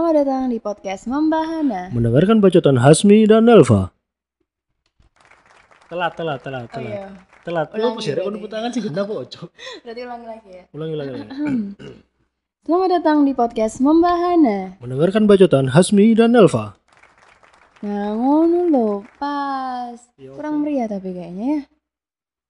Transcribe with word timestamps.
Selamat 0.00 0.16
datang 0.16 0.48
di 0.48 0.56
podcast 0.56 1.04
Membahana. 1.12 1.92
Mendengarkan 1.92 2.40
bacotan 2.40 2.80
Hasmi 2.80 3.28
dan 3.28 3.44
Nelva. 3.44 3.92
Telat, 5.92 6.16
telat, 6.16 6.40
telat, 6.40 6.72
Oh 6.72 6.80
telat. 6.80 6.88
iya, 6.88 7.04
Telat. 7.44 7.68
Ulangi 7.76 7.84
Lu 7.84 8.00
sih, 8.00 8.16
kon 8.16 8.48
tangan 8.48 8.70
sih 8.72 8.80
genap 8.80 9.12
kok, 9.12 9.28
Cok. 9.28 9.48
berarti 9.84 10.00
ulangi 10.00 10.24
lagi 10.24 10.48
ya. 10.56 10.64
Ulangi, 10.72 10.92
ulangi, 10.96 11.10
ulangi. 11.12 11.28
Selamat 12.64 12.88
datang 12.96 13.28
di 13.28 13.32
podcast 13.36 13.76
Membahana. 13.84 14.80
Mendengarkan 14.80 15.28
bacotan 15.28 15.68
Hasmi 15.68 16.16
dan 16.16 16.32
Nelva. 16.32 16.80
Nah, 17.84 18.16
ngono 18.16 18.72
lho, 18.72 19.04
pas. 19.20 20.00
Iya, 20.16 20.32
Kurang 20.32 20.64
meriah 20.64 20.88
tapi 20.88 21.12
kayaknya 21.12 21.44
ya. 21.44 21.60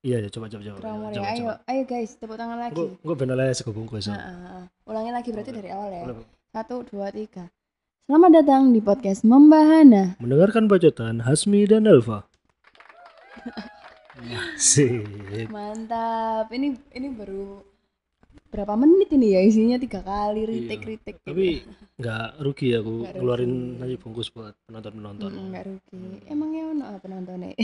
Iya, 0.06 0.16
ya, 0.22 0.28
coba, 0.30 0.46
coba, 0.46 0.62
coba. 0.70 0.76
Kurang 0.86 0.96
meriah. 1.02 1.18
coba, 1.18 1.26
Ayo, 1.34 1.42
coba. 1.42 1.54
ayo 1.66 1.82
guys, 1.82 2.14
tepuk 2.14 2.38
tangan 2.38 2.62
lagi. 2.62 2.78
Gue, 2.78 2.94
gue 2.94 3.14
bener 3.18 3.34
aja 3.42 3.58
sego 3.58 3.74
bungkus. 3.74 4.06
Nah, 4.06 4.22
ah, 4.22 4.38
ah. 4.62 4.64
Ulangi 4.86 5.10
lagi 5.10 5.34
berarti 5.34 5.50
dari 5.50 5.74
awal 5.74 5.90
ya. 5.90 6.06
Boleh. 6.06 6.38
Satu, 6.50 6.82
dua, 6.82 7.14
tiga. 7.14 7.46
Selamat 8.04 8.42
datang 8.42 8.74
di 8.74 8.82
podcast 8.82 9.22
Membahana. 9.22 10.18
Mendengarkan 10.18 10.66
bacotan 10.66 11.22
Hasmi 11.22 11.62
dan. 11.62 11.86
Masih. 14.18 15.06
Mantap. 15.54 16.50
Ini 16.50 16.74
ini 16.90 17.08
baru 17.14 17.62
berapa 18.50 18.74
menit 18.74 19.14
ini 19.14 19.30
ya 19.30 19.46
isinya 19.46 19.78
tiga 19.78 20.02
kali 20.02 20.42
retake 20.42 20.82
Iya. 20.82 20.90
retake. 20.90 21.18
Tapi 21.22 21.46
nggak 22.02 22.26
rugi 22.42 22.66
ya 22.74 22.78
aku 22.82 22.90
Nggak 22.90 23.06
rugi. 23.06 23.18
ngeluarin 23.22 23.52
aja 23.78 23.96
bungkus 24.02 24.28
buat 24.34 24.54
penonton-penonton. 24.66 25.30
enggak 25.30 25.64
rugi. 25.70 26.02
Emangnya 26.26 26.62
ono 26.66 26.82
apa 26.84 26.98
penontonnya? 26.98 27.54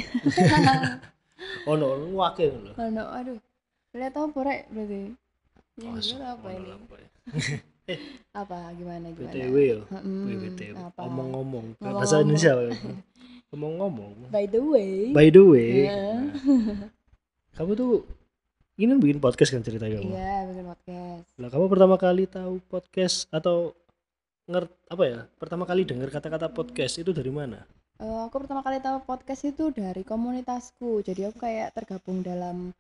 Oh, 1.67 1.75
no, 1.75 1.91
wakil 2.15 2.55
loh. 2.55 2.75
ono 2.79 3.03
aduh. 3.03 3.39
Lihat 3.93 4.15
apa 4.15 4.39
rek 4.41 4.71
berarti? 4.71 5.11
Ya, 5.77 5.91
Oh, 5.91 6.23
apa 6.23 6.49
ini? 6.55 6.71
ya? 7.87 7.99
Apa 8.35 8.75
gimana 8.75 9.07
gimana? 9.15 9.33
BTW 9.33 9.57
ya. 9.57 9.79
Mm-mm. 9.95 10.23
BTW. 10.27 10.75
Ngomong-ngomong. 10.99 11.67
Bahasa 11.79 12.21
Indonesia. 12.23 12.53
Ngomong-ngomong. 13.55 14.29
By 14.35 14.51
the 14.51 14.61
way. 14.61 15.15
By 15.15 15.31
the 15.31 15.43
way, 15.47 15.87
Ya. 15.87 16.19
nah, 16.19 16.91
kamu 17.55 17.73
tuh 17.79 17.93
ini 18.77 18.93
bikin 18.99 19.23
podcast 19.23 19.55
kan 19.55 19.63
cerita 19.63 19.87
kamu. 19.87 20.13
Iya, 20.13 20.51
bikin 20.51 20.67
podcast. 20.67 21.27
Lah 21.39 21.49
kamu 21.49 21.65
pertama 21.71 21.95
kali 21.97 22.27
tahu 22.27 22.59
podcast 22.67 23.31
atau 23.31 23.73
ngert 24.51 24.69
apa 24.91 25.03
ya? 25.07 25.19
Pertama 25.39 25.63
kali 25.65 25.87
dengar 25.87 26.11
kata-kata 26.11 26.51
podcast 26.51 26.99
itu 27.01 27.15
dari 27.15 27.31
mana? 27.31 27.63
Eh, 27.97 28.21
aku 28.29 28.45
pertama 28.45 28.61
kali 28.61 28.83
tahu 28.83 29.01
podcast 29.09 29.47
itu 29.49 29.73
dari 29.73 30.05
komunitasku. 30.05 31.01
Jadi 31.01 31.31
aku 31.33 31.39
kayak 31.41 31.73
tergabung 31.73 32.21
dalam 32.21 32.75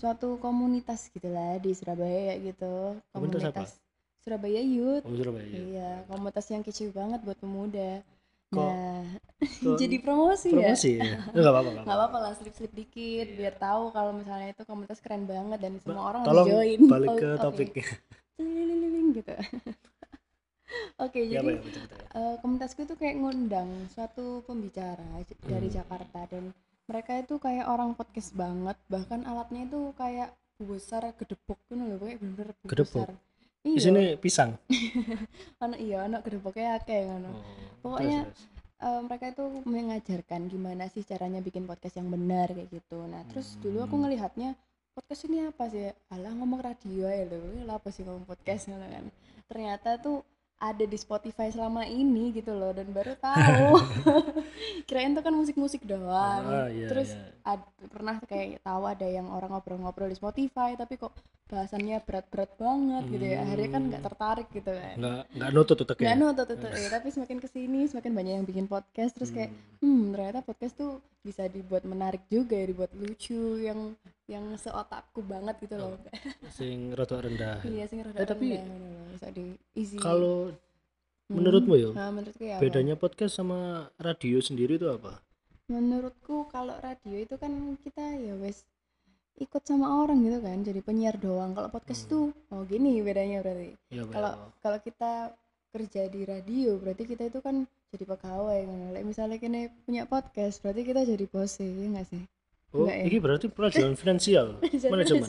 suatu 0.00 0.40
komunitas 0.40 1.12
gitulah 1.12 1.60
di 1.60 1.76
Surabaya 1.76 2.38
gitu. 2.40 2.96
Komunitas 3.12 3.42
apa? 3.52 3.68
Surabaya 4.26 4.58
Youth. 4.58 5.06
Oh, 5.06 5.14
Surabaya. 5.14 5.46
Iya, 5.46 5.90
komunitas 6.04 6.50
yang 6.50 6.60
kecil 6.60 6.90
banget 6.90 7.22
buat 7.22 7.38
pemuda. 7.38 8.02
Kok- 8.48 8.58
Nah, 8.58 9.02
kok 9.38 9.74
jadi 9.82 9.96
promosi, 9.98 10.50
ya. 10.50 10.54
Promosi 10.66 10.90
ya? 10.98 11.22
Enggak 11.30 11.52
apa-apa. 11.52 11.68
nggak 11.68 11.84
Nggak 11.84 11.96
apa-apa 11.96 12.18
lah, 12.20 12.32
slip-slip 12.34 12.72
dikit 12.72 13.26
biar 13.32 13.54
tahu 13.56 13.82
kalau 13.90 14.10
misalnya 14.12 14.48
itu 14.50 14.62
komunitas 14.62 14.98
keren 14.98 15.24
banget 15.24 15.58
dan 15.60 15.78
semua 15.78 16.02
orang 16.04 16.20
harus 16.20 16.30
Tolong 16.32 16.48
join. 16.48 16.80
balik 16.84 17.08
Oh, 17.08 17.16
ke 17.16 17.28
oke. 17.28 17.40
topiknya. 17.40 17.86
Gitu. 19.12 19.34
Oke, 20.98 21.20
Ya, 21.22 21.38
apa 21.38 21.46
jadi 21.46 21.48
ya, 21.48 21.62
betul, 21.62 21.82
betul. 21.84 21.98
eh, 22.10 22.34
komunitasku 22.36 22.80
itu 22.82 22.94
kayak 22.94 23.16
ngundang 23.16 23.68
suatu 23.88 24.42
pembicara 24.42 25.06
j- 25.22 25.38
dari 25.40 25.68
Hmm. 25.68 25.76
Jakarta 25.76 26.20
dan 26.26 26.44
mereka 26.84 27.12
itu 27.16 27.34
kayak 27.36 27.64
orang 27.64 27.92
podcast 27.92 28.34
banget 28.34 28.74
bahkan 28.86 29.22
alatnya 29.22 29.62
itu 29.64 29.94
kayak 29.94 30.34
besar 30.58 31.06
gedebok 31.14 31.56
gitu 31.62 31.78
loh 31.78 31.98
kayak 31.98 32.18
bener-bener 32.18 32.48
Gedebok? 32.66 32.92
besar 32.98 33.08
Di 33.66 33.70
iya 33.72 33.82
sini 33.82 34.02
pisang. 34.14 34.54
ono 35.62 35.74
iya 35.76 36.06
ono 36.06 36.22
gedeboknya 36.22 36.78
akeh 36.78 37.02
ngono 37.04 37.30
Oh, 37.30 37.42
Pokoknya- 37.82 38.22
terus, 38.24 38.38
terus. 38.38 38.54
Eh, 38.76 39.00
mereka 39.00 39.24
itu 39.26 39.44
mengajarkan 39.64 40.40
gimana 40.46 40.84
sih 40.86 41.00
caranya 41.00 41.40
bikin 41.40 41.64
podcast 41.64 41.96
yang 41.96 42.06
benar 42.06 42.46
kayak 42.46 42.68
gitu 42.70 43.02
nah 43.04 43.24
terus 43.24 43.56
dulu 43.56 43.80
aku 43.80 43.96
Hmm. 43.96 44.04
ngelihatnya 44.04 44.52
podcast 44.92 45.24
ini 45.24 45.44
apa 45.44 45.64
sih 45.66 45.80
alah 46.06 46.28
ngomong 46.30 46.60
radio 46.60 47.04
ya 47.04 47.24
loh 47.26 47.40
apa 47.72 47.88
sih 47.88 48.04
ngomong 48.04 48.22
podcast 48.24 48.68
gitu 48.68 48.76
kan 48.76 49.08
ternyata 49.46 49.96
tuh 49.96 50.20
ada 50.56 50.82
di 50.82 50.92
Spotify 50.94 51.48
selama 51.48 51.84
ini 51.84 52.32
gitu 52.32 52.52
loh 52.52 52.70
dan 52.70 52.88
baru 52.88 53.16
tahu 53.16 53.80
kirain 54.86 55.12
tuh 55.12 55.20
kan 55.20 55.32
musik-musik 55.32 55.80
doang 55.82 56.44
Ah, 56.44 56.68
iya, 56.68 56.84
terus 56.86 57.12
iya. 57.12 57.32
ad- 57.46 57.68
pernah 57.86 58.20
kayak 58.22 58.60
tahu 58.60 58.82
ada 58.84 59.04
yang 59.04 59.28
orang 59.28 59.52
ngobrol-ngobrol 59.52 60.08
di 60.08 60.16
Spotify 60.16 60.72
tapi 60.74 60.96
kok 60.96 61.12
bahasannya 61.46 62.02
berat-berat 62.02 62.50
banget 62.56 63.04
gitu 63.06 63.24
ya 63.24 63.38
akhirnya 63.40 63.68
kan 63.68 63.82
nggak 63.84 64.00
Hmm. 64.00 64.08
tertarik 64.10 64.48
gitu 64.50 64.70
kan 64.70 64.94
nggak 64.96 65.22
nggak 65.32 65.50
nutut 65.50 65.76
tuh 65.76 65.86
nggak 65.86 66.02
ya. 66.02 66.14
nutut 66.16 66.46
tuh 66.48 66.58
ya 66.74 66.88
tapi 66.90 67.08
semakin 67.08 67.38
ke 67.38 67.48
sini 67.48 67.80
semakin 67.86 68.12
banyak 68.12 68.32
yang 68.34 68.44
bikin 68.44 68.66
podcast 68.66 69.12
terus 69.12 69.30
kayak 69.30 69.50
Hmm. 69.78 69.86
hmm 69.86 70.02
ternyata 70.10 70.40
podcast 70.42 70.74
tuh 70.74 70.92
bisa 71.20 71.46
dibuat 71.46 71.82
menarik 71.82 72.22
juga 72.26 72.54
ya 72.54 72.66
dibuat 72.66 72.90
lucu 72.92 73.34
yang 73.58 73.94
yang 74.26 74.42
seotakku 74.54 75.22
banget 75.22 75.54
gitu 75.60 75.74
loh 75.76 75.94
sing 76.50 76.90
rada 76.92 77.16
rendah. 77.16 77.62
iya 77.62 77.84
sih 77.84 77.98
rada 78.00 78.14
Eh, 78.16 78.26
tapi 78.26 78.46
rendah 78.52 78.66
loh, 78.66 79.06
bisa 79.12 79.26
diisi 79.30 79.96
Kalau 79.96 80.50
Hmm. 81.26 81.42
menurutmu 81.42 81.74
ya, 81.74 81.90
nah, 81.90 82.10
menurutku 82.10 82.38
ya 82.40 82.54
apa? 82.54 82.62
bedanya 82.62 82.94
podcast 82.94 83.34
sama 83.34 83.58
radio 83.98 84.38
sendiri 84.38 84.78
itu 84.78 84.86
apa? 84.86 85.18
menurutku 85.66 86.46
kalau 86.46 86.78
radio 86.78 87.18
itu 87.18 87.34
kan 87.34 87.50
kita 87.82 88.14
ya 88.16 88.34
wes 88.36 88.62
ikut 89.36 89.62
sama 89.62 90.00
orang 90.00 90.18
gitu 90.20 90.38
kan 90.40 90.58
jadi 90.60 90.80
penyiar 90.80 91.16
doang 91.16 91.52
kalau 91.52 91.68
podcast 91.68 92.04
Hmm. 92.04 92.10
tuh 92.10 92.26
oh 92.50 92.62
gini 92.64 93.00
bedanya 93.00 93.40
berarti 93.40 93.76
Ya, 93.88 94.02
Pak, 94.02 94.12
kalau 94.12 94.32
ya. 94.32 94.46
kalau 94.60 94.78
kita 94.80 95.12
kerja 95.68 96.02
di 96.08 96.20
radio 96.22 96.70
berarti 96.76 97.02
kita 97.04 97.22
itu 97.26 97.38
kan 97.38 97.56
jadi 97.86 98.04
pegawai 98.06 98.58
ngono. 98.64 98.86
Lek 98.90 99.04
misalnya 99.04 99.36
kini 99.36 99.68
punya 99.84 100.04
podcast 100.04 100.58
berarti 100.58 100.82
kita 100.82 101.04
jadi 101.04 101.24
bos 101.26 101.52
sih 101.52 101.68
ya 101.68 101.86
nggak 101.90 102.08
sih 102.08 102.22
Oh, 102.72 102.82
enggak 102.82 102.96
ya? 102.96 103.04
ini 103.06 103.18
berarti 103.20 103.46
pelajaran 103.46 103.94
finansial, 104.00 104.46
manajemen. 104.90 105.28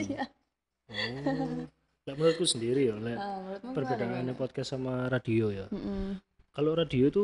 Oh, 0.87 1.67
lek 2.07 2.15
menurutku 2.15 2.45
sendiri 2.47 2.87
ya, 2.87 2.95
lek 2.97 3.13
Ah, 3.13 3.43
menurutmu 3.43 3.71
perbedaannya 3.75 4.33
podcast 4.33 4.69
sama 4.71 5.05
radio 5.07 5.51
ya. 5.51 5.65
Mm-mm. 5.69 6.15
Kalau 6.49 6.71
radio 6.73 7.03
itu 7.05 7.23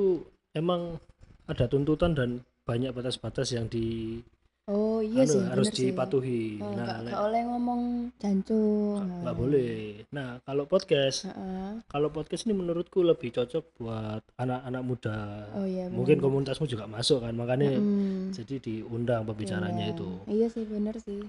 emang 0.51 0.99
ada 1.45 1.65
tuntutan 1.65 2.11
dan 2.13 2.29
banyak 2.63 2.91
batas-batas 2.91 3.51
yang 3.51 3.65
di 3.65 4.19
oh 4.65 4.99
iya 4.99 5.23
anu, 5.23 5.29
sih 5.29 5.41
harus 5.43 5.67
bener 5.67 5.75
sih. 5.75 5.85
dipatuhi. 5.89 6.43
Oh, 6.57 6.71
nah, 6.71 6.99
nggak 6.99 7.19
boleh 7.19 7.41
ngomong 7.45 7.81
jancung 8.15 9.03
nggak 9.21 9.35
boleh. 9.35 9.73
Nah, 10.09 10.39
kalau 10.41 10.63
podcast, 10.63 11.27
Heeh. 11.27 11.83
kalau 11.85 12.09
podcast 12.09 12.43
ini 12.43 12.53
menurutku 12.53 13.01
lebih 13.01 13.31
cocok 13.31 13.63
buat 13.75 14.23
anak-anak 14.35 14.81
muda. 14.81 15.19
oh 15.51 15.65
iya 15.65 15.87
Mungkin 15.87 16.17
bener. 16.17 16.25
komunitasmu 16.25 16.65
juga 16.65 16.85
masuk 16.85 17.21
kan, 17.21 17.33
makanya 17.33 17.75
Mm-mm. 17.75 18.31
jadi 18.31 18.55
diundang 18.57 19.23
pembicaranya 19.23 19.89
Iya. 19.89 19.93
itu. 19.93 20.09
iya 20.27 20.47
sih 20.47 20.63
bener 20.63 20.95
sih 20.97 21.19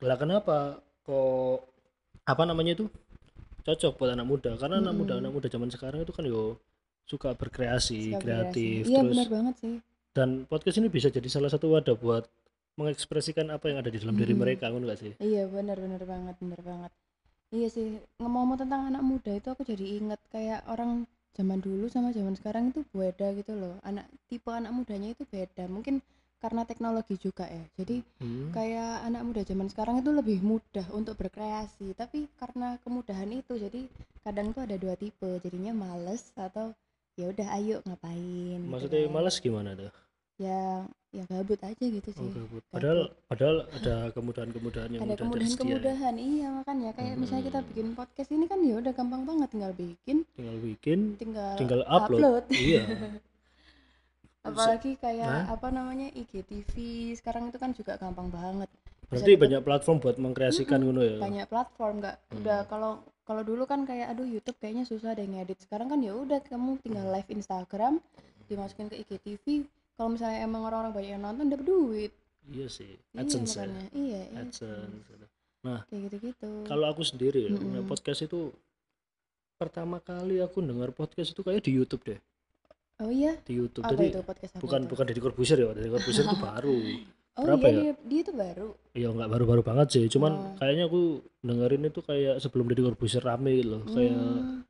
Lah 0.00 0.16
kenapa 0.16 0.76
kok 1.02 1.64
apa 2.22 2.42
namanya 2.44 2.74
itu 2.74 2.84
cocok 3.60 3.96
buat 3.96 4.12
anak 4.12 4.24
muda? 4.24 4.56
Karena 4.56 4.76
anak 4.78 4.94
muda 4.94 5.16
anak 5.16 5.32
muda 5.32 5.48
zaman 5.48 5.68
sekarang 5.68 6.00
itu 6.00 6.12
kan 6.12 6.24
yo 6.24 6.56
suka 7.04 7.32
berkreasi, 7.32 8.14
Suka 8.14 8.20
kreatif, 8.22 8.86
iya 8.86 9.02
terus 9.02 9.12
bener 9.12 9.28
banget 9.28 9.54
sih 9.58 9.76
dan 10.10 10.42
podcast 10.44 10.78
ini 10.78 10.86
bisa 10.86 11.06
jadi 11.06 11.26
salah 11.26 11.46
satu 11.46 11.70
wadah 11.70 11.94
buat 11.94 12.26
mengekspresikan 12.80 13.46
apa 13.56 13.64
yang 13.70 13.78
ada 13.82 13.90
di 13.94 13.98
dalam 14.02 14.16
diri 14.20 14.34
Mm-mm. 14.34 14.42
mereka, 14.42 14.64
kan 14.72 14.82
gak 14.90 15.00
sih? 15.04 15.14
Iya 15.28 15.42
benar 15.54 15.76
benar 15.84 16.02
banget 16.12 16.36
benar 16.42 16.60
banget. 16.70 16.92
Iya 17.56 17.68
sih 17.76 17.88
ngomong-ngomong 18.20 18.58
tentang 18.64 18.82
anak 18.90 19.02
muda 19.10 19.32
itu 19.40 19.48
aku 19.54 19.62
jadi 19.72 19.86
inget 20.00 20.20
kayak 20.34 20.60
orang 20.72 20.92
zaman 21.38 21.58
dulu 21.66 21.86
sama 21.94 22.08
zaman 22.16 22.34
sekarang 22.40 22.64
itu 22.72 22.80
beda 22.94 23.28
gitu 23.40 23.52
loh. 23.62 23.74
Anak 23.90 24.06
tipe 24.30 24.50
anak 24.60 24.72
mudanya 24.78 25.08
itu 25.14 25.24
beda. 25.34 25.64
Mungkin 25.76 25.96
karena 26.42 26.62
teknologi 26.70 27.16
juga 27.26 27.46
ya. 27.48 27.64
Jadi 27.80 27.96
Hmm. 28.22 28.50
kayak 28.56 28.92
anak 29.08 29.22
muda 29.28 29.42
zaman 29.50 29.68
sekarang 29.72 29.96
itu 30.02 30.10
lebih 30.20 30.38
mudah 30.50 30.86
untuk 30.98 31.14
berkreasi. 31.20 31.88
Tapi 32.00 32.18
karena 32.40 32.68
kemudahan 32.84 33.30
itu 33.32 33.54
jadi 33.64 33.80
kadang 34.24 34.52
tuh 34.56 34.62
ada 34.66 34.76
dua 34.80 34.94
tipe. 34.96 35.30
Jadinya 35.44 35.72
males 35.74 36.22
atau 36.38 36.72
ya 37.20 37.26
udah 37.32 37.48
ayo 37.60 37.76
ngapain. 37.86 38.60
gitu 38.62 38.68
Maksudnya 38.72 39.00
kan. 39.04 39.12
malas 39.14 39.36
gimana 39.44 39.70
tuh? 39.76 39.92
Ya 40.40 40.88
ya 41.10 41.26
gabut 41.26 41.58
aja 41.60 41.74
gitu 41.82 42.08
Oh, 42.08 42.16
sih. 42.16 42.30
gabut. 42.30 42.62
Padahal 42.68 43.00
padahal 43.26 43.56
ada 43.68 43.94
kemudahan-kemudahan 44.10 44.90
yang 44.90 45.02
ada 45.02 45.10
mudah 45.10 45.18
tersedia. 45.18 45.42
ya. 45.42 45.58
kemudahan-kemudahan 45.58 46.14
iya 46.16 46.46
makanya 46.52 46.90
kayak 46.92 47.14
misalnya 47.16 47.44
kita 47.44 47.58
Hmm. 47.58 47.68
bikin 47.68 47.86
podcast 47.94 48.30
ini 48.30 48.44
kan 48.44 48.58
ya 48.60 48.74
udah 48.76 48.92
gampang 48.92 49.22
banget 49.24 49.48
tinggal 49.50 49.72
bikin 49.74 50.16
Tinggal 50.32 50.56
bikin, 50.60 50.98
tinggal, 51.16 51.54
tinggal 51.56 51.80
upload. 51.84 52.44
iya. 52.48 52.82
apalagi 54.42 54.96
kayak 54.96 55.28
Nah. 55.28 55.44
apa 55.50 55.68
namanya 55.68 56.08
IGTV 56.12 56.72
sekarang 57.14 57.46
itu 57.46 57.58
kan 57.58 57.70
juga 57.70 57.94
gampang 57.94 58.30
banget 58.30 58.70
Berarti 59.04 59.26
dapat- 59.28 59.42
banyak 59.42 59.60
platform 59.60 59.96
buat 59.98 60.16
mengkreasikan 60.16 60.80
ngono 60.80 61.02
ya. 61.02 61.18
banyak 61.18 61.44
platform 61.44 61.94
nggak 62.00 62.16
Hmm. 62.22 62.38
udah 62.38 62.58
kalau 62.64 62.92
kalau 63.20 63.42
dulu 63.42 63.62
kan 63.64 63.84
kayak 63.84 64.08
aduh 64.08 64.24
YouTube 64.24 64.56
kayaknya 64.56 64.82
susah 64.84 65.12
deh 65.12 65.22
ngedit 65.24 65.60
sekarang 65.60 65.86
kan 65.86 65.98
ya 65.98 66.14
udah 66.14 66.40
kamu 66.40 66.78
tinggal 66.80 67.04
Hmm. 67.04 67.14
live 67.14 67.28
Instagram 67.28 67.98
dimasukin 68.46 68.86
ke 68.86 68.96
IGTV 68.98 69.44
kalau 70.00 70.10
misalnya 70.10 70.40
emang 70.40 70.64
orang-orang 70.64 70.92
banyak 70.94 71.10
yang 71.10 71.20
nonton 71.20 71.46
dapat 71.46 71.66
duit 71.66 72.12
Iya 72.46 72.66
sih. 72.66 72.96
iya 72.96 73.20
AdSense 73.20 73.52
ya. 73.52 73.62
makanya 73.62 73.84
iya 73.92 74.20
iya 74.24 74.40
AdSense. 74.40 75.12
kayak 75.60 76.00
gitu-gitu 76.08 76.50
Kalau 76.64 76.86
aku 76.88 77.02
sendiri 77.02 77.40
ya, 77.44 77.52
Mm-mm. 77.52 77.84
podcast 77.84 78.20
itu 78.22 78.48
pertama 79.54 80.00
kali 80.00 80.40
aku 80.40 80.58
dengar 80.58 80.88
podcast 80.90 81.30
itu 81.30 81.40
kayak 81.40 81.60
di 81.60 81.72
YouTube 81.74 82.00
deh 82.02 82.20
Oh 82.98 83.08
iya, 83.08 83.36
di 83.42 83.54
YouTube 83.54 83.80
apa 83.82 83.92
jadi 83.94 84.04
itu 84.10 84.20
podcast 84.22 84.52
apa 84.52 84.60
bukan 84.60 84.80
itu? 84.80 84.88
bukan 84.88 85.04
Deddy 85.06 85.20
Corbuzier 85.22 85.58
ya 85.58 85.68
Deddy 85.70 85.90
Corbuzier 85.90 86.24
itu 86.26 86.38
baru 86.38 86.78
Oh 87.30 87.44
berapa 87.46 87.62
iya, 87.62 87.70
ya? 87.70 87.80
dia, 87.80 87.92
dia 88.02 88.20
itu 88.20 88.32
baru. 88.34 88.68
ya 88.92 89.08
nggak 89.08 89.30
baru-baru 89.30 89.62
banget 89.62 89.86
sih 89.90 90.04
cuman 90.06 90.32
Oh. 90.32 90.52
kayaknya 90.56 90.84
aku 90.84 91.00
dengerin 91.40 91.84
itu 91.86 92.00
kayak 92.00 92.34
sebelum 92.38 92.64
Deddy 92.66 92.82
Corbuzier 92.82 93.20
rame 93.20 93.52
gitu 93.54 93.68
loh 93.70 93.82
kayak 93.86 94.12
Hmm, 94.12 94.64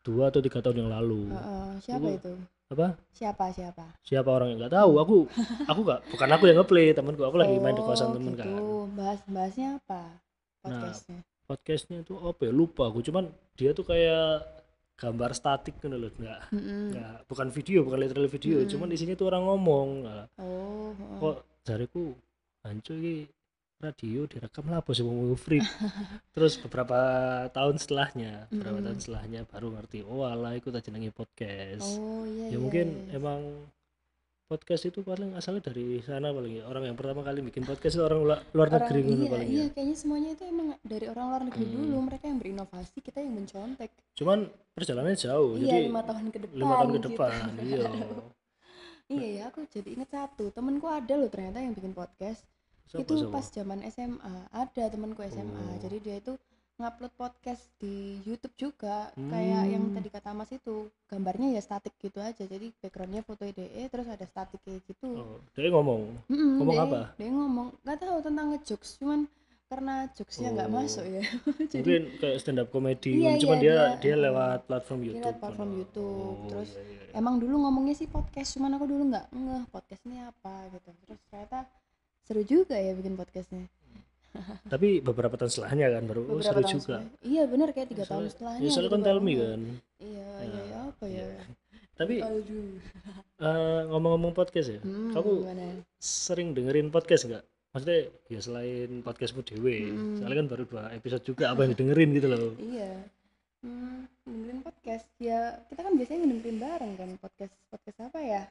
dua 0.00 0.28
atau 0.28 0.40
tiga 0.40 0.60
tahun 0.60 0.76
yang 0.78 0.90
lalu 0.90 1.28
heeh. 1.28 1.68
siapa 1.80 2.06
Itu- 2.06 2.16
itu? 2.22 2.32
Apa 2.70 2.94
Siapa 3.10 3.50
siapa? 3.50 3.84
siapa 4.00 4.30
orang 4.30 4.54
yang 4.54 4.58
nggak 4.62 4.72
tahu 4.72 4.92
aku 4.96 5.16
aku 5.70 5.80
nggak 5.82 6.00
bukan 6.08 6.28
aku 6.30 6.44
yang 6.46 6.58
ngeplay 6.58 6.86
temanku 6.90 7.22
aku 7.22 7.36
lagi 7.36 7.58
main 7.58 7.74
di 7.74 7.82
kosan 7.82 8.08
Oh, 8.08 8.14
temen 8.14 8.32
gitu. 8.32 8.40
kan 8.40 8.62
Bahas 8.94 9.20
bahasnya 9.26 9.68
apa? 9.76 10.02
Nah, 10.06 10.62
Podcastnya. 10.62 11.18
podcastnya 11.44 11.96
itu 12.00 12.14
apa 12.16 12.40
ya 12.46 12.52
lupa 12.52 12.86
aku 12.86 13.02
cuman 13.02 13.26
dia 13.54 13.72
tuh 13.72 13.82
kayak 13.82 14.46
gambar 14.94 15.32
statik 15.32 15.74
gitu 15.76 15.90
loh 15.90 16.12
nggak 16.12 16.40
Mm-mm. 16.52 16.94
nggak 16.94 17.14
bukan 17.26 17.48
video 17.48 17.82
bukan 17.82 17.98
literal 17.98 18.28
video 18.28 18.60
Mm-mm. 18.60 18.70
cuman 18.70 18.88
isinya 18.90 19.16
tuh 19.16 19.26
orang 19.26 19.42
ngomong 19.42 19.88
Nah, 20.04 20.24
Oh, 20.38 20.92
heeh. 20.92 21.18
kok 21.18 21.36
jariku 21.64 22.14
hancur 22.60 22.94
ini 22.94 23.24
radio 23.80 24.28
direkam 24.28 24.68
lah 24.68 24.84
sih 24.92 25.00
mau 25.00 25.32
freak 25.34 25.64
terus 26.36 26.60
beberapa 26.60 27.00
tahun 27.56 27.80
setelahnya 27.80 28.52
beberapa 28.52 28.78
tahun 28.84 28.98
setelahnya 29.00 29.40
baru 29.48 29.72
ngerti 29.80 30.04
oh 30.04 30.28
alah 30.28 30.52
ikut 30.52 30.68
aja 30.76 30.84
jenenge 30.92 31.10
podcast. 31.16 31.96
Oh 31.96 32.26
iya 32.26 32.50
ya 32.50 32.50
iya, 32.52 32.58
mungkin 32.60 32.86
iya. 33.08 33.16
emang 33.16 33.40
podcast 34.50 34.82
itu 34.82 35.06
paling 35.06 35.38
asalnya 35.38 35.70
dari 35.70 36.02
sana 36.02 36.34
paling 36.34 36.58
ya. 36.58 36.66
Orang 36.66 36.82
yang 36.82 36.98
pertama 36.98 37.22
kali 37.22 37.38
bikin 37.38 37.62
podcast 37.62 37.94
itu 37.94 38.02
orang 38.02 38.20
luar, 38.26 38.38
luar 38.50 38.66
Orang 38.66 38.82
negeri 38.82 39.00
iya, 39.06 39.30
paling 39.30 39.48
iya 39.48 39.62
ya 39.62 39.66
kayaknya 39.70 39.96
semuanya 39.96 40.30
itu 40.34 40.42
emang 40.50 40.68
dari 40.82 41.06
orang 41.06 41.24
luar 41.30 41.42
negeri 41.46 41.64
Hmm. 41.64 41.74
dulu. 41.78 41.96
Mereka 42.10 42.24
yang 42.26 42.38
berinovasi 42.42 42.96
kita 42.98 43.18
yang 43.22 43.32
mencontek. 43.38 43.90
Cuman 44.18 44.38
perjalanannya 44.74 45.18
jauh 45.22 45.54
iya 45.56 45.78
jadi 45.78 45.86
lima 45.86 46.02
tahun 46.02 46.26
ke 46.28 46.38
depan 46.42 46.56
lima 46.58 46.74
tahun 46.74 46.90
ke 46.90 46.98
gitu. 46.98 47.06
depan 47.14 47.32
iya. 47.70 47.82
Iya 49.10 49.26
ya 49.26 49.42
aku 49.50 49.66
jadi 49.66 49.88
inget 49.94 50.10
satu 50.10 50.44
temenku 50.50 50.86
ada 50.86 51.14
loh 51.18 51.30
ternyata 51.30 51.58
yang 51.62 51.74
bikin 51.74 51.94
podcast 51.94 52.42
Siapa, 52.90 53.00
itu 53.00 53.14
siapa? 53.16 53.32
pas 53.32 53.46
zaman 53.48 53.78
SMA 53.86 54.34
ada 54.52 54.82
temanku 54.84 55.22
SMA 55.24 55.46
Oh. 55.64 55.78
jadi 55.78 55.96
dia 55.98 56.16
itu 56.18 56.34
ngupload 56.76 57.12
podcast 57.14 57.68
di 57.76 57.94
YouTube 58.20 58.56
juga 58.58 58.96
kayak 59.14 59.64
yang 59.68 59.84
Hmm. 59.84 59.94
tadi 59.94 60.08
kata 60.08 60.32
Mas 60.32 60.48
itu 60.50 60.74
gambarnya 61.06 61.52
ya 61.52 61.60
statik 61.60 61.92
gitu 61.96 62.18
aja 62.18 62.40
jadi 62.40 62.72
backgroundnya 62.74 63.20
foto 63.20 63.44
IDE 63.44 63.60
terus 63.86 64.08
ada 64.08 64.24
statik 64.24 64.58
kayak 64.60 64.80
gitu 64.84 65.12
oh, 65.14 65.38
dia 65.52 65.68
ngomong 65.68 66.08
Mm-mm, 66.26 66.56
ngomong 66.56 66.74
dia, 66.74 66.82
apa? 66.82 67.00
dia 67.14 67.30
ngomong 67.30 67.68
nggak 67.78 67.96
tahu 67.96 68.18
tentang 68.22 68.46
ngejokes 68.50 68.90
cuman 68.96 69.20
karena 69.68 69.94
jokesnya 70.10 70.48
nggak 70.50 70.66
Oh. 70.66 70.74
masuk 70.74 71.04
ya 71.06 71.22
jadi 71.70 71.84
mungkin 71.84 72.04
kayak 72.16 72.36
stand 72.38 72.58
up 72.58 72.68
comedy 72.68 73.12
Iya, 73.14 73.32
cuman 73.38 73.54
iya, 73.54 73.62
dia 73.62 73.74
dia- 73.76 73.96
dia 74.00 74.14
lewat 74.18 74.58
platform 74.64 75.00
YouTube 75.04 75.20
lewat 75.22 75.36
platform 75.38 75.68
kan. 75.68 75.78
YouTube, 75.78 76.32
Oh, 76.34 76.48
terus 76.48 76.70
iya, 76.72 76.82
iya. 76.82 77.12
emang 77.14 77.34
dulu 77.36 77.54
ngomongnya 77.60 77.94
sih 77.94 78.08
podcast 78.08 78.50
cuman 78.50 78.72
aku 78.74 78.84
dulu 78.88 79.02
nggak 79.06 79.26
ngeh 79.28 79.62
podcast 79.68 80.02
ini 80.02 80.16
apa 80.18 80.54
gitu 80.66 80.90
terus 80.98 81.20
ternyata 81.28 81.58
seru 82.30 82.42
juga 82.44 82.78
ya 82.78 82.94
bikin 82.94 83.14
podcastnya. 83.14 83.66
Tapi 84.64 85.02
beberapa 85.02 85.34
tahun 85.34 85.50
setelahnya 85.50 85.86
kan 85.90 86.02
baru 86.06 86.20
oh, 86.22 86.26
beberapa 86.32 86.46
seru 86.46 86.54
tahun 86.56 86.70
juga. 86.70 86.82
setelah- 87.02 87.06
iya 87.26 87.42
benar 87.44 87.68
kayak 87.68 87.88
tiga 87.88 88.04
tahun 88.04 88.14
Soalnya- 88.22 88.30
setelahnya 88.30 88.60
ya 88.60 88.70
soalnya 88.70 88.78
gitu 88.80 88.94
kan 88.94 89.02
tell 89.02 89.18
me 89.18 89.32
ngeh. 89.32 89.42
kan. 89.42 89.60
Iya 89.98 90.28
Ya, 90.30 90.46
iya 90.46 90.62
ya 90.62 90.78
apa 90.86 91.04
ya? 91.04 91.26
Iya. 91.26 91.42
tapi 91.92 92.14
eh, 92.16 93.80
ngomong-ngomong 93.86 94.32
podcast 94.32 94.68
ya 94.70 94.80
Hmm, 94.80 95.10
kamu 95.10 95.30
gimana? 95.42 95.66
sering 95.98 96.48
dengerin 96.52 96.88
podcast 96.88 97.26
nggak? 97.26 97.44
Maksudnya 97.70 98.00
ya 98.26 98.40
selain 98.40 98.90
podcastmu 99.00 99.40
dewe 99.42 99.76
Mm-mm. 99.84 100.16
soalnya 100.16 100.38
kan 100.38 100.48
baru 100.48 100.64
dua 100.64 100.82
episode 100.90 101.22
juga 101.22 101.50
apa 101.50 101.60
yang 101.60 101.74
didengerin 101.74 102.10
gitu 102.12 102.26
loh. 102.26 102.54
Iya. 102.56 102.92
Hmm, 103.60 104.08
dengerin 104.22 104.60
podcast. 104.60 105.04
Ya 105.18 105.38
kita 105.66 105.80
kan 105.80 105.92
biasanya 105.92 106.20
dengerin 106.24 106.58
bareng 106.58 106.92
kan 106.94 107.10
podcast 107.16 107.52
podcast 107.68 107.98
apa 108.00 108.18
ya 108.18 108.42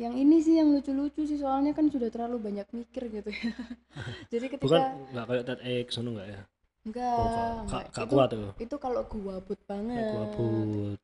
yang 0.00 0.16
ini 0.16 0.40
sih 0.40 0.56
yang 0.56 0.72
lucu-lucu 0.72 1.22
sih 1.22 1.36
soalnya 1.36 1.76
kan 1.76 1.86
sudah 1.86 2.08
terlalu 2.08 2.40
banyak 2.40 2.64
mikir 2.72 3.12
gitu 3.12 3.28
ya. 3.28 3.52
Jadi 4.32 4.46
ketika 4.48 4.64
bukan 4.64 4.82
nggak 5.12 5.26
kayak 5.28 5.44
TEDx 5.44 5.88
ngono 6.00 6.10
nggak 6.16 6.28
ya? 6.28 6.40
Enggak, 6.80 7.12
oh 7.12 7.20
nggak. 7.20 7.36
enggak. 7.36 7.60
nggak- 7.68 7.86
nggak 7.92 8.06
itu, 8.08 8.14
kuat 8.16 8.28
tuh. 8.30 8.50
itu 8.56 8.76
kalau 8.80 9.00
gua 9.04 9.34
but 9.38 9.60
banget. 9.68 10.00
Gua 10.08 10.24
but 10.24 10.32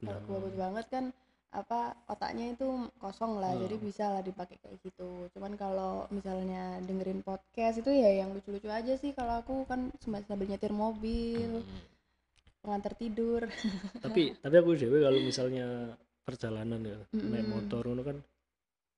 kalau 0.00 0.20
gua 0.24 0.38
but 0.40 0.54
banget 0.56 0.86
kan 0.88 1.04
apa 1.52 1.80
otaknya 2.06 2.52
itu 2.52 2.68
kosong 2.96 3.36
lah 3.36 3.52
jadi 3.54 3.76
Hmm. 3.76 3.84
bisa 3.84 4.04
lah 4.08 4.20
dipakai 4.20 4.56
kayak 4.58 4.76
gitu. 4.80 5.08
Cuman 5.30 5.52
kalau 5.54 6.04
misalnya 6.08 6.80
dengerin 6.80 7.20
podcast 7.20 7.80
itu 7.80 7.88
ya 7.88 8.12
yang 8.14 8.32
lucu-lucu 8.32 8.66
aja 8.66 8.96
sih. 8.96 9.12
Kalau 9.12 9.40
aku 9.40 9.64
kan 9.64 9.92
sambil 10.00 10.48
nyetir 10.48 10.72
mobil 10.72 11.60
Hmm. 11.60 11.80
pengantar 12.60 12.96
tidur. 12.96 13.44
Tapi 14.00 14.32
tapi 14.36 14.54
aku 14.56 14.74
dewe 14.74 14.98
kalau 15.00 15.20
misalnya 15.20 15.96
perjalanan 16.24 16.80
ya 16.82 16.98
naik 17.14 17.46
Mm-mm. 17.46 17.52
motor 17.52 17.82
ngono 17.84 18.02
kan 18.02 18.18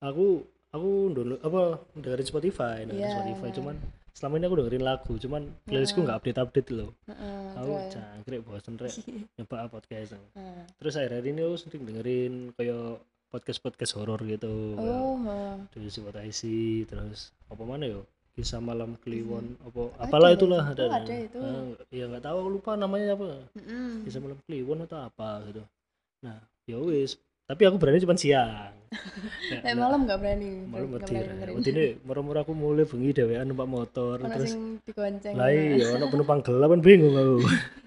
aku 0.00 0.26
aku 0.68 0.88
download 1.10 1.40
apa 1.40 1.62
dengerin 1.94 2.26
Spotify 2.26 2.76
dengerin 2.82 3.00
Iya. 3.00 3.14
Spotify 3.14 3.50
cuman 3.52 3.76
selama 4.10 4.34
ini 4.34 4.44
aku 4.44 4.56
dengerin 4.56 4.84
lagu 4.84 5.12
cuman 5.14 5.42
playlistku 5.64 5.98
nggak 6.00 6.18
update 6.18 6.40
update 6.40 6.70
loh 6.70 6.90
Heeh, 7.04 7.42
aku 7.54 7.72
terus. 7.72 7.90
cangkrek 7.92 8.40
bosen 8.42 8.74
rek 8.74 8.94
nyoba 9.36 9.56
podcast 9.68 10.10
Heeh. 10.14 10.62
terus 10.76 10.94
akhir 10.94 11.22
ini 11.24 11.40
aku 11.40 11.56
sering 11.56 11.82
dengerin 11.84 12.34
kayak 12.52 12.98
podcast 13.28 13.60
podcast 13.60 13.92
horor 13.94 14.18
gitu 14.20 14.74
oh 14.74 15.18
heeh. 15.20 15.54
dari 15.70 15.88
si 15.88 15.98
What 16.00 16.16
I 16.16 16.30
See, 16.30 16.82
terus 16.84 17.30
apa 17.46 17.60
mana 17.60 17.86
yo 17.86 18.02
kisah 18.32 18.58
malam 18.58 18.94
Kliwon 18.96 19.58
apa 19.60 19.90
Ada 19.94 20.02
apalah 20.04 20.28
ya 20.28 20.36
itulah 20.36 20.62
itu, 20.64 20.78
ada 20.78 20.84
ada 20.96 21.14
itu. 21.18 21.38
Ah, 21.38 21.62
ya 21.90 22.04
nggak 22.06 22.22
tahu 22.22 22.36
aku 22.38 22.50
lupa 22.52 22.70
namanya 22.74 23.12
apa 23.12 23.34
Mm-mm. 23.52 24.02
kisah 24.02 24.18
malam 24.18 24.38
Kliwon 24.40 24.78
atau 24.80 24.98
apa 25.00 25.42
gitu 25.44 25.62
nah 26.18 26.38
ya 26.64 26.78
wis 26.78 27.18
tapi 27.48 27.62
aku 27.64 27.76
berani 27.80 28.04
cuma 28.04 28.12
siang. 28.12 28.76
Nek 29.52 29.62
nek- 29.64 29.76
malam 29.80 30.00
nggak 30.04 30.18
berani 30.20 30.50
malam 30.68 30.88
berani 30.96 31.16
ra. 31.16 31.28
dengerin 31.28 31.54
Wedine 31.60 31.84
moro-moro 32.04 32.38
aku 32.44 32.52
mulai 32.56 32.84
bengi 32.88 33.12
dhewean 33.12 33.44
numpak 33.48 33.68
motor 33.68 34.16
ono 34.20 34.32
terus 34.32 34.56
digonceng 34.84 35.36
lah 35.36 35.48
iya 35.52 35.92
ono 35.96 36.08
penumpang 36.12 36.40
gelap 36.44 36.68
kan 36.72 36.80
bingung 36.84 37.16
aku. 37.16 37.36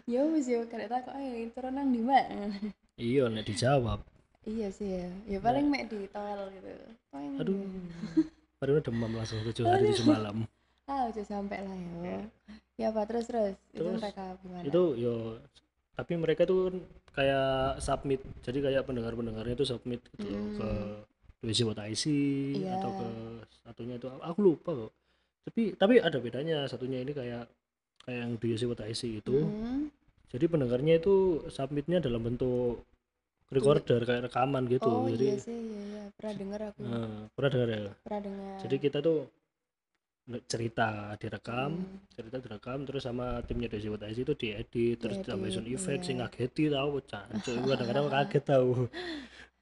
Ya 0.10 0.22
wis 0.30 0.46
yo 0.50 0.66
karek 0.70 0.90
takok 0.90 1.14
ayo 1.18 1.46
turun 1.54 1.74
nang 1.78 1.94
ndi 1.94 2.02
mbak? 2.02 2.26
Iya 3.02 3.34
nek 3.34 3.46
dijawab. 3.50 4.06
Iya 4.46 4.70
sih 4.70 4.90
ya. 5.02 5.10
Ya 5.26 5.38
paling 5.42 5.70
mek 5.70 5.90
di 5.90 6.06
tol 6.14 6.50
gitu. 6.54 6.70
Toeng. 7.10 7.34
aduh. 7.42 7.58
Baru 8.62 8.78
demam 8.78 9.10
langsung 9.14 9.42
tujuh 9.42 9.66
hari 9.66 9.90
tujuh 9.90 10.06
malam. 10.06 10.46
Ah 10.86 11.10
udah 11.10 11.26
sampai 11.26 11.66
lah 11.66 11.78
yo. 11.78 12.30
Ya 12.78 12.90
apa 12.94 13.06
terus 13.10 13.26
terus, 13.30 13.54
itu 13.74 13.86
mereka 13.86 14.38
gimana? 14.42 14.66
itu 14.66 14.84
yo 14.98 15.38
tapi 15.94 16.18
mereka 16.18 16.50
tuh 16.50 16.74
kayak 17.12 17.80
submit. 17.80 18.22
Jadi 18.42 18.60
kayak 18.62 18.84
pendengar 18.88 19.14
pendengarnya 19.14 19.54
itu 19.54 19.66
submit 19.68 20.00
gitu 20.16 20.32
loh, 20.32 20.40
Mm. 20.42 20.56
ke 20.58 20.70
WC 21.42 21.60
What 21.66 21.80
I 21.82 21.94
See 21.94 22.62
Iya. 22.62 22.78
atau 22.80 22.92
ke 22.96 23.08
satunya 23.66 23.96
itu. 23.98 24.08
Aku 24.08 24.40
lupa 24.40 24.72
kok. 24.74 24.92
Tapi 25.50 25.74
tapi 25.76 25.94
ada 25.98 26.18
bedanya. 26.22 26.70
Satunya 26.70 27.02
ini 27.02 27.12
kayak 27.12 27.50
kayak 28.06 28.20
yang 28.26 28.34
WC 28.38 28.64
What 28.70 28.82
I 28.86 28.94
See 28.94 29.20
itu. 29.20 29.36
Mm. 29.36 29.90
jadi 30.32 30.48
pendengarnya 30.48 30.96
itu 30.96 31.44
submitnya 31.52 32.00
dalam 32.00 32.24
bentuk 32.24 32.88
recorder 33.52 34.08
kayak 34.08 34.32
rekaman 34.32 34.64
gitu. 34.72 34.88
Oh 34.88 35.12
jadi 35.12 35.36
iya 35.36 35.38
sih. 35.44 35.52
Iya, 35.52 35.82
iya. 35.84 36.04
pernah 36.16 36.34
dengar 36.40 36.60
aku. 36.72 36.80
Nah, 36.88 37.28
pernah 37.36 37.50
dengar 37.52 37.68
ya? 37.68 37.94
Pernah 38.00 38.22
dengar. 38.24 38.56
Jadi 38.64 38.76
kita 38.80 38.98
tuh 39.04 39.28
cerita 40.52 41.18
direkam 41.22 41.72
Hmm. 41.72 41.98
cerita 42.16 42.38
direkam 42.44 42.80
terus 42.88 43.04
sama 43.08 43.42
timnya 43.48 43.68
Desi 43.72 43.88
What 43.92 44.04
I 44.06 44.14
See 44.16 44.24
itu 44.28 44.34
diedit 44.38 44.98
terus 45.02 45.18
tambah 45.26 45.50
sound 45.52 45.68
effect 45.76 46.02
iya. 46.02 46.08
sing 46.08 46.18
ngageti 46.22 46.64
tau 46.72 46.92
cancuk 47.12 47.56
itu 47.60 47.68
kadang-kadang 47.74 48.06
kaget 48.14 48.44
tau 48.46 48.70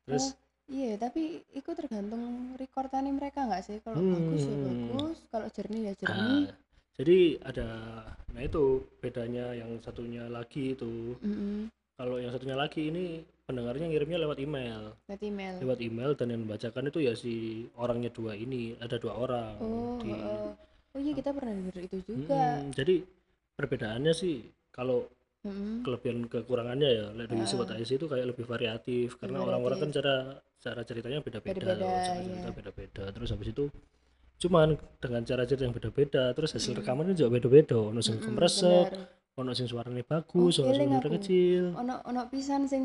terus 0.06 0.26
Oh, 0.26 0.34
iya 0.78 0.92
tapi 1.04 1.22
itu 1.60 1.70
tergantung 1.80 2.24
rekordannya 2.62 3.14
mereka 3.20 3.40
nggak 3.48 3.64
sih 3.68 3.78
kalau 3.86 4.02
bagus 4.14 4.42
ya 4.52 4.58
Hmm. 4.58 4.66
bagus 4.68 5.18
kalau 5.32 5.48
jernih 5.56 5.82
ya 5.90 5.94
ah, 6.06 6.42
jernih 6.42 6.44
jadi 7.00 7.20
ada 7.50 7.68
nah 8.34 8.42
itu 8.44 8.64
bedanya 9.02 9.46
yang 9.56 9.72
satunya 9.86 10.24
lagi 10.30 10.76
itu 10.76 11.16
Mm-mm. 11.24 11.70
kalau 12.00 12.18
yang 12.22 12.32
satunya 12.34 12.58
lagi 12.58 12.82
ini 12.92 13.06
pendengarnya 13.50 13.90
ngirimnya 13.90 14.22
lewat 14.22 14.38
email 14.38 14.94
Lewat 15.10 15.22
email 15.26 15.54
lewat 15.58 15.80
email 15.82 16.12
dan 16.14 16.28
yang 16.30 16.42
membacakan 16.46 16.86
itu 16.86 17.00
ya 17.02 17.14
si 17.18 17.34
orangnya 17.74 18.14
dua 18.14 18.38
ini 18.38 18.78
ada 18.78 19.02
dua 19.02 19.18
orang 19.18 19.58
oh 19.58 19.98
di 19.98 20.14
heeh. 20.14 20.50
oh 20.94 21.00
iya 21.02 21.14
kita 21.18 21.34
pernah 21.34 21.54
denger 21.58 21.76
itu 21.82 21.98
juga 22.06 22.38
Mm-mm, 22.62 22.78
jadi 22.78 22.96
perbedaannya 23.58 24.14
sih 24.14 24.46
kalau 24.70 25.10
Mm-mm. 25.42 25.82
kelebihan 25.82 26.30
kekurangannya 26.30 26.90
ya 26.94 27.06
Heeh. 27.10 27.58
What 27.58 27.74
I 27.74 27.82
See 27.82 27.98
itu 27.98 28.06
kayak 28.06 28.30
lebih 28.30 28.46
variatif 28.46 29.18
karena 29.18 29.42
orang-orang 29.42 29.82
kan 29.82 29.90
cara 29.90 30.16
cara 30.60 30.82
ceritanya 30.84 31.24
beda-beda 31.24 31.56
Beda-beda, 31.56 31.88
cara 32.06 32.20
iya. 32.22 32.30
cerita 32.38 32.50
beda-beda 32.54 33.04
terus 33.10 33.30
habis 33.34 33.50
itu 33.50 33.66
cuman 34.40 34.78
dengan 35.02 35.22
cara 35.26 35.44
cerita 35.44 35.64
yang 35.66 35.76
beda-beda 35.76 36.32
terus 36.32 36.54
hasil 36.54 36.78
Mm. 36.78 36.80
rekamannya 36.86 37.14
juga 37.18 37.30
beda-beda 37.34 37.76
ono 37.82 38.00
sing 38.00 38.22
Mm-mm, 38.22 38.28
kemresek 38.30 38.88
bener. 38.94 39.08
ono 39.36 39.52
sing 39.52 39.68
suaranya 39.68 40.04
bagus 40.04 40.60
Oh, 40.60 40.68
ono 40.68 40.76
sing 40.76 40.90
aku. 40.94 41.10
kecil 41.18 41.64
ono 41.76 41.96
ono 42.04 42.22
pisan 42.28 42.68
sing 42.68 42.84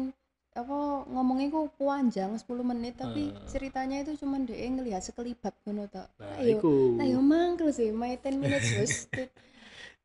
apa 0.54 0.78
ngomongnya 1.10 1.50
ku 1.50 1.66
panjang 1.74 2.30
10 2.38 2.62
menit 2.62 2.94
tapi 2.94 3.34
Ah. 3.34 3.42
ceritanya 3.44 3.96
itu 4.00 4.14
cuman 4.22 4.46
dia 4.46 4.62
ngelihat 4.64 5.02
sekelibat 5.02 5.50
ngono 5.66 5.90
tak 5.90 6.06
nah 6.14 6.38
ayo 6.38 6.62
iku. 6.62 6.74
ayo 6.96 7.18
mangkel 7.18 7.74
sih 7.74 7.90
my 7.90 8.14
10 8.14 8.38
minutes 8.38 8.70
was 8.78 8.94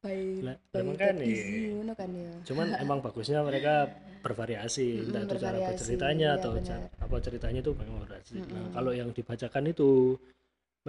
by 0.02 0.18
Lah, 0.42 0.56
by 0.74 0.80
emang 0.82 0.98
kan 0.98 1.16
easy 1.22 1.70
ngono 1.70 1.94
kan 1.94 2.10
ya 2.10 2.32
cuman 2.48 2.68
emang 2.84 3.00
bagusnya 3.00 3.46
mereka 3.46 3.94
bervariasi 4.20 5.06
entah 5.06 5.22
Mm-mm, 5.22 5.30
itu 5.30 5.36
cara 5.38 5.58
berceritanya 5.70 6.30
iya 6.34 6.38
atau 6.42 6.52
benar. 6.56 6.80
ca- 6.82 6.90
apa 7.00 7.16
ceritanya 7.22 7.60
itu 7.62 7.72
memang 7.78 7.98
bervariasi 8.02 8.34
nah 8.42 8.48
Mm-mm. 8.50 8.74
kalau 8.74 8.92
yang 8.92 9.10
dibacakan 9.14 9.64
itu 9.70 10.18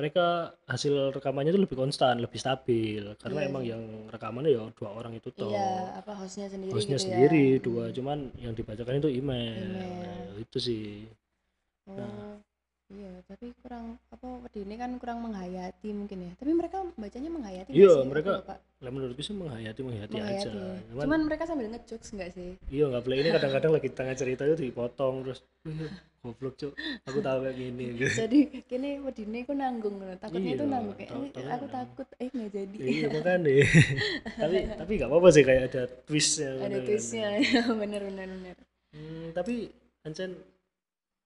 mereka 0.01 0.57
hasil 0.65 1.13
rekamannya 1.13 1.53
itu 1.53 1.61
lebih 1.61 1.77
konstan 1.77 2.17
lebih 2.25 2.41
stabil. 2.41 3.05
Karena 3.21 3.45
Iya 3.45 3.49
emang 3.53 3.63
yang 3.69 3.83
rekamannya 4.09 4.51
ya 4.57 4.65
dua 4.73 4.91
orang 4.97 5.13
itu 5.21 5.29
toh. 5.31 5.53
Iya 5.53 6.01
apa 6.01 6.13
hostnya 6.17 6.49
sendiri 6.49 6.73
hostnya 6.73 6.97
gitu 6.97 7.05
sendiri 7.05 7.45
ya 7.45 7.61
dua. 7.61 7.85
Mm. 7.93 7.95
cuman 8.01 8.19
yang 8.41 8.53
dibacakan 8.57 8.99
itu 8.99 9.11
email, 9.13 9.61
Email. 9.61 10.01
Nah, 10.01 10.41
itu 10.41 10.59
sih. 10.59 11.05
Nah. 11.85 12.09
oh 12.09 12.35
iya. 12.97 13.13
Tapi 13.29 13.47
kurang 13.61 14.01
apa 14.09 14.27
ini 14.57 14.75
kan 14.81 14.91
kurang 14.97 15.19
menghayati 15.21 15.89
mungkin 15.93 16.19
ya. 16.27 16.33
Tapi 16.41 16.51
mereka 16.57 16.83
bacanya 16.97 17.31
menghayati 17.31 17.71
Iya, 17.77 17.95
mereka 18.09 18.33
lah 18.81 18.89
menurutku 18.89 19.21
sih 19.21 19.37
menghayati 19.37 19.81
menghayati, 19.85 20.15
menghayati 20.17 20.49
aja 20.49 20.51
ya. 20.57 20.81
cuman, 20.89 21.05
cuman 21.05 21.21
mereka 21.29 21.45
sambil 21.45 21.69
ngejokes 21.69 22.17
nggak 22.17 22.31
sih? 22.33 22.57
Iya 22.73 22.89
nggak 22.89 23.05
boleh. 23.05 23.17
Ini 23.21 23.31
kadang-kadang 23.37 23.73
lagi 23.77 23.89
tengah 23.93 24.17
cerita 24.17 24.43
itu 24.49 24.57
dipotong 24.57 25.15
terus 25.21 25.45
"Wih, 25.69 25.93
goblok 26.21 26.55
cuk. 26.55 26.73
Aku 27.05 27.19
tahu 27.19 27.39
kayak 27.43 27.57
gini 27.57 27.85
gitu. 27.97 28.13
Jadi 28.21 28.39
kini 28.65 29.01
wedine 29.01 29.41
aku 29.41 29.53
nanggung 29.53 29.97
takutnya 30.17 30.53
itu 30.53 30.63
Iya, 30.63 30.69
nanggung. 30.69 30.97
kayak 30.97 31.09
tau- 31.09 31.17
"Eh, 31.19 31.31
tau 31.31 31.41
aku 31.41 31.49
nanggung. 31.49 31.71
takut. 31.73 32.09
Eh 32.17 32.29
nggak 32.29 32.51
jadi. 32.51 32.77
Iya 32.79 33.07
makanya. 33.09 33.53
Tapi 34.43 34.57
tapi 34.77 34.93
nggak 34.95 35.09
apa-apa 35.09 35.29
sih 35.31 35.43
kayak 35.43 35.63
ada 35.69 35.83
twistnya 36.05 36.51
ada 36.59 36.77
kan. 36.77 36.85
twistnya. 36.85 37.29
Bener 37.81 38.01
bener 38.05 38.29
bener. 38.29 38.57
Hmm, 38.91 39.27
tapi 39.33 39.55
Ancen 40.03 40.31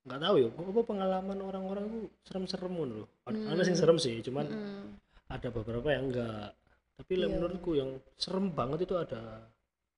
nggak 0.04 0.20
tahu 0.20 0.34
ya. 0.36 0.48
Apa 0.52 0.80
pengalaman 0.84 1.38
orang-orang 1.40 1.84
tuh 1.88 2.04
serem-serem 2.22 2.74
loh. 2.76 3.06
Ada 3.24 3.34
Hmm. 3.56 3.64
sih 3.64 3.74
serem 3.74 3.98
sih 3.98 4.20
cuman 4.20 4.46
Mm-mm. 4.46 4.84
ada 5.26 5.48
beberapa 5.48 5.90
yang 5.90 6.06
enggak 6.08 6.54
tapi 6.94 7.12
Iya. 7.18 7.26
menurutku 7.26 7.74
yang 7.74 7.90
serem 8.14 8.52
banget 8.52 8.86
itu 8.86 8.94
ada 8.94 9.42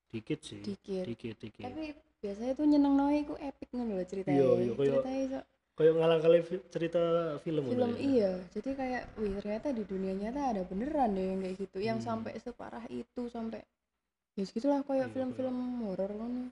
dikit 0.08 0.40
sih. 0.40 0.62
Dikit. 0.62 1.04
Dikit 1.04 1.36
dikit. 1.36 1.64
Tapi 1.66 1.92
biasanya 2.26 2.52
tuh 2.58 2.66
nyeneng 2.66 2.94
noy 3.00 3.16
aku 3.24 3.34
epic 3.48 3.68
ngono 3.74 3.92
loh 3.98 4.06
ceritanya. 4.10 4.38
Iya, 4.38 4.50
iya, 4.66 4.72
ceritanya 4.78 5.20
iso 5.26 5.40
kayak 5.78 5.92
ngalang 5.98 6.20
kali 6.24 6.38
cerita 6.74 7.02
film 7.44 7.64
film 7.70 7.90
ya. 7.94 8.00
iya. 8.10 8.30
Jadi 8.54 8.70
kayak 8.80 9.02
wih 9.20 9.32
ternyata 9.38 9.68
di 9.78 9.82
dunia 9.84 10.12
nyata 10.16 10.40
ada 10.52 10.62
beneran 10.70 11.10
deh 11.16 11.26
yang 11.30 11.40
kayak 11.44 11.56
gitu. 11.62 11.78
Yang 11.88 11.98
Hmm. 12.00 12.08
sampai 12.08 12.32
separah 12.40 12.84
itu 12.90 13.22
sampai 13.30 13.60
ya 14.36 14.44
segitulah 14.48 14.80
kayak 14.88 15.08
Iya, 15.08 15.14
film-film 15.14 15.56
horor 15.86 16.10
ngono. 16.12 16.44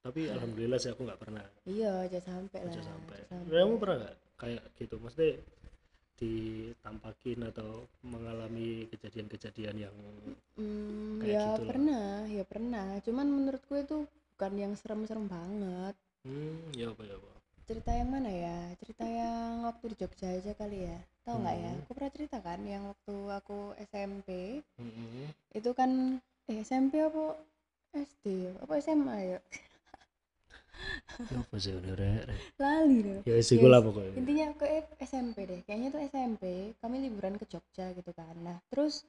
Tapi 0.00 0.20
alhamdulillah 0.32 0.78
sih 0.80 0.90
aku 0.92 1.02
nggak 1.04 1.20
pernah. 1.20 1.44
Iya 1.68 1.90
aja 2.08 2.20
sampai 2.24 2.60
lah 2.64 2.72
aja 2.72 2.82
sampai 2.82 3.18
kamu 3.52 3.74
pernah 3.82 3.96
nggak 4.00 4.16
kayak 4.40 4.62
gitu? 4.80 4.94
Maksudnya 5.02 5.32
ditampakin 6.20 7.38
atau 7.48 7.70
mengalami 8.04 8.84
kejadian-kejadian 8.92 9.76
yang 9.88 9.96
Hmm, 10.56 11.16
Kayak 11.20 11.32
ya 11.32 11.42
gitu 11.48 11.60
lah. 11.64 11.68
pernah 11.72 12.08
ya 12.28 12.44
pernah. 12.44 12.86
Cuman 13.06 13.26
menurutku 13.28 13.74
itu 13.80 13.98
bukan 14.40 14.56
yang 14.56 14.72
serem-serem 14.72 15.28
banget. 15.28 15.92
Hmm 16.24 16.72
ya 16.72 16.88
apa 16.88 17.04
ya 17.04 17.12
apa? 17.20 17.28
Cerita 17.68 17.92
yang 17.92 18.08
mana 18.08 18.32
ya? 18.32 18.72
Cerita 18.80 19.04
yang 19.04 19.68
waktu 19.68 19.84
di 19.92 19.96
Jogja 20.00 20.32
aja 20.32 20.52
kali 20.56 20.88
ya. 20.88 20.96
Tahu 21.28 21.44
nggak 21.44 21.56
ya? 21.60 21.68
Hmm. 21.68 21.80
aku 21.84 21.90
pernah 21.92 22.12
cerita 22.16 22.36
kan 22.40 22.60
yang 22.64 22.82
waktu 22.88 23.14
aku 23.36 23.76
SMP 23.84 24.28
Mm-mm. 24.80 25.28
itu 25.52 25.70
kan 25.76 26.16
eh 26.48 26.56
SMP 26.64 27.04
apa 27.04 27.36
SD 27.92 28.24
ya? 28.48 28.52
apa 28.64 28.72
SMA 28.80 29.16
ya? 29.36 29.38
Ya 31.28 31.36
apa 31.36 31.56
sih 31.60 31.76
udah 31.76 31.92
lali 32.56 32.96
deh. 33.04 33.20
Ya 33.28 33.36
sih 33.44 33.60
Yes. 33.60 33.68
lah 33.68 33.84
pokoknya. 33.84 34.16
Intinya 34.16 34.46
ke 34.56 34.66
SMP 35.04 35.36
deh. 35.44 35.60
Kayaknya 35.68 35.88
tuh 35.92 36.00
SMP 36.08 36.44
kami 36.80 36.96
liburan 37.04 37.36
ke 37.36 37.44
Jogja 37.44 37.92
gitu 37.92 38.08
kan. 38.16 38.32
Nah 38.40 38.56
terus 38.72 39.04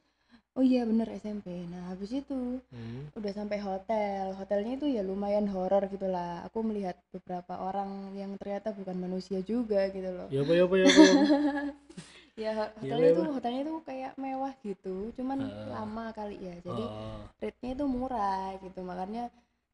oh 0.58 0.64
iya 0.64 0.82
bener 0.90 1.08
SMP 1.24 1.48
nah 1.72 1.82
habis 1.92 2.12
itu 2.22 2.40
Hmm. 2.74 3.02
udah 3.20 3.32
sampai 3.40 3.60
hotel. 3.60 4.26
Hotelnya 4.40 4.74
itu 4.80 4.88
ya 4.96 5.02
lumayan 5.04 5.48
horor 5.54 5.84
gitu 5.94 6.08
lah. 6.08 6.44
Aku 6.48 6.60
melihat 6.64 6.96
beberapa 7.16 7.54
orang 7.68 7.90
yang 8.16 8.32
ternyata 8.40 8.72
bukan 8.72 8.96
manusia 9.06 9.40
juga 9.44 9.88
gitu 9.96 10.08
loh. 10.18 10.28
Ya 10.32 10.40
apa 10.44 10.54
ya 10.56 10.64
apa 10.68 10.76
ya 10.82 10.86
apa, 10.92 11.02
ya 11.02 11.14
ya 12.44 12.52
Ya, 12.52 12.54
hotelnya 12.80 13.10
itu 13.12 13.22
mewah. 13.22 13.36
hotelnya 13.36 13.62
itu 13.68 13.74
kayak 13.90 14.12
mewah 14.18 14.54
gitu. 14.64 14.96
Cuman 15.18 15.40
Ah. 15.44 15.68
lama 15.84 16.06
kali 16.16 16.38
ya. 16.40 16.56
Jadi 16.64 16.84
Oh, 16.88 17.20
rate-nya 17.42 17.72
itu 17.76 17.86
murah 17.88 18.48
gitu. 18.64 18.80
Makanya 18.82 19.24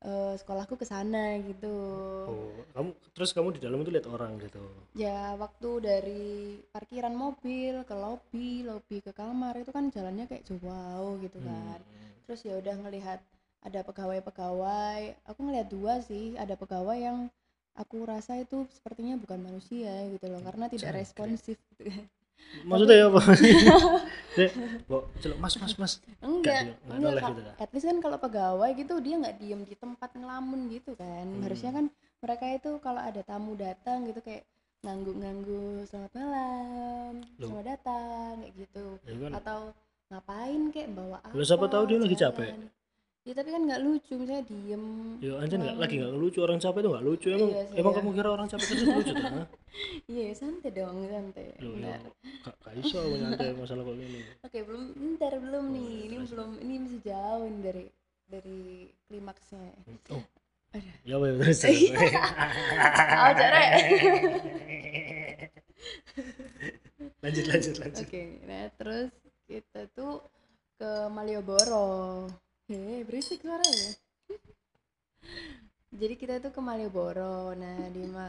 eh, 0.06 0.34
sekolahku 0.38 0.76
ke 0.78 0.86
sana 0.86 1.40
gitu 1.42 1.74
oh. 2.30 2.54
kamu 2.76 2.90
terus 3.18 3.34
kamu 3.34 3.58
di 3.58 3.62
dalam 3.64 3.82
itu 3.82 3.90
lihat 3.94 4.08
orang 4.10 4.38
gitu 4.42 4.62
ya 4.94 5.34
waktu 5.40 5.70
dari 5.82 6.26
parkiran 6.70 7.14
mobil 7.16 7.82
ke 7.88 7.96
lobby 7.98 8.62
lobby 8.62 9.02
ke 9.02 9.12
kamar 9.14 9.58
itu 9.58 9.72
kan 9.74 9.90
jalannya 9.90 10.30
kayak 10.30 10.46
jauh 10.46 11.16
gitu 11.22 11.40
kan 11.42 11.80
Hmm. 11.82 12.28
terus 12.28 12.44
ya 12.44 12.60
udah 12.60 12.76
ngelihat 12.84 13.20
ada 13.64 13.80
pegawai-pegawai 13.82 15.16
aku 15.26 15.40
ngelihat 15.48 15.68
dua 15.72 16.04
sih 16.04 16.36
ada 16.36 16.54
pegawai 16.60 16.98
yang 17.00 17.18
aku 17.78 18.04
rasa 18.04 18.42
itu 18.42 18.66
sepertinya 18.74 19.16
bukan 19.22 19.38
manusia 19.40 20.10
gitu 20.10 20.26
loh 20.28 20.42
karena 20.42 20.66
tidak 20.68 20.98
responsif 20.98 21.56
gitu 21.74 21.90
kan. 21.90 22.04
maksudnya 22.64 22.96
ya 22.96 23.06
apa 23.08 23.22
Dek, 24.38 24.54
Mbok, 24.86 25.04
celuk, 25.18 25.38
mas 25.38 25.54
mas 25.56 25.74
mas 25.76 25.94
enggak 26.20 26.70
Nggak- 26.70 26.78
nggak 26.80 26.98
enggak 27.00 27.14
Kak. 27.18 27.30
gitu, 27.32 27.42
Kak? 27.42 27.56
at 27.58 27.70
least 27.72 27.86
kan 27.86 27.98
kalau 28.00 28.18
pegawai 28.20 28.70
gitu 28.72 28.94
dia 29.00 29.16
nggak 29.18 29.36
diem 29.36 29.62
di 29.64 29.76
tempat 29.76 30.10
ngelamun 30.12 30.60
gitu 30.70 30.92
kan 30.94 31.26
Hmm. 31.28 31.42
harusnya 31.42 31.72
kan 31.72 31.86
mereka 32.18 32.46
itu 32.48 32.72
kalau 32.78 33.00
ada 33.00 33.22
tamu 33.22 33.54
datang 33.54 34.06
gitu 34.06 34.22
kayak 34.22 34.46
ngangguk-ngangguk 34.80 35.86
selamat 35.86 36.12
malam 36.14 37.14
Loh. 37.36 37.48
selamat 37.48 37.66
datang 37.68 38.32
kayak 38.40 38.54
gitu 38.56 38.86
ya 39.04 39.16
kan 39.20 39.32
atau 39.36 39.60
ngapain 40.08 40.62
kayak 40.70 40.90
bawa 40.92 41.18
apa 41.20 41.34
Lah, 41.34 41.44
siapa 41.44 41.66
tahu 41.68 41.84
dia 41.84 41.98
lagi 41.98 42.16
capek. 42.16 42.50
Ya 43.28 43.36
tapi 43.36 43.52
kan 43.52 43.62
nggak 43.68 43.82
lucu 43.84 44.16
misalnya 44.16 44.44
diem 44.48 44.84
ya 45.20 45.32
anjir 45.44 45.60
nggak 45.60 45.76
lagi 45.76 45.96
nggak 46.00 46.16
lucu 46.16 46.40
orang 46.40 46.60
capek 46.64 46.80
itu 46.80 46.90
nggak 46.96 47.04
lucu 47.04 47.28
emang 47.28 47.50
Iya 47.52 47.64
sih, 47.68 47.76
emang 47.76 47.92
ya. 47.92 47.98
kamu 48.00 48.10
kira 48.16 48.30
orang 48.32 48.48
capek 48.48 48.68
itu 48.72 48.84
lucu 48.88 49.12
tuh 49.12 49.46
iya 50.16 50.28
santai 50.32 50.70
dong 50.72 50.98
santai 51.06 51.46
Loh, 51.60 51.76
ya, 51.76 52.00
Bentar. 52.00 52.00
gak, 52.48 52.56
gak 52.64 52.74
iso 52.80 52.98
aku 53.04 53.16
nyantai 53.20 53.48
masalah 53.54 53.84
kok 53.84 53.96
ini 54.00 54.22
oke 54.48 54.58
belum 54.64 54.84
bentar 54.96 55.34
belum 55.36 55.64
Oh, 55.68 55.74
nih 55.76 55.92
iya, 55.92 56.06
ini 56.08 56.16
belum 56.24 56.50
ini 56.64 56.74
masih 56.80 57.00
jauh 57.04 57.44
ini 57.44 57.60
dari 57.60 57.86
dari 58.32 58.60
klimaksnya 59.12 59.66
oh 60.16 60.24
Aduh. 60.76 60.96
ya 61.08 61.16
ya 61.16 61.32
terus. 61.40 61.60
Oh, 61.64 63.32
Jare. 63.40 63.66
lanjut 67.24 67.46
lanjut 67.48 67.76
lanjut 67.80 68.04
Oke, 68.04 68.24
nah 68.44 68.68
terus 68.76 69.10
kita 69.48 69.88
tuh 69.92 70.20
ke 70.78 71.08
Malioboro. 71.10 72.28
Hei, 72.68 73.02
berisik 73.08 73.40
suaranya. 73.44 73.92
Jadi 76.02 76.14
kita 76.20 76.34
tuh 76.44 76.52
ke 76.56 76.62
Malioboro. 76.62 77.56
Nah, 77.56 77.80
di 77.96 78.04
ma 78.06 78.28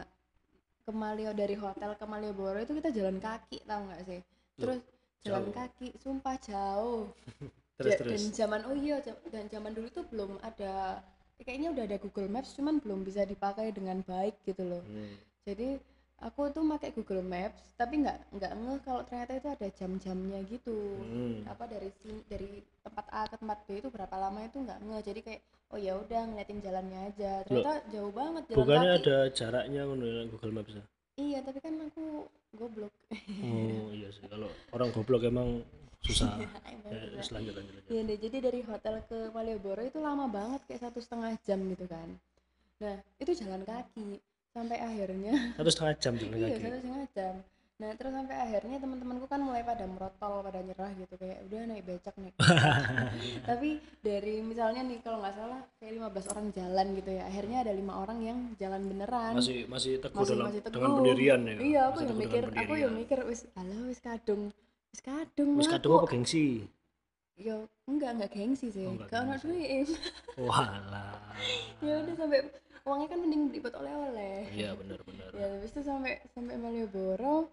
ke 0.85 0.91
Malio 0.95 1.31
dari 1.35 1.55
hotel 1.59 1.91
ke 1.99 2.05
Malioboro 2.07 2.57
itu 2.63 2.73
kita 2.79 2.89
jalan 2.89 3.17
kaki, 3.21 3.57
tau 3.69 3.81
nggak 3.85 4.01
sih? 4.09 4.21
Terus 4.57 4.79
jalan 5.23 5.43
jauh. 5.45 5.53
kaki, 5.53 5.87
sumpah 6.03 6.35
jauh. 6.41 7.03
terus 7.77 7.93
Ja- 7.95 7.99
terus 7.99 8.11
Dan 8.15 8.23
zaman 8.35 8.61
oh 8.67 8.75
iya, 8.75 8.97
dan 9.33 9.45
zaman 9.53 9.71
dulu 9.75 9.87
tuh 9.91 10.05
belum 10.11 10.31
ada 10.41 11.03
kayaknya 11.39 11.71
udah 11.71 11.83
ada 11.87 11.97
Google 12.03 12.27
Maps 12.27 12.51
cuman 12.57 12.83
belum 12.83 13.07
bisa 13.07 13.23
dipakai 13.23 13.71
dengan 13.71 14.03
baik 14.03 14.35
gitu 14.43 14.63
loh. 14.67 14.83
Hmm. 14.83 15.15
Jadi 15.47 15.79
aku 16.19 16.51
tuh 16.51 16.63
pakai 16.67 16.91
Google 16.91 17.23
Maps 17.23 17.75
tapi 17.79 18.03
nggak 18.03 18.35
nggak 18.35 18.51
ngeh 18.59 18.79
kalau 18.83 19.01
ternyata 19.07 19.39
itu 19.39 19.47
ada 19.47 19.67
jam-jamnya 19.71 20.39
gitu. 20.51 20.77
Hmm. 20.99 21.47
apa 21.47 21.63
dari 21.67 21.89
sini 21.99 22.19
dari 22.27 22.59
tempat 22.83 23.05
A 23.11 23.21
ke 23.31 23.35
tempat 23.39 23.59
B 23.63 23.79
itu 23.79 23.89
berapa 23.91 24.15
lama 24.19 24.39
itu 24.43 24.59
nggak 24.59 24.79
ngeh. 24.83 25.01
Jadi 25.03 25.19
kayak 25.23 25.41
oh 25.71 25.79
ya 25.79 25.93
udah 25.95 26.21
ngeliatin 26.27 26.59
jalannya 26.59 26.99
aja. 27.13 27.31
Ternyata 27.47 27.73
jauh 27.91 28.11
banget 28.11 28.43
jalan 28.51 28.59
bukannya 28.59 28.91
kaki. 28.91 28.99
ada 29.03 29.17
jaraknya 29.31 29.81
ngono 29.87 30.05
ya, 30.05 30.21
Google 30.27 30.55
Maps 30.55 30.73
ya? 30.75 30.85
iya 31.19 31.43
tapi 31.43 31.59
kan 31.59 31.75
aku 31.83 32.31
goblok. 32.55 32.93
Oh 33.43 33.91
iya 33.91 34.07
sih. 34.11 34.23
Kalau 34.31 34.47
orang 34.71 34.89
goblok 34.95 35.27
emang 35.27 35.63
susah. 35.99 36.39
Emang 36.39 36.63
ya, 36.87 37.23
lanjut 37.35 37.53
lanjut 37.59 37.73
Iya 37.91 38.01
deh, 38.07 38.17
jadi 38.17 38.37
dari 38.39 38.59
hotel 38.63 39.03
ke 39.03 39.35
Malioboro 39.35 39.83
itu 39.83 39.99
lama 39.99 40.31
banget 40.31 40.63
kayak 40.67 40.87
satu 40.87 41.03
setengah 41.03 41.35
jam 41.43 41.59
gitu 41.67 41.85
kan. 41.91 42.07
Nah 42.79 42.95
itu 43.19 43.31
jalan 43.35 43.67
kaki 43.67 44.23
sampai 44.49 44.77
akhirnya 44.77 45.33
satu 45.55 45.69
setengah 45.69 45.95
jam 45.97 46.13
jalan 46.15 46.35
iya 46.35 46.47
kaki 46.49 46.61
satu 46.61 46.77
setengah 46.77 47.07
jam. 47.13 47.35
Nah 47.79 47.95
terus 47.95 48.11
sampai 48.11 48.35
akhirnya 48.35 48.75
teman-temanku 48.75 49.25
kan 49.25 49.39
mulai 49.39 49.63
pada 49.63 49.87
merotol, 49.87 50.43
pada 50.43 50.59
nyerah 50.59 50.91
gitu 50.99 51.15
kayak 51.15 51.47
udah 51.47 51.59
naik 51.63 51.83
becak 51.87 52.15
naik. 52.19 52.35
becak." 52.39 53.07
Tapi 53.47 53.69
dari 54.03 54.35
misalnya 54.43 54.83
nih 54.83 54.99
kalau 54.99 55.23
nggak 55.23 55.31
salah 55.31 55.63
kayak 55.79 55.95
15 55.95 56.31
orang 56.35 56.47
jalan 56.51 56.87
gitu 56.93 57.09
ya, 57.15 57.23
akhirnya 57.23 57.57
ada 57.63 57.71
lima 57.71 57.93
orang 57.95 58.19
yang 58.19 58.37
jalan 58.59 58.81
beneran. 58.83 59.31
masih 59.31 59.63
masih 59.71 59.95
teguh 59.95 60.19
Masih- 60.19 60.35
dalam 60.35 60.45
masih 60.51 60.59
dengan 60.59 60.75
teguh. 60.75 60.97
pendirian 60.99 61.39
ya 61.39 61.55
Iya, 61.55 61.81
aku 61.87 61.97
yang 62.03 62.17
mikir, 62.19 62.43
dengan 62.43 62.59
aku 62.59 62.73
yang 62.75 62.93
mikir 62.99 63.19
wis 63.23 63.41
alah 63.55 63.79
wis 63.87 63.99
kadung. 64.03 64.41
Wis 64.91 64.99
kadung. 64.99 65.49
wis 65.55 65.69
kadung 65.71 65.91
apa 65.95 66.07
gengsi 66.11 66.67
Yo, 67.39 67.63
enggak, 67.87 68.19
enggak 68.19 68.31
gengsi 68.35 68.67
sih. 68.67 68.83
Oh, 68.83 68.99
gengsi. 68.99 69.47
duit. 69.47 69.87
walah 70.35 71.15
ya 71.79 72.03
udah 72.03 72.15
sampai 72.19 72.39
uangnya 72.89 73.09
kan 73.13 73.19
mending 73.23 73.41
beli 73.49 73.59
buat 73.61 73.75
oleh-oleh. 73.77 74.49
Iya 74.51 74.73
benar 74.75 74.99
benar. 75.05 75.29
Ya 75.39 75.45
habis 75.55 75.71
itu 75.71 75.81
sampai 75.85 76.19
sampai 76.33 76.55
Malioboro 76.57 77.47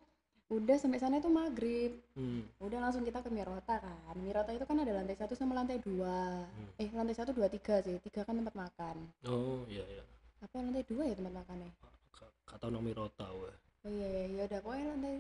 udah 0.49 0.77
sampai 0.79 0.99
sana 1.03 1.19
itu 1.19 1.29
maghrib. 1.31 1.93
Hmm. 2.17 2.43
udah 2.63 2.79
langsung 2.81 3.03
kita 3.05 3.21
ke 3.21 3.31
Mirota 3.31 3.77
kan. 3.79 4.15
Mirota 4.19 4.51
itu 4.57 4.65
kan 4.65 4.79
ada 4.81 4.93
lantai 4.97 5.17
satu 5.19 5.35
sama 5.37 5.53
lantai 5.59 5.79
dua. 5.83 6.47
Hmm. 6.49 6.71
eh 6.83 6.89
lantai 6.91 7.15
satu 7.15 7.31
dua 7.37 7.47
tiga 7.53 7.79
sih. 7.85 7.99
Tiga 8.03 8.25
kan 8.25 8.35
tempat 8.41 8.55
makan. 8.57 8.97
Oh, 9.29 9.63
iya 9.69 9.85
iya. 9.87 10.05
apa 10.41 10.57
lantai 10.61 10.85
dua 10.87 11.03
ya 11.05 11.15
tempat 11.15 11.35
makannya? 11.35 11.71
Ka- 12.13 12.35
Kata 12.47 12.67
nomi 12.71 12.93
rota 12.95 13.27
weh. 13.37 13.55
oh 13.87 13.91
iya 13.93 14.09
iya 14.09 14.23
ya 14.35 14.43
udah 14.51 14.61
pokoknya 14.65 14.85
lantai 14.95 15.15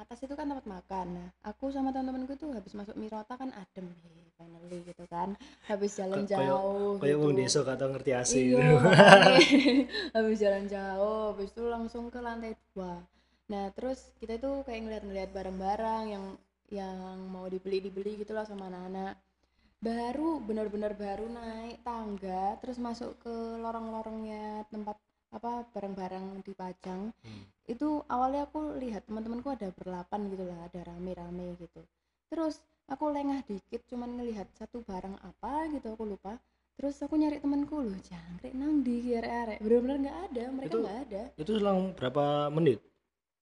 atas 0.00 0.18
itu 0.24 0.32
kan 0.32 0.48
tempat 0.48 0.66
makan 0.66 1.06
nah 1.16 1.28
aku 1.44 1.68
sama 1.68 1.92
teman-temanku 1.92 2.34
tuh 2.40 2.50
habis 2.56 2.72
masuk 2.72 2.96
Mirota 2.96 3.36
kan 3.36 3.52
adem 3.52 3.86
hey, 4.02 4.24
finally 4.38 4.78
gitu 4.88 5.04
kan 5.06 5.36
habis 5.68 5.92
jalan 6.00 6.24
jauh 6.24 6.96
Kayak 7.00 7.16
wong 7.20 7.32
gitu. 7.36 7.40
desa 7.44 7.60
kata 7.64 7.84
ngerti 7.92 8.10
asli. 8.12 8.40
Iya, 8.52 8.76
makanya. 8.76 9.38
habis 10.16 10.36
jalan 10.40 10.64
jauh, 10.68 11.22
habis 11.32 11.48
itu 11.52 11.62
langsung 11.68 12.04
ke 12.12 12.18
lantai 12.20 12.52
dua. 12.72 13.00
Nah, 13.50 13.64
terus 13.76 14.14
kita 14.20 14.38
itu 14.38 14.50
kayak 14.66 14.80
ngeliat-ngeliat 14.86 15.30
barang-barang 15.34 16.04
yang 16.14 16.24
yang 16.70 16.96
mau 17.34 17.46
dibeli-dibeli 17.50 18.22
gitu 18.22 18.32
lah 18.36 18.46
sama 18.46 18.70
anak-anak. 18.70 19.18
Baru 19.80 20.44
benar-benar 20.44 20.92
baru 20.94 21.26
naik 21.28 21.80
tangga, 21.82 22.60
terus 22.60 22.76
masuk 22.76 23.16
ke 23.24 23.34
lorong-lorongnya 23.64 24.68
tempat 24.68 24.96
apa 25.30 25.66
barang-barang 25.74 26.42
dipajang. 26.46 27.10
Hmm. 27.22 27.44
Itu 27.66 28.02
awalnya 28.10 28.46
aku 28.50 28.78
lihat 28.82 29.06
teman-temanku 29.06 29.50
ada 29.54 29.70
berlapan 29.74 30.30
gitu 30.30 30.44
lah, 30.46 30.58
ada 30.66 30.80
rame-rame 30.90 31.54
gitu. 31.58 31.82
Terus 32.30 32.58
aku 32.90 33.06
lengah 33.14 33.46
dikit 33.46 33.86
cuman 33.86 34.18
ngelihat 34.18 34.50
satu 34.58 34.82
barang 34.82 35.14
apa 35.22 35.70
gitu 35.70 35.94
aku 35.94 36.10
lupa 36.10 36.34
terus 36.74 36.98
aku 36.98 37.14
nyari 37.14 37.38
temanku 37.38 37.86
loh 37.86 37.94
jangkrik 38.02 38.50
nang 38.58 38.82
di 38.82 38.98
kira 38.98 39.46
arek 39.46 39.58
bener-bener 39.62 39.96
nggak 40.10 40.18
ada 40.26 40.44
mereka 40.50 40.74
nggak 40.80 41.00
ada 41.06 41.22
Itu 41.38 41.50
selang 41.56 41.94
berapa 41.94 42.50
menit? 42.50 42.82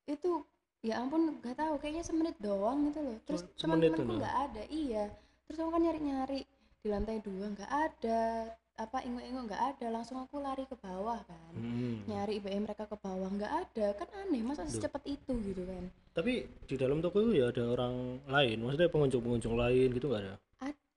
itu 0.04 0.44
ya 0.84 1.00
ampun 1.00 1.40
nggak 1.40 1.56
tahu 1.56 1.74
kayaknya 1.80 2.04
semenit 2.04 2.36
doang 2.40 2.92
gitu 2.92 3.00
loh 3.00 3.16
terus 3.24 3.42
teman-temanku 3.56 4.20
nggak 4.20 4.36
ada 4.52 4.62
iya 4.68 5.08
terus 5.48 5.58
aku 5.64 5.70
kan 5.72 5.80
nyari-nyari 5.80 6.40
di 6.84 6.88
lantai 6.92 7.18
dua 7.24 7.44
nggak 7.56 7.72
ada 7.72 8.22
apa 8.78 8.98
ingu-ingu 9.02 9.40
nggak 9.50 9.62
ada 9.74 9.86
langsung 9.90 10.18
aku 10.24 10.36
lari 10.38 10.64
ke 10.70 10.76
bawah 10.78 11.18
kan 11.26 11.52
Hmm. 11.58 11.98
nyari 12.06 12.38
IBM 12.38 12.62
mereka 12.64 12.84
ke 12.86 12.96
bawah 12.96 13.28
nggak 13.28 13.52
ada 13.66 13.86
kan 13.98 14.08
aneh 14.22 14.42
masa 14.46 14.62
Duh. 14.64 14.70
secepat 14.72 15.02
itu 15.04 15.32
gitu 15.42 15.62
kan 15.66 15.84
Tapi 16.14 16.32
di 16.66 16.74
dalam 16.78 16.98
toko 17.02 17.18
itu 17.22 17.38
ya 17.42 17.50
ada 17.54 17.62
orang 17.74 17.94
lain, 18.26 18.56
maksudnya 18.62 18.90
pengunjung-pengunjung 18.90 19.54
lain 19.54 19.88
gitu 19.94 20.06
nggak 20.10 20.22
ada? 20.26 20.34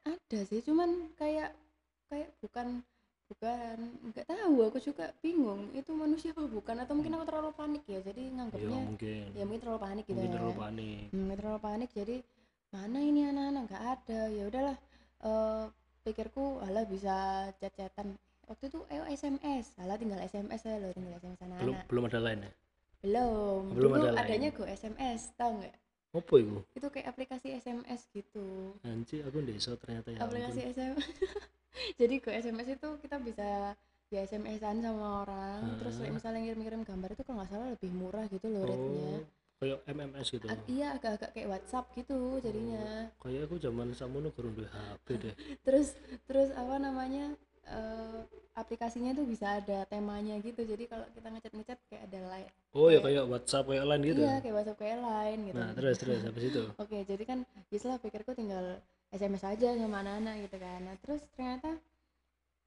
ada 0.05 0.39
sih 0.50 0.61
cuman 0.65 1.11
kayak 1.19 1.51
kayak 2.09 2.29
bukan 2.41 2.67
bukan 3.31 3.77
nggak 4.11 4.27
tahu 4.27 4.55
aku 4.67 4.77
juga 4.83 5.11
bingung 5.23 5.71
itu 5.71 5.91
manusia 5.95 6.35
apa 6.35 6.43
bukan 6.47 6.75
atau 6.83 6.93
mungkin 6.97 7.15
aku 7.15 7.25
terlalu 7.29 7.51
panik 7.55 7.83
ya 7.88 8.00
jadi 8.03 8.23
Ya 8.27 8.33
nganggapnya 8.35 8.79
mungkin. 8.91 9.23
ya 9.38 9.43
mungkin 9.47 9.61
terlalu 9.63 9.81
panik 9.88 10.03
gitu 10.07 10.19
Mungkin 10.19 10.31
ya 10.31 10.35
terlalu 10.35 10.55
panik. 10.59 11.01
Hmm, 11.15 11.31
terlalu 11.39 11.59
panik 11.63 11.89
jadi 11.95 12.15
mana 12.71 13.00
ini 13.03 13.21
anak-anak 13.27 13.61
nggak 13.67 13.83
ada 13.95 14.19
ya 14.31 14.43
udahlah 14.47 14.77
eh 15.21 15.65
pikirku 16.01 16.60
alah 16.62 16.84
bisa 16.86 17.15
chat-chatan 17.58 18.17
waktu 18.50 18.63
itu 18.67 18.79
ayo 18.89 19.03
SMS 19.08 19.72
alah 19.77 19.96
tinggal 19.96 20.20
SMS 20.20 20.62
aja 20.65 20.77
loh 20.77 20.91
tinggal 20.91 21.13
SMS 21.15 21.39
Belum 21.39 21.75
anak-anak 21.75 21.86
belum 21.88 22.03
ada 22.10 22.20
lain 22.20 22.39
ya? 22.41 22.51
belum 23.01 23.62
Belum 23.74 23.91
dulu 23.98 24.05
ada 24.05 24.10
adanya 24.22 24.50
go 24.53 24.63
SMS 24.65 25.22
tau 25.34 25.51
nggak 25.58 25.75
Apa 26.12 26.36
itu? 26.38 26.60
itu 26.75 26.88
kayak 26.91 27.08
aplikasi 27.10 27.48
SMS 27.55 28.05
gitu 28.12 28.75
Anjir 28.84 29.24
aku 29.24 29.39
desa 29.41 29.74
ternyata 29.79 30.12
ya. 30.12 30.20
aplikasi 30.22 30.62
ampun. 30.62 30.74
SMS 30.75 30.98
jadi 32.00 32.15
ke 32.20 32.29
SMS 32.36 32.67
itu 32.75 32.89
kita 33.00 33.17
bisa 33.17 33.74
ya 34.12 34.20
SMS-an 34.27 34.84
sama 34.84 35.24
orang 35.24 35.60
terus 35.79 35.96
Ah. 36.03 36.12
misalnya 36.12 36.39
ngirim-ngirim 36.43 36.81
gambar 36.84 37.10
itu 37.15 37.24
kalau 37.24 37.39
nggak 37.39 37.50
salah 37.50 37.67
lebih 37.72 37.91
murah 37.96 38.25
gitu 38.27 38.48
loh 38.51 38.63
rate-nya 38.67 39.12
Oh, 39.15 39.20
kayak 39.62 39.77
MMS 39.86 40.27
gitu. 40.32 40.46
Ag- 40.50 40.65
iya 40.65 40.98
agak-agak 40.98 41.30
kayak 41.32 41.48
WhatsApp 41.48 41.86
gitu 41.94 42.18
jadinya 42.41 43.13
Kayak 43.15 43.46
aku 43.46 43.56
zaman 43.56 43.94
samono 43.94 44.34
kurang 44.34 44.58
duwe 44.58 44.65
HP 44.65 45.06
deh. 45.22 45.34
terus 45.65 45.94
terus 46.25 46.50
apa 46.51 46.82
namanya 46.82 47.38
eh, 47.63 48.19
aplikasinya 48.52 49.13
tuh 49.13 49.24
bisa 49.24 49.62
ada 49.62 49.86
temanya 49.86 50.34
gitu 50.41 50.65
jadi 50.65 50.89
kalau 50.89 51.06
kita 51.13 51.30
ngechat 51.30 51.54
ngechat 51.54 51.80
kayak 51.88 52.10
ada 52.10 52.19
line 52.28 52.50
Oh 52.74 52.89
ya 52.89 52.97
Kayak- 52.97 53.04
kayak 53.06 53.24
WhatsApp 53.30 53.65
kayak 53.69 53.86
lain 53.86 54.02
gitu. 54.02 54.19
iya 54.19 54.36
kayak 54.41 54.56
WhatsApp 54.58 54.80
kayak 54.82 55.00
lain 55.00 55.38
gitu 55.45 55.56
Nah, 55.56 55.69
terus 55.71 55.95
terus 55.95 56.19
habis 56.26 56.43
itu. 56.50 56.62
Oke, 56.82 56.97
jadi 57.06 57.24
kan 57.24 57.39
biasalah 57.69 57.97
pikirku 58.02 58.32
tinggal 58.34 58.65
SMS 59.12 59.43
aja 59.45 59.76
sama 59.76 60.02
anak-anak 60.02 60.36
gitu 60.41 60.58
kan. 60.58 60.80
Nah, 60.82 60.95
terus 60.97 61.21
ternyata 61.36 61.69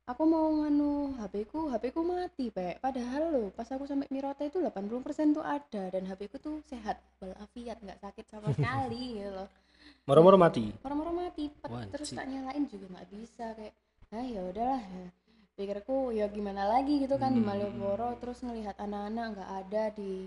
aku 0.04 0.22
mau 0.24 0.46
nganu 0.52 1.16
HP 1.16 1.48
ku, 1.48 1.68
HP 1.68 1.84
ku 1.90 2.04
mati, 2.04 2.52
Pak. 2.52 2.80
Padahal 2.80 3.22
loh, 3.30 3.48
pas 3.50 3.64
aku 3.66 3.84
sampai 3.84 4.08
Mirota 4.12 4.44
itu 4.44 4.60
80% 4.60 5.32
tuh 5.32 5.44
ada 5.44 5.82
dan 5.88 6.02
HP 6.04 6.28
ku 6.28 6.36
tuh 6.38 6.60
sehat 6.64 7.00
walafiat, 7.18 7.80
nggak 7.80 8.00
sakit 8.00 8.24
sama 8.28 8.52
sekali 8.56 9.18
gitu 9.18 9.32
loh. 9.32 9.48
Moro-moro 10.04 10.36
mati. 10.36 10.68
Orang-orang 10.84 11.28
mati, 11.28 11.48
pet. 11.48 11.70
Terus 11.92 12.12
tak 12.12 12.28
nyalain 12.28 12.64
juga 12.68 12.86
nggak 12.92 13.08
bisa 13.08 13.46
kayak, 13.56 13.74
ah 14.12 14.24
ya 14.24 14.40
udahlah. 14.44 14.80
Ya. 14.80 15.06
Pikirku 15.54 16.10
ya 16.10 16.26
gimana 16.26 16.66
lagi 16.66 16.98
gitu 16.98 17.14
kan 17.14 17.30
di 17.30 17.38
Hmm. 17.38 17.46
Malioboro 17.46 18.18
terus 18.18 18.42
ngelihat 18.42 18.74
anak-anak 18.74 19.38
nggak 19.38 19.50
ada 19.62 19.84
di 19.94 20.26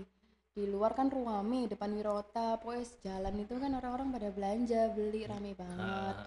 di 0.56 0.64
luar 0.66 0.96
kan 0.96 1.06
ruame 1.06 1.68
depan 1.68 1.92
Wirota 1.92 2.56
pokoknya 2.58 2.82
sejalan 2.88 3.36
itu 3.36 3.54
kan 3.60 3.76
orang-orang 3.76 4.08
pada 4.08 4.28
belanja 4.32 4.88
beli 4.90 5.28
rame 5.28 5.52
banget 5.52 6.16
Ah, 6.16 6.26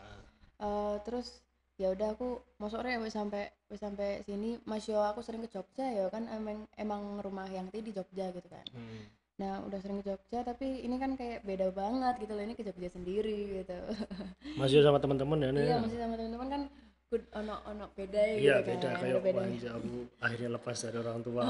Eh, 0.62 0.96
terus 1.02 1.42
ya 1.82 1.90
udah 1.90 2.14
aku 2.14 2.30
masuk 2.62 2.86
wis 3.02 3.10
sampai 3.12 3.50
sampai 3.74 4.22
sini. 4.22 4.62
Mas 4.70 4.86
yo 4.86 5.02
aku 5.02 5.26
sering 5.26 5.42
ke 5.42 5.50
Jogja 5.50 5.82
ya 5.84 6.06
kan? 6.14 6.30
Emang 6.30 6.70
emang 6.78 7.18
rumah 7.20 7.50
yang 7.50 7.66
di 7.74 7.90
Jogja 7.90 8.30
gitu 8.30 8.46
kan. 8.46 8.66
Hmm. 8.78 9.10
nah 9.42 9.58
udah 9.66 9.82
sering 9.82 9.98
ke 10.00 10.14
Jogja 10.14 10.46
tapi 10.46 10.86
ini 10.86 11.02
kan 11.02 11.18
kayak 11.18 11.42
beda 11.42 11.74
banget 11.74 12.22
gitu 12.22 12.38
loh. 12.38 12.44
Ini 12.46 12.54
ke 12.54 12.62
Jogja 12.62 12.94
sendiri 12.94 13.66
gitu. 13.66 13.74
Masih 14.62 14.86
sama 14.86 15.02
teman-teman 15.02 15.42
ya 15.42 15.50
nih. 15.50 15.64
iya 15.66 15.78
masih 15.82 15.98
sama 15.98 16.14
teman-teman 16.14 16.50
kan 16.54 16.62
good 17.10 17.26
ono 17.34 17.56
ono 17.66 17.86
beda 17.92 18.22
ya 18.22 18.36
Iya 18.38 18.56
gitu 18.62 18.70
beda. 18.72 18.88
kan 18.88 19.02
kayak 19.02 19.18
wah, 19.26 19.44
anjir, 19.44 19.72
aku 19.74 19.90
akhirnya 20.22 20.50
lepas 20.56 20.78
dari 20.78 20.98
orang 21.02 21.20
tua. 21.26 21.42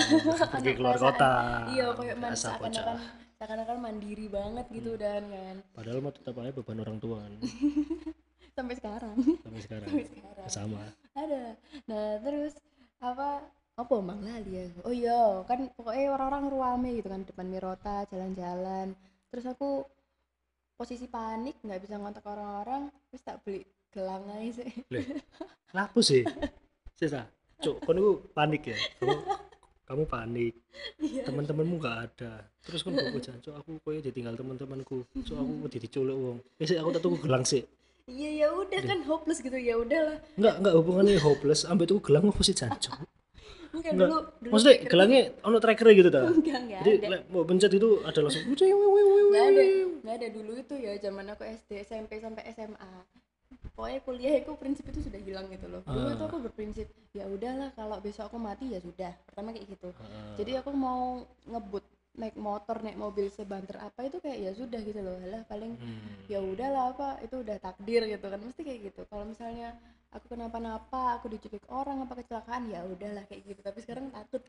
Pergi 0.54 0.72
keluar 0.78 0.96
kota. 0.96 1.32
iya 1.74 1.86
kayak 1.92 2.16
Biasa 2.22 2.48
bocah. 2.56 2.96
seakan-akan 3.40 3.78
mandiri 3.80 4.26
banget 4.28 4.66
gitu 4.70 4.94
dan 4.94 5.22
kan. 5.26 5.56
Padahal 5.74 5.98
mau 6.00 6.12
tetap 6.14 6.36
aja 6.38 6.52
beban 6.54 6.78
orang 6.78 6.98
tua 7.00 7.16
kan 7.20 7.32
sampai 8.54 8.74
sekarang. 8.76 9.16
Sampai 9.42 9.60
sekarang. 9.62 9.88
Sampai 9.88 10.06
sekarang. 10.06 10.46
Sama. 10.50 10.82
Ada. 11.14 11.44
Nah 11.88 12.06
terus 12.22 12.54
apa 13.00 13.40
apa 13.80 13.94
mang 14.04 14.20
lali 14.20 14.60
ya? 14.60 14.64
Oh 14.84 14.92
iya 14.92 15.40
kan 15.48 15.72
pokoknya 15.72 16.12
orang-orang 16.12 16.44
ruame 16.52 16.88
gitu 17.00 17.08
kan 17.08 17.24
depan 17.24 17.48
Mirota 17.48 18.04
jalan-jalan. 18.12 18.92
Terus 19.32 19.44
aku 19.48 19.88
posisi 20.76 21.08
panik 21.08 21.60
nggak 21.64 21.80
bisa 21.80 21.96
ngontak 21.96 22.24
orang-orang 22.28 22.92
terus 23.08 23.24
tak 23.24 23.40
beli 23.44 23.64
gelang 23.92 24.24
aja 24.32 24.60
sih. 24.60 24.70
Lapu 25.72 26.04
sih. 26.04 26.22
Sisa 26.96 27.24
cuk 27.60 27.80
kon 27.84 27.96
itu 27.96 28.12
panik 28.36 28.68
ya? 28.68 28.78
Kamu 29.00 29.16
kamu 29.88 30.02
panik. 30.06 30.54
Iya. 31.00 31.24
Teman-temanmu 31.26 31.80
nggak 31.80 31.98
ada. 32.04 32.44
Terus 32.60 32.84
kan 32.84 32.94
aku 32.96 33.18
cuk 33.20 33.54
aku 33.56 33.70
koyo 33.80 33.98
ditinggal 34.04 34.36
teman-temanku. 34.36 35.08
Cuk 35.24 35.36
aku 35.40 35.52
wedi 35.64 35.78
diculik 35.80 36.16
wong. 36.16 36.38
Wis 36.60 36.76
aku 36.76 36.92
tak 36.92 37.00
tuku 37.00 37.16
gelang 37.24 37.48
sih 37.48 37.64
iya 38.10 38.30
ya 38.36 38.48
udah 38.52 38.80
kan 38.82 38.98
hopeless 39.02 39.38
gitu. 39.38 39.54
Ya 39.54 39.74
udahlah. 39.76 40.18
Enggak 40.34 40.54
enggak 40.58 40.74
hubungannya 40.74 41.16
hopeless. 41.18 41.62
Ambek 41.62 41.86
tuku 41.86 42.00
gelang 42.04 42.26
apa 42.26 42.42
sih 42.42 42.52
jancuk 42.52 42.98
enggak 43.70 43.92
Enggak. 43.92 43.94
dulu 44.02 44.16
dulu 44.36 44.50
maksudnya 44.50 44.74
pikirku- 44.76 44.90
gelangnya 44.90 45.22
ono 45.40 45.56
tracker 45.56 45.86
gitu 45.92 46.08
ta? 46.08 46.20
Enggak 46.26 46.58
enggak 46.60 46.80
jadi 46.82 46.96
ada. 47.00 47.18
mau 47.28 47.42
pencet 47.44 47.70
itu 47.70 47.88
ada 48.02 48.18
langsung 48.18 48.42
nggak 48.44 49.44
ada. 49.46 49.62
Nggak 50.00 50.14
ada 50.16 50.28
dulu 50.28 50.52
itu 50.56 50.74
ya 50.76 50.92
zaman 50.98 51.24
aku 51.28 51.42
SD 51.46 51.70
SMP 51.80 52.18
sampai 52.18 52.42
SMA 52.50 52.90
pokoknya 53.70 54.00
kuliah 54.02 54.34
itu 54.36 54.50
prinsip 54.54 54.84
itu 54.86 55.00
sudah 55.02 55.20
hilang 55.20 55.46
gitu 55.48 55.66
loh. 55.66 55.80
Dulu 55.82 56.02
Ah. 56.02 56.12
itu 56.12 56.24
aku 56.24 56.36
berprinsip 56.42 56.86
ya 57.10 57.24
udahlah 57.24 57.70
kalau 57.72 57.96
besok 57.98 58.26
aku 58.26 58.36
mati 58.36 58.66
ya 58.68 58.78
sudah. 58.78 59.14
Pertama 59.24 59.50
kayak 59.50 59.66
gitu. 59.68 59.88
Heeh. 59.88 60.34
jadi 60.36 60.52
aku 60.60 60.70
mau 60.70 61.00
ngebut 61.46 61.84
naik 62.18 62.36
motor 62.36 62.76
naik 62.82 62.98
mobil 62.98 63.26
sebanter 63.30 63.76
apa 63.80 64.00
itu 64.08 64.18
kayak 64.22 64.38
ya 64.40 64.50
sudah 64.56 64.80
gitu 64.82 65.00
loh. 65.02 65.16
Lah 65.32 65.42
paling 65.46 65.72
Hmm. 65.78 66.26
ya 66.30 66.38
udahlah 66.42 66.84
apa 66.94 67.08
itu 67.24 67.34
udah 67.44 67.56
takdir 67.62 68.02
gitu 68.06 68.26
kan. 68.30 68.40
Mesti 68.42 68.60
kayak 68.66 68.80
gitu. 68.90 69.00
Kalau 69.10 69.24
misalnya 69.28 69.74
aku 70.10 70.26
kenapa-napa 70.34 71.18
aku 71.20 71.26
diculik 71.30 71.62
orang 71.70 72.02
apa 72.04 72.14
kecelakaan 72.18 72.66
ya 72.70 72.82
udahlah 72.86 73.24
kayak 73.30 73.42
gitu. 73.46 73.60
Tapi 73.62 73.78
sekarang 73.84 74.06
takut 74.10 74.42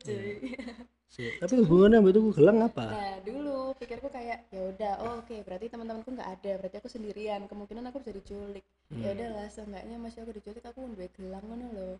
Sih, 1.12 1.28
tapi 1.40 1.60
hubungannya 1.60 2.00
ambek 2.00 2.14
tuku 2.16 2.30
gelang 2.40 2.58
apa? 2.64 2.88
Nah 2.88 3.12
dulu 3.20 3.76
pikirku 3.76 4.08
kayak 4.08 4.48
ya 4.48 4.60
udah 4.72 4.92
oh, 5.04 5.12
oke 5.20 5.36
berarti 5.44 5.68
teman-temanku 5.68 6.08
nggak 6.08 6.30
ada 6.40 6.50
berarti 6.56 6.76
aku 6.80 6.88
sendirian 6.88 7.44
kemungkinan 7.50 7.84
aku 7.92 8.00
bisa 8.00 8.12
diculik. 8.16 8.64
Ya 8.96 9.12
Hmm. 9.12 9.16
udahlah 9.16 9.46
seenggaknya 9.52 9.96
masih 10.00 10.24
aku 10.24 10.32
diculik 10.36 10.64
aku 10.64 10.80
duwe 10.96 11.08
gelang 11.16 11.44
loh 11.76 11.96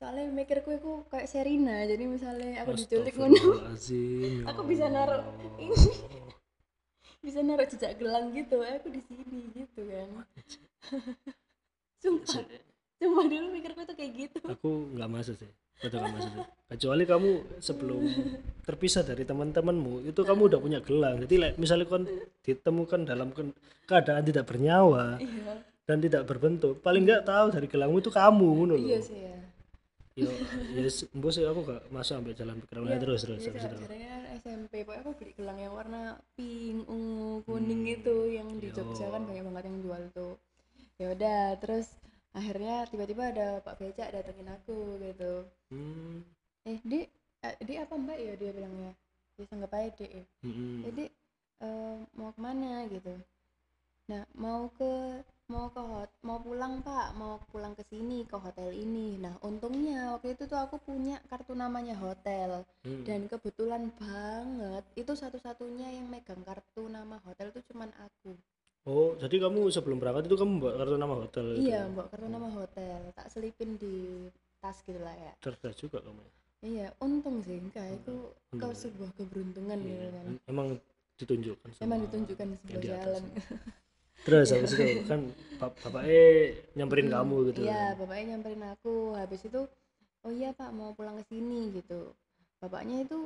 soalnya 0.00 0.32
mikirku 0.32 0.72
itu 0.72 1.04
kayak 1.12 1.28
Serina 1.28 1.84
jadi 1.84 2.08
misalnya 2.08 2.64
aku 2.64 2.72
diculik 2.72 3.14
ngono. 3.20 3.68
Ya 3.68 4.48
Aku 4.48 4.64
bisa 4.64 4.88
naruh 4.88 5.20
ini. 5.60 5.76
bisa 7.24 7.44
naruh 7.44 7.68
jejak 7.68 8.00
gelang 8.00 8.32
gitu 8.32 8.64
aku 8.64 8.88
di 8.88 9.04
sini 9.04 9.52
gitu 9.52 9.80
kan. 9.84 10.08
Sumpah 12.00 12.32
Sih, 12.32 12.48
sumpah 12.96 13.24
dulu 13.28 13.46
mikirku 13.52 13.84
tuh 13.84 13.92
kayak 13.92 14.12
gitu. 14.16 14.40
Aku 14.48 14.88
nggak 14.96 15.10
masuk 15.12 15.36
sih 15.36 15.52
betul 15.80 16.04
sih. 16.20 16.44
kecuali 16.68 17.08
kamu 17.08 17.56
sebelum 17.56 18.04
terpisah 18.68 19.00
dari 19.00 19.24
teman-temanmu 19.24 20.04
itu 20.12 20.20
kamu 20.20 20.52
udah 20.52 20.60
punya 20.60 20.80
gelang. 20.84 21.24
Jadi 21.24 21.34
like, 21.40 21.56
misalnya 21.56 21.88
kon 21.88 22.04
ditemukan 22.44 23.08
dalam 23.08 23.32
ke- 23.32 23.56
keadaan 23.88 24.24
tidak 24.24 24.44
bernyawa 24.48 25.16
iya. 25.20 25.60
dan 25.88 26.00
tidak 26.04 26.28
berbentuk 26.28 26.80
paling 26.84 27.04
nggak 27.04 27.24
tahu 27.24 27.52
dari 27.52 27.64
gelangmu 27.68 28.00
itu 28.00 28.12
kamu 28.12 28.48
ngono 28.60 28.74
iya 28.76 29.00
sih 29.00 29.24
ya 29.24 29.49
yo 30.18 30.30
ya 30.74 30.90
mbok 31.14 31.30
sih 31.30 31.46
aku 31.46 31.60
gak 31.62 31.82
masuk 31.94 32.18
sampai 32.18 32.34
jalan 32.34 32.56
pikiran 32.66 32.82
Iya, 32.90 32.98
terus 32.98 33.20
terus 33.22 33.40
iya, 33.46 33.62
jarangnya 33.62 34.08
kan 34.10 34.22
SMP 34.42 34.72
pokoknya 34.82 35.02
aku 35.06 35.12
beli 35.16 35.32
gelang 35.38 35.58
yang 35.62 35.74
warna 35.74 36.02
pink 36.34 36.82
ungu 36.90 37.46
kuning 37.46 37.82
itu 37.86 38.16
yang 38.34 38.48
di 38.58 38.68
Yo. 38.70 38.82
Jogja 38.82 39.06
kan 39.14 39.22
banyak 39.22 39.44
banget 39.46 39.64
yang 39.70 39.78
jual 39.86 40.02
tuh. 40.10 40.34
Ya 40.98 41.06
udah 41.14 41.42
terus 41.62 41.86
akhirnya 42.34 42.86
tiba-tiba 42.90 43.30
ada 43.30 43.48
Pak 43.62 43.78
Becak 43.78 44.10
datengin 44.10 44.50
aku 44.50 44.98
gitu. 44.98 45.46
Hmm, 45.70 46.26
eh 46.66 46.78
di 46.82 47.06
eh, 47.46 47.56
di 47.62 47.74
apa 47.78 47.94
mbak? 47.94 48.18
Ya 48.18 48.34
dia 48.34 48.50
bilangnya 48.50 48.92
dia 49.40 49.48
anggap 49.56 49.72
aja 49.72 50.04
ya 50.04 50.24
mm-mm. 50.44 50.84
jadi 50.84 51.04
eh, 51.64 51.96
mau 52.12 52.28
ke 52.36 52.40
mana 52.44 52.84
gitu. 52.92 53.14
Nah 54.12 54.22
mau 54.36 54.68
ke 54.76 55.24
mau 55.50 55.66
ke 55.68 55.82
hot 55.82 56.10
mau 56.22 56.38
pulang 56.38 56.78
pak. 56.80 57.12
Mau 57.18 57.42
pulang 57.50 57.74
ke 57.74 57.82
sini 57.84 58.22
ke 58.22 58.38
hotel 58.38 58.70
ini. 58.70 59.18
Nah 59.18 59.34
untungnya 59.42 60.14
waktu 60.14 60.34
itu 60.34 60.46
tuh 60.46 60.56
aku 60.56 60.78
punya 60.80 61.18
kartu 61.26 61.52
namanya 61.54 61.98
hotel. 61.98 62.62
Mm. 62.80 63.04
dan 63.04 63.20
kebetulan 63.28 63.82
banget 64.00 64.80
itu 64.96 65.12
satu-satunya 65.12 66.00
yang 66.00 66.08
megang 66.08 66.40
kartu 66.40 66.88
nama 66.88 67.20
hotel 67.26 67.50
itu 67.50 67.60
cuman 67.68 67.90
aku. 67.98 68.32
Oh 68.86 69.12
jadi 69.20 69.36
kamu 69.44 69.68
sebelum 69.68 70.00
berangkat 70.00 70.24
itu 70.24 70.36
kamu 70.38 70.52
bawa 70.56 70.72
kartu 70.78 70.96
nama 70.96 71.14
hotel 71.18 71.44
itu? 71.52 71.68
iya 71.68 71.84
mbak 71.84 72.06
kartu 72.08 72.26
nama 72.26 72.48
hotel. 72.48 73.00
Tak 73.12 73.28
selipin 73.28 73.76
di 73.76 74.30
tas 74.62 74.80
gitu 74.80 74.96
lah 74.96 75.12
ya. 75.12 75.32
Cerdas 75.42 75.76
juga 75.76 76.00
kamu 76.00 76.22
iya 76.60 76.88
untung 77.00 77.40
sih. 77.40 77.56
Enggak 77.56 77.88
itu 77.90 78.16
ke 78.48 78.56
Untung. 78.56 78.72
sebuah 78.72 79.10
keberuntungan 79.16 79.76
Iya, 79.76 79.88
gitu 79.90 80.06
kan. 80.12 80.26
emang 80.48 80.68
ditunjukkan 81.16 81.68
emang 81.76 82.00
sama 82.00 82.04
ditunjukkan 82.08 82.46
yang 82.48 82.60
sebuah 82.64 82.82
jalan 83.04 83.22
terus 84.26 84.48
habis 84.52 84.72
itu 84.76 84.84
kan 85.08 85.20
bap 85.60 85.72
bapaknya 85.84 86.20
nyamperin 86.76 87.08
Hmm, 87.08 87.14
kamu 87.14 87.36
gitu. 87.52 87.60
iya 87.64 87.80
bapaknya 87.98 88.24
nyamperin 88.36 88.62
aku. 88.72 88.94
Habis 89.20 89.40
itu 89.48 89.60
oh 90.26 90.32
iya 90.32 90.50
pak 90.58 90.70
mau 90.78 90.90
pulang 90.96 91.16
ke 91.20 91.24
sini 91.32 91.60
gitu. 91.78 92.12
Bapaknya 92.62 92.96
itu 93.06 93.18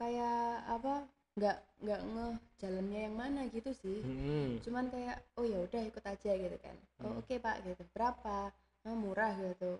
kayak 0.00 0.66
apa 0.76 0.94
nggak 1.38 1.56
nggak 1.84 2.00
ngeh 2.12 2.34
jalannya 2.62 3.00
yang 3.06 3.16
mana 3.22 3.40
gitu 3.54 3.70
sih. 3.82 3.98
Mm-mm. 4.02 4.58
cuman 4.64 4.84
kayak 4.94 5.16
oh 5.38 5.44
ya 5.46 5.58
udah 5.66 5.82
ikut 5.90 6.04
aja 6.04 6.32
gitu 6.44 6.56
kan. 6.64 6.76
Oh 7.04 7.12
Hmm. 7.12 7.20
oke 7.20 7.34
pak 7.46 7.56
gitu. 7.66 7.82
Berapa? 7.94 8.38
Ah, 8.86 8.96
murah 8.96 9.34
gitu. 9.40 9.72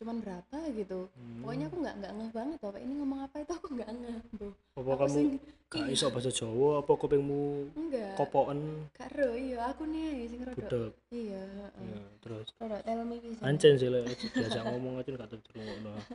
Cuman 0.00 0.16
berapa? 0.24 0.56
gitu. 0.72 1.08
Hmm. 1.14 1.40
pokoknya 1.44 1.64
aku 1.70 1.76
nggak 1.82 1.94
nggak 2.00 2.12
ngeh 2.16 2.30
banget 2.34 2.58
bapak. 2.64 2.80
Ini 2.84 2.92
ngomong 3.00 3.20
apa 3.26 3.36
itu? 3.44 3.52
Aku 3.58 3.68
nggak 3.76 3.90
ngeh 3.92 4.18
bu 4.40 4.48
apa 4.76 4.90
aku 4.92 4.98
kamu 5.00 5.16
sing 5.16 5.28
gak 5.66 5.90
iya, 5.90 5.94
iso 5.98 6.06
bahasa 6.14 6.30
Jawa 6.30 6.78
apa 6.78 6.92
kopengmu 6.94 7.74
enggak. 7.74 8.14
kopoan 8.14 8.86
karo 8.94 9.34
iya 9.34 9.66
aku 9.74 9.82
nih 9.90 10.30
sing 10.30 10.40
rodok 10.46 10.62
budak 10.62 10.92
iya 11.10 11.42
heeh. 11.42 11.86
ya, 11.90 12.00
terus? 12.22 12.46
Rodok 12.54 12.80
tell 12.86 13.02
me 13.02 13.16
pisan. 13.18 13.42
ancen 13.42 13.74
sih 13.74 13.90
lah 13.90 14.06
diajak 14.06 14.62
ngomong 14.62 15.02
aja 15.02 15.10
gak 15.18 15.30
terus 15.34 15.66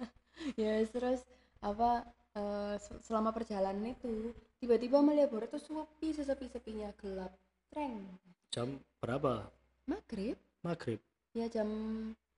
ya 0.62 0.74
terus 0.88 1.20
apa 1.60 2.08
eh, 2.34 2.76
se- 2.80 3.02
selama 3.04 3.36
perjalanan 3.36 3.92
itu 3.92 4.32
tiba-tiba 4.64 5.04
Malioboro 5.04 5.50
tuh 5.50 5.60
sepi 5.60 6.14
sesepi 6.14 6.46
sepinya 6.48 6.94
gelap. 7.02 7.34
Treng. 7.74 8.08
Jam 8.54 8.78
berapa? 9.02 9.50
Maghrib. 9.90 10.38
Maghrib. 10.62 11.00
Ya 11.34 11.50
jam 11.50 11.68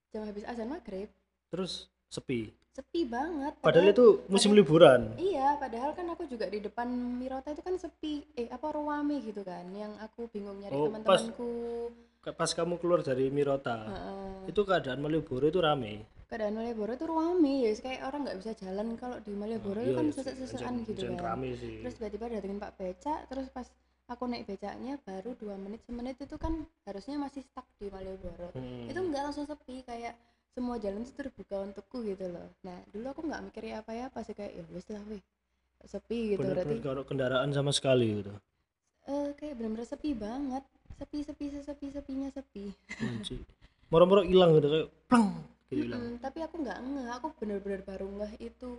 jam 0.09 0.23
habis 0.25 0.45
azan 0.47 0.71
maghrib. 0.71 1.11
Terus 1.51 1.91
sepi. 2.13 2.41
Sepi 2.69 3.05
banget. 3.05 3.53
Padahal 3.59 3.89
itu 3.89 4.21
musim 4.27 4.49
padahal- 4.49 4.57
liburan. 4.59 5.01
Iya 5.15 5.57
padahal 5.57 5.93
kan 5.93 6.05
aku 6.07 6.25
juga 6.25 6.45
di 6.45 6.57
depan 6.57 6.85
Mirota 7.17 7.49
itu 7.49 7.61
kan 7.61 7.75
sepi. 7.75 8.25
Eh 8.33 8.49
apa 8.49 8.69
ruame 8.69 9.17
gitu 9.19 9.41
kan 9.41 9.65
yang 9.71 9.93
aku 9.99 10.25
bingung 10.27 10.57
nyari 10.57 10.73
Oh, 10.73 10.89
pas- 10.99 11.21
teman-temanku. 11.21 11.49
pas 12.23 12.49
kamu 12.49 12.79
keluar 12.79 13.01
dari 13.01 13.27
Mirota 13.27 13.77
Heeh. 13.83 14.47
itu 14.47 14.61
keadaan 14.63 14.99
Malioboro 14.99 15.43
itu 15.45 15.59
rame? 15.59 16.01
Keadaan 16.25 16.55
Malioboro 16.55 16.95
tuh 16.95 17.07
ruame 17.07 17.61
ya. 17.63 17.71
Kayak 17.75 18.01
orang 18.07 18.19
nggak 18.23 18.37
bisa 18.39 18.51
jalan 18.55 18.87
kalau 18.95 19.17
di 19.19 19.33
Malioboro 19.33 19.77
itu 19.77 19.91
Iya, 19.91 19.97
kan 19.99 20.07
sesek-sesekan 20.09 20.73
gitu 20.83 21.01
kan. 21.11 21.19
rame 21.19 21.53
sih. 21.53 21.83
Terus 21.83 21.93
tiba-tiba 21.95 22.25
datengin 22.31 22.57
Pak 22.57 22.73
Becak 22.73 23.19
terus 23.27 23.47
pas 23.49 23.67
aku 24.05 24.23
naik 24.25 24.45
becaknya 24.45 24.97
baru 24.99 25.31
dua 25.35 25.55
menit 25.55 25.83
semenit 25.83 26.17
itu 26.17 26.35
kan 26.35 26.57
harusnya 26.83 27.15
masih 27.17 27.43
stuck 27.43 27.69
di 27.75 27.87
Malioboro. 27.87 28.49
Hmm. 28.51 28.87
itu 28.87 28.97
nggak 28.97 29.23
langsung 29.23 29.45
sepi 29.45 29.83
kayak 29.83 30.17
semua 30.53 30.77
jalan 30.77 31.01
itu 31.01 31.13
terbuka 31.17 31.65
untukku 31.65 32.05
gitu 32.05 32.29
loh. 32.29 32.47
Nah 32.61 32.77
dulu 32.93 33.05
aku 33.09 33.21
nggak 33.25 33.41
mikir 33.49 33.73
apa 33.73 33.91
ya 33.91 34.03
apa 34.07 34.21
sih 34.21 34.37
kayak 34.37 34.53
ya 34.53 34.63
wes 34.69 34.87
lah 34.93 35.03
weh 35.09 35.21
sepi 35.83 36.37
gitu. 36.37 36.45
Berarti 36.45 36.61
bener-bener 36.63 36.85
gak 36.85 36.93
ada 36.95 37.03
kendaraan 37.03 37.49
sama 37.51 37.71
sekali 37.73 38.21
gitu. 38.21 38.31
Eh 39.09 39.33
kayak 39.35 39.53
bener-bener 39.57 39.87
sepi 39.89 40.13
banget. 40.13 40.63
Sepi 40.93 41.25
sepi 41.25 41.45
sepi 41.57 41.87
sepinya 41.89 42.29
sepi. 42.29 42.69
Moro-moro 43.89 44.21
hilang 44.21 44.53
gitu 44.61 44.69
kayak 44.69 44.87
plang 45.09 45.27
gitu 45.67 45.89
hilang. 45.89 45.99
Mm-mm, 45.99 46.21
tapi 46.21 46.39
aku 46.45 46.55
nggak 46.61 46.77
ngeh. 46.85 47.07
Aku 47.17 47.27
bener-bener 47.41 47.81
baru 47.81 48.07
ngeh 48.07 48.33
itu 48.39 48.77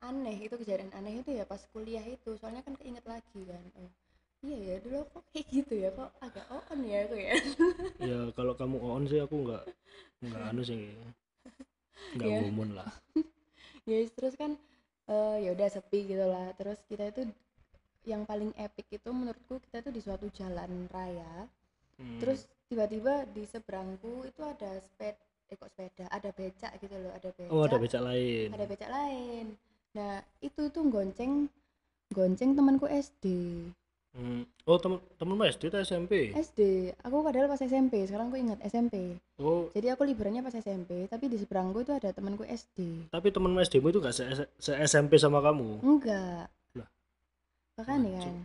aneh 0.00 0.36
itu 0.38 0.54
kejadian 0.54 0.94
aneh 0.94 1.20
itu 1.20 1.34
ya 1.34 1.42
pas 1.42 1.60
kuliah 1.74 2.06
itu. 2.06 2.38
Soalnya 2.38 2.62
kan 2.62 2.78
keinget 2.78 3.02
lagi 3.04 3.40
kan 3.44 3.64
oh 3.82 3.90
iya 4.46 4.56
ya 4.68 4.76
dulu 4.84 4.98
kok 5.12 5.22
kayak 5.34 5.46
gitu 5.50 5.74
ya 5.84 5.88
kok 5.98 6.10
agak 6.22 6.46
on 6.54 6.78
ya 6.86 6.98
aku 7.06 7.16
ya. 7.18 7.34
Ya 7.98 8.18
kalau 8.38 8.54
kamu 8.60 8.76
on 8.78 9.02
sih 9.10 9.18
aku 9.26 9.34
nggak 9.44 9.62
nggak 10.24 10.42
anu 10.54 10.62
sih. 10.62 10.80
Nggak 12.16 12.30
Ya. 12.30 12.38
gumun 12.46 12.70
lah. 12.78 12.90
Ya 13.90 14.02
terus 14.18 14.34
kan 14.34 14.58
eh 15.06 15.36
ya 15.46 15.50
udah 15.54 15.68
sepi 15.70 15.98
gitu 16.10 16.24
lah. 16.26 16.50
Terus 16.58 16.78
kita 16.90 17.04
itu 17.14 17.22
yang 18.06 18.22
paling 18.26 18.50
epic 18.58 18.86
itu 18.90 19.08
menurutku 19.10 19.58
kita 19.66 19.82
itu 19.82 19.90
di 19.94 20.00
suatu 20.02 20.26
jalan 20.30 20.86
raya. 20.94 21.46
Hmm. 21.96 22.20
terus 22.20 22.44
tiba-tiba 22.68 23.24
di 23.32 23.48
seberangku 23.48 24.28
itu 24.28 24.42
ada 24.44 24.76
sepeda 24.84 25.16
eh 25.48 25.56
kok 25.56 25.70
sepeda? 25.72 26.04
Ada 26.12 26.28
becak 26.36 26.72
gitu 26.82 26.92
loh 27.00 27.12
ada 27.14 27.28
becak. 27.32 27.52
Oh 27.54 27.62
ada 27.64 27.76
becak 27.80 28.02
lain. 28.04 28.48
Ada 28.52 28.64
becak 28.68 28.90
lain. 28.92 29.46
Nah 29.96 30.20
itu 30.44 30.62
tuh 30.68 30.84
gonceng 30.92 31.48
gonceng 32.12 32.52
temanku 32.52 32.84
SD 32.90 33.24
Hmm. 34.16 34.48
oh 34.64 34.80
temen 34.80 34.96
temen 35.20 35.36
SD 35.44 35.68
atau 35.68 35.84
SMP 35.84 36.32
SD 36.32 36.88
aku 37.04 37.20
padahal 37.20 37.52
pas 37.52 37.60
SMP 37.60 38.00
sekarang 38.08 38.32
aku 38.32 38.40
ingat 38.40 38.64
SMP 38.64 39.20
oh. 39.36 39.68
Jadi 39.76 39.92
aku 39.92 40.08
liburannya 40.08 40.40
pas 40.40 40.56
SMP 40.56 41.04
tapi 41.04 41.28
di 41.28 41.36
seberangku 41.36 41.84
itu 41.84 41.92
ada 41.92 42.16
temanku 42.16 42.48
SD 42.48 43.12
tapi 43.12 43.28
temen 43.28 43.52
SD 43.60 43.84
mu 43.84 43.92
itu 43.92 44.00
gak 44.00 44.16
se, 44.16 44.24
se 44.56 44.72
SMP 44.88 45.20
sama 45.20 45.44
kamu? 45.44 45.84
Enggak. 45.84 46.48
Lah. 46.80 46.88
makanya 47.76 48.24
kan 48.24 48.36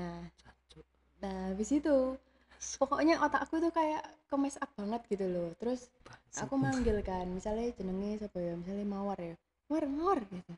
nah. 0.00 0.22
Jancuk. 0.40 0.86
nah 1.20 1.52
habis 1.52 1.68
itu 1.68 2.16
pokoknya 2.58 3.22
otakku 3.22 3.62
tuh 3.62 3.70
kayak 3.70 4.02
ke 4.28 4.36
mess 4.36 4.58
up 4.60 4.70
banget 4.74 5.00
gitu 5.08 5.26
loh. 5.30 5.48
Terus 5.62 5.88
aku 6.36 6.58
manggil 6.58 6.98
kan 7.06 7.24
misalnya 7.30 7.70
jenenge 7.78 8.20
siapa 8.20 8.38
ya 8.42 8.52
misalnya 8.58 8.86
mawar 8.86 9.18
ya. 9.18 9.34
Mawar 9.70 9.84
mawar 9.88 10.18
gitu. 10.26 10.52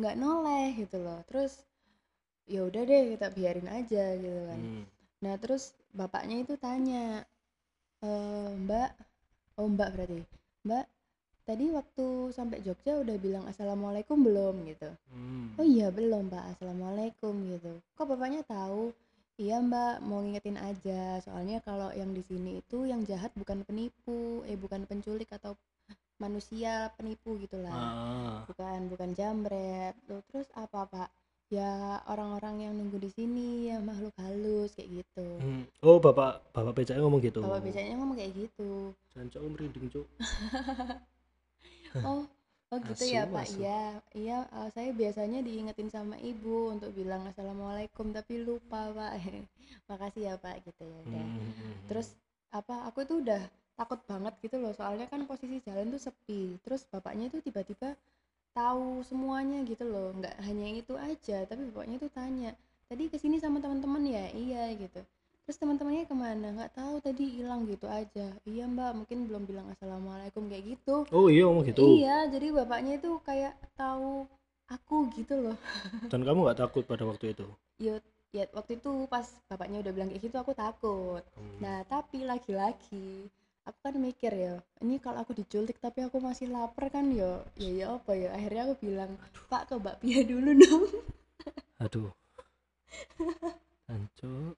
Nggak 0.00 0.16
noleh 0.16 0.68
gitu 0.78 0.96
loh. 0.98 1.20
Terus 1.28 1.62
ya 2.48 2.60
udah 2.68 2.82
deh 2.82 3.02
kita 3.14 3.26
biarin 3.36 3.68
aja 3.68 4.04
gitu 4.16 4.40
kan. 4.50 4.60
Hmm. 4.60 4.84
nah 5.24 5.34
terus 5.42 5.74
bapaknya 5.92 6.36
itu 6.44 6.54
tanya 6.56 7.22
"Eh, 8.02 8.50
mbak 8.64 8.90
oh 9.58 9.68
mbak 9.70 9.88
berarti 9.94 10.22
mbak 10.66 10.84
tadi 11.48 11.64
waktu 11.72 12.06
sampai 12.36 12.60
Jogja 12.66 12.92
udah 13.04 13.16
bilang 13.20 13.44
assalamualaikum 13.50 14.18
belum? 14.20 14.56
Gitu. 14.70 14.88
Hmm. 15.12 15.46
oh 15.58 15.66
iya 15.66 15.88
belum 15.92 16.28
mbak 16.30 16.44
assalamualaikum 16.56 17.34
gitu. 17.52 17.72
Kok 17.96 18.06
bapaknya 18.14 18.42
tahu? 18.46 18.92
Iya 19.38 19.62
mbak 19.62 20.02
mau 20.02 20.18
ngingetin 20.22 20.58
aja 20.58 21.22
soalnya 21.22 21.58
kalau 21.62 21.90
yang 21.94 22.10
di 22.10 22.22
sini 22.26 22.58
itu 22.62 22.84
yang 22.90 23.02
jahat 23.06 23.30
bukan 23.38 23.62
penipu 23.62 24.42
eh 24.50 24.58
bukan 24.58 24.82
penculik 24.90 25.30
atau 25.30 25.54
manusia 26.18 26.90
penipu 26.98 27.38
gitulah 27.38 27.70
Ah. 27.70 28.42
bukan 28.50 28.90
bukan 28.90 29.10
jambret. 29.14 29.94
Loh, 30.10 30.22
terus 30.30 30.50
apa 30.58 30.80
pak 30.90 31.08
ya 31.48 31.96
orang-orang 32.04 32.68
yang 32.68 32.72
nunggu 32.76 33.00
di 33.00 33.10
sini 33.12 33.72
ya 33.72 33.80
makhluk 33.80 34.12
halus 34.20 34.76
kayak 34.76 35.00
gitu. 35.00 35.26
Hmm. 35.40 35.64
oh 35.80 35.96
bapak 35.96 36.44
bapak 36.52 36.72
becaknya 36.76 37.00
ngomong 37.04 37.24
gitu? 37.24 37.40
Bapak 37.40 37.60
becaknya 37.64 37.94
ngomong 37.96 38.16
kayak 38.20 38.32
gitu. 38.36 38.92
Jancuk 39.16 39.38
aku 39.40 39.48
merinding 39.56 39.86
cuk. 39.88 40.06
Oh 42.04 42.28
oh 42.68 42.78
gitu 42.84 43.00
Asu, 43.08 43.16
ya 43.16 43.24
pak. 43.24 43.48
asu. 43.48 43.64
iya 43.64 43.82
iya 44.12 44.38
eh, 44.44 44.68
saya 44.76 44.92
biasanya 44.92 45.40
diingetin 45.40 45.88
sama 45.88 46.20
ibu 46.20 46.68
untuk 46.68 46.92
bilang 46.92 47.24
assalamualaikum 47.24 48.12
tapi 48.12 48.44
lupa 48.44 48.92
pak. 48.92 49.16
Makasih 49.88 50.22
ya 50.28 50.34
pak 50.36 50.60
gitu 50.68 50.84
ya 50.84 50.98
udah. 51.08 51.24
Hmm. 51.24 51.52
terus 51.88 52.12
apa 52.52 52.84
aku 52.88 53.08
tuh 53.08 53.24
udah 53.24 53.40
takut 53.72 54.00
banget 54.04 54.36
gitu 54.44 54.60
loh 54.60 54.76
soalnya 54.76 55.08
kan 55.08 55.24
posisi 55.24 55.64
jalan 55.64 55.88
tuh 55.88 56.00
sepi. 56.12 56.60
Terus 56.60 56.84
bapaknya 56.92 57.32
tuh 57.32 57.40
tiba-tiba 57.40 57.96
tahu 58.58 59.06
semuanya 59.06 59.62
gitu 59.62 59.86
loh. 59.86 60.10
Nggak 60.18 60.34
hanya 60.42 60.66
itu 60.74 60.94
aja 60.98 61.46
tapi 61.46 61.70
bapaknya 61.70 61.96
tuh 62.02 62.10
tanya 62.10 62.50
tadi 62.90 63.06
ke 63.06 63.16
sini 63.22 63.38
sama 63.38 63.62
teman-teman 63.62 64.02
ya? 64.02 64.26
Iya 64.34 64.74
gitu. 64.74 65.00
Terus 65.46 65.56
teman-temannya 65.62 66.04
ke 66.04 66.16
mana? 66.18 66.46
Nggak 66.58 66.74
tahu 66.74 66.94
tadi 66.98 67.24
hilang 67.38 67.64
gitu 67.70 67.86
aja. 67.86 68.34
Iya 68.44 68.64
mbak 68.66 68.92
mungkin 68.98 69.30
belum 69.30 69.46
bilang 69.46 69.70
assalamualaikum 69.72 70.50
kayak 70.50 70.76
gitu. 70.76 71.06
Oh 71.14 71.30
iya 71.30 71.46
ngomong 71.46 71.64
gitu. 71.70 71.80
Iya 72.02 72.26
jadi 72.34 72.46
bapaknya 72.52 72.98
itu 72.98 73.10
kayak 73.22 73.54
tahu 73.78 74.26
aku 74.68 75.08
gitu 75.16 75.34
loh. 75.38 75.56
Dan 76.12 76.26
kamu 76.26 76.50
nggak 76.50 76.60
takut 76.60 76.84
pada 76.84 77.06
waktu 77.08 77.32
itu? 77.32 77.46
Ya 77.78 78.02
ya 78.28 78.44
waktu 78.52 78.76
itu 78.76 79.08
pas 79.08 79.24
bapaknya 79.48 79.80
udah 79.80 79.92
bilang 79.94 80.08
kayak 80.12 80.22
gitu 80.28 80.36
aku 80.36 80.52
takut. 80.52 81.24
Hmm. 81.32 81.58
nah 81.64 81.80
tapi 81.88 82.28
lagi-lagi 82.28 83.32
aku 83.68 83.78
kan 83.78 83.94
mikir 83.94 84.32
ya 84.32 84.54
ini 84.80 84.96
kalau 84.96 85.20
aku 85.20 85.32
diculik 85.32 85.76
tapi 85.76 86.00
aku 86.00 86.16
masih 86.18 86.48
lapar 86.48 86.88
kan 86.88 87.04
ya 87.12 87.44
ya 87.54 87.70
ya 87.70 87.86
apa 87.94 88.12
ya 88.12 88.32
akhirnya 88.32 88.62
aku 88.64 88.74
bilang 88.80 89.10
pak 89.46 89.68
ke 89.68 89.76
bakpia 89.76 90.24
dulu 90.24 90.50
dong 90.56 90.84
aduh 91.78 92.10
Hancur. 93.88 94.52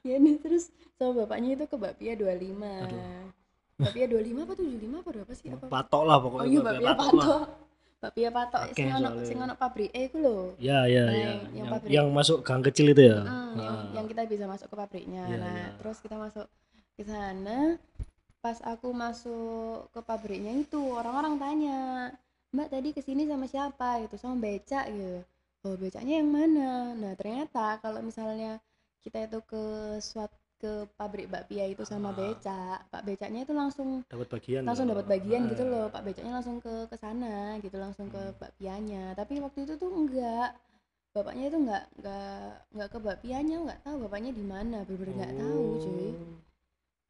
ya 0.00 0.16
nih 0.16 0.36
terus 0.38 0.68
sama 0.94 1.24
bapaknya 1.24 1.56
itu 1.56 1.64
ke 1.64 1.76
bakpia 1.76 2.12
25 2.12 2.60
Aduh. 2.84 3.00
bakpia 3.76 4.06
25 4.06 4.20
apa 4.38 4.52
75 4.52 4.92
apa 4.94 5.08
berapa 5.10 5.32
sih 5.32 5.48
apa 5.50 5.64
patok 5.66 6.02
lah 6.04 6.16
oh 6.16 6.22
pokoknya 6.22 6.46
iya 6.46 6.60
Bakpia 6.60 6.84
bakpia 6.84 6.92
patok 6.92 7.12
patok 7.16 7.42
bakpia 8.00 8.28
patok 8.30 8.60
Akeh 8.62 8.74
sing 8.76 8.88
ono 8.90 9.08
sing 9.24 9.38
ono 9.40 9.54
pabrik 9.54 9.90
eh 9.90 10.04
iku 10.06 10.16
lho 10.20 10.36
ya 10.60 10.84
ya 10.84 11.04
Nah, 11.04 11.12
ya 11.12 11.24
yang 11.24 11.40
yang, 11.56 11.66
pabrik. 11.72 11.90
yang 11.90 12.06
masuk 12.08 12.38
gang 12.40 12.60
kecil 12.62 12.86
itu 12.90 13.02
ya 13.02 13.18
Hmm, 13.20 13.52
yang, 13.56 13.72
Ah. 13.72 13.84
yang 13.96 14.06
kita 14.06 14.22
bisa 14.24 14.44
masuk 14.44 14.68
ke 14.68 14.76
pabriknya. 14.76 15.22
Iya, 15.24 15.36
nah, 15.40 15.52
iya. 15.56 15.68
terus 15.80 15.96
kita 16.00 16.16
masuk 16.16 16.46
ke 16.94 17.02
sana. 17.02 17.58
Pas 18.44 18.58
aku 18.72 18.88
masuk 19.04 19.88
ke 19.94 20.00
pabriknya 20.08 20.52
itu 20.64 20.80
orang-orang 21.00 21.34
tanya, 21.42 21.78
Mbak 22.54 22.68
tadi 22.74 22.88
ke 22.96 23.00
sini 23.06 23.22
sama 23.30 23.46
siapa? 23.52 23.88
Gitu, 24.04 24.14
sama 24.22 24.36
becak 24.44 24.84
gitu. 24.94 25.18
Oh 25.66 25.74
becaknya 25.82 26.14
yang 26.20 26.30
mana? 26.38 26.70
Nah 27.00 27.12
ternyata 27.20 27.66
kalau 27.82 28.00
misalnya 28.08 28.52
kita 29.04 29.18
itu 29.26 29.38
ke 29.50 29.62
suat 30.08 30.30
ke 30.62 30.72
pabrik 30.98 31.26
bakpia 31.32 31.64
itu 31.72 31.82
sama 31.92 32.10
Ah. 32.12 32.16
becak, 32.20 32.78
Pak 32.92 33.02
becaknya 33.08 33.40
itu 33.46 33.54
langsung 33.62 33.88
dapat 34.10 34.28
bagian 34.38 34.62
langsung 34.68 34.86
dapat 34.92 35.06
bagian 35.14 35.42
gitu 35.52 35.62
Ah. 35.66 35.70
loh 35.72 35.86
Pak 35.94 36.02
becaknya 36.06 36.32
langsung 36.38 36.56
ke 36.64 36.74
ke 36.92 36.96
sana 37.04 37.34
gitu 37.64 37.76
langsung 37.84 38.06
ke 38.14 38.20
Hmm. 38.20 38.38
bakpianya 38.42 39.04
tapi 39.18 39.34
waktu 39.44 39.58
itu 39.66 39.74
tuh 39.82 39.90
enggak 40.00 40.48
bapaknya 41.16 41.44
itu 41.50 41.58
enggak 41.64 41.84
enggak 41.98 42.48
enggak 42.74 42.90
ke 42.94 42.98
bakpianya 43.06 43.56
enggak 43.62 43.80
tahu 43.86 43.96
bapaknya 44.06 44.30
di 44.40 44.44
mana 44.54 44.78
bener-bener 44.86 45.14
enggak 45.16 45.34
tahu 45.42 45.66
cuy 45.84 46.08
Oh. 46.12 46.53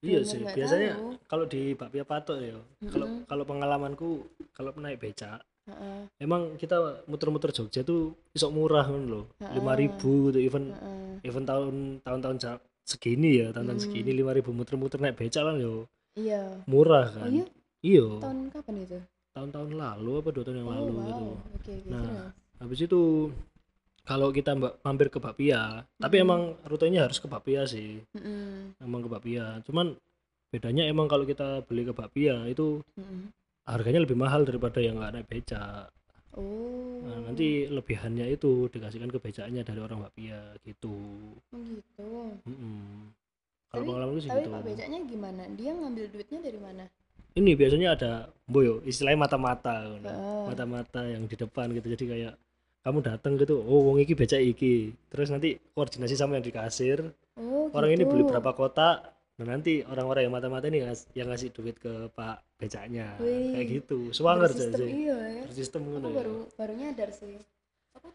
Iya 0.04 0.20
sih 0.20 0.44
biasanya 0.44 0.92
kalau 1.24 1.48
di 1.48 1.72
bakpia 1.72 2.04
patok 2.04 2.38
ya 2.38 2.60
kalau 2.92 3.06
Mm-mm. 3.08 3.24
kalau 3.24 3.44
pengalamanku 3.48 4.08
kalau 4.52 4.70
naik 4.76 5.00
becak 5.00 5.40
Heeh, 5.64 6.04
emang 6.20 6.60
kita 6.60 6.76
muter-muter 7.08 7.48
Jogja 7.48 7.80
tuh 7.80 8.12
isok 8.36 8.52
murah 8.52 8.84
kan 8.84 9.08
loh 9.08 9.32
lima 9.40 9.72
ribu 9.72 10.28
tuh 10.28 10.36
even 10.36 10.76
heeh. 10.76 11.24
even 11.24 11.48
tahun 11.48 12.04
tahun-tahun 12.04 12.36
segini 12.84 13.40
ya 13.40 13.48
tahun-tahun 13.56 13.80
Hmm. 13.80 13.86
segini 13.88 14.12
lima 14.12 14.36
ribu 14.36 14.52
muter-muter 14.52 15.00
naik 15.00 15.16
becak 15.16 15.40
kan 15.40 15.56
yo. 15.56 15.88
Iya. 16.20 16.60
Murah 16.68 17.08
oh 17.08 17.14
kan? 17.16 17.32
iya? 17.32 17.46
Iya. 17.80 18.06
Tahun 18.20 18.38
kapan 18.52 18.74
itu? 18.84 18.98
Tahun-tahun 19.32 19.70
lalu 19.72 20.12
apa 20.20 20.28
dua 20.30 20.44
tahun 20.44 20.56
yang 20.60 20.68
oh 20.68 20.74
lalu 20.76 20.92
wow. 20.92 21.00
gitu. 21.08 21.26
Oke 21.56 21.72
Nah, 21.88 22.04
terus? 22.04 22.28
habis 22.60 22.78
itu 22.84 23.00
kalau 24.04 24.28
kita 24.30 24.52
mampir 24.84 25.08
ke 25.08 25.16
Bapia 25.16 25.80
tapi 25.96 26.20
Mm-mm. 26.20 26.26
emang 26.28 26.40
rutenya 26.68 27.08
harus 27.08 27.16
ke 27.16 27.26
Bapia 27.26 27.64
sih. 27.64 28.04
Mm-mm, 28.12 28.76
emang 28.84 29.00
ke 29.04 29.08
Bapia. 29.08 29.64
Cuman 29.64 29.96
bedanya 30.52 30.86
emang 30.86 31.10
kalau 31.10 31.26
kita 31.26 31.64
beli 31.66 31.82
ke 31.88 31.96
Bapia 31.96 32.46
itu 32.46 32.84
mm-mm. 32.94 33.32
harganya 33.66 34.04
lebih 34.04 34.14
mahal 34.14 34.46
daripada 34.46 34.78
yang 34.78 35.00
nggak 35.00 35.12
naik 35.18 35.26
becak 35.26 35.90
oh. 36.38 37.02
Nah, 37.04 37.30
nanti 37.30 37.68
lebihannya 37.68 38.32
itu 38.32 38.70
dikasihkan 38.72 39.10
ke 39.12 39.18
becaknya 39.20 39.60
dari 39.60 39.80
orang 39.82 40.06
Bapia 40.08 40.40
gitu. 40.62 40.94
Oh, 41.52 41.60
gitu. 41.64 42.38
Mm-mm. 42.46 43.10
kalau 43.72 43.82
tapi 43.82 43.88
pengalamanku 43.90 44.20
sih 44.22 44.30
tapi 44.30 44.46
gitu. 44.46 44.52
Pak 44.54 44.62
becaknya 44.62 44.98
gimana? 45.08 45.42
Dia 45.58 45.70
ngambil 45.74 46.04
duitnya 46.12 46.38
dari 46.44 46.58
mana? 46.60 46.84
Ini 47.34 47.50
biasanya 47.58 47.88
ada 47.98 48.12
boyo 48.46 48.78
istilahnya 48.86 49.26
mata-mata 49.26 49.90
mata-mata 50.46 51.02
yang 51.02 51.26
di 51.26 51.34
depan 51.34 51.74
gitu. 51.74 51.90
Jadi 51.90 52.04
kayak 52.06 52.34
kamu 52.84 53.00
datang 53.00 53.40
gitu 53.40 53.64
oh 53.64 53.80
wong 53.90 53.96
iki 54.04 54.12
becak 54.12 54.44
iki. 54.44 54.92
Terus 55.08 55.32
nanti 55.32 55.56
koordinasi 55.72 56.14
sama 56.14 56.36
yang 56.36 56.44
di 56.44 56.52
kasir. 56.52 57.00
Oh 57.40 57.72
orang 57.72 57.96
ini 57.96 58.04
beli 58.04 58.22
gitu. 58.22 58.30
berapa 58.30 58.52
kotak 58.52 58.96
dan 59.34 59.46
nanti 59.50 59.82
orang-orang 59.82 60.28
yang 60.28 60.34
mata-mata 60.36 60.68
ini 60.70 60.84
yang 61.16 61.26
ngasih 61.32 61.50
duit 61.50 61.80
ke 61.80 62.12
pak 62.12 62.44
becaknya. 62.60 63.16
Wih, 63.18 63.56
kayak 63.56 63.66
gitu. 63.82 64.12
Swanger 64.12 64.52
Bersistem 64.52 64.84
aja 64.84 64.94
iya 64.94 65.18
ya. 65.40 65.42
Bersistem 65.48 65.82
aku 65.88 65.96
ya. 66.12 66.14
baru 66.20 66.36
baru 66.54 66.72
nyadar 66.76 67.10
sih. 67.10 67.34
Aku 67.96 68.08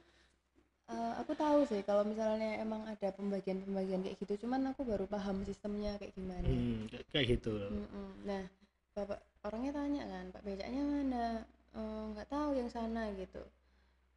eh, 0.93 1.13
aku 1.17 1.32
tahu 1.34 1.60
sih 1.65 1.82
kalau 1.84 2.05
misalnya 2.05 2.62
emang 2.62 2.86
ada 2.86 3.10
pembagian-pembagian 3.17 4.05
kayak 4.05 4.17
gitu 4.21 4.45
cuman 4.45 4.69
aku 4.71 4.86
baru 4.86 5.10
paham 5.10 5.41
sistemnya 5.49 5.97
kayak 5.97 6.13
gimana. 6.13 6.45
Hmm, 6.45 6.86
kayak- 7.10 7.27
gitu. 7.41 7.51
Loh. 7.58 7.73
Nah 8.23 8.45
bapak 8.93 9.17
orangnya 9.49 9.71
tanya 9.73 10.03
kan 10.05 10.25
pak 10.29 10.41
becaknya 10.45 10.82
mana? 10.86 11.25
"Eh, 11.73 12.03
nggak 12.13 12.27
tahu 12.29 12.49
yang 12.53 12.69
sana 12.69 13.10
gitu. 13.17 13.41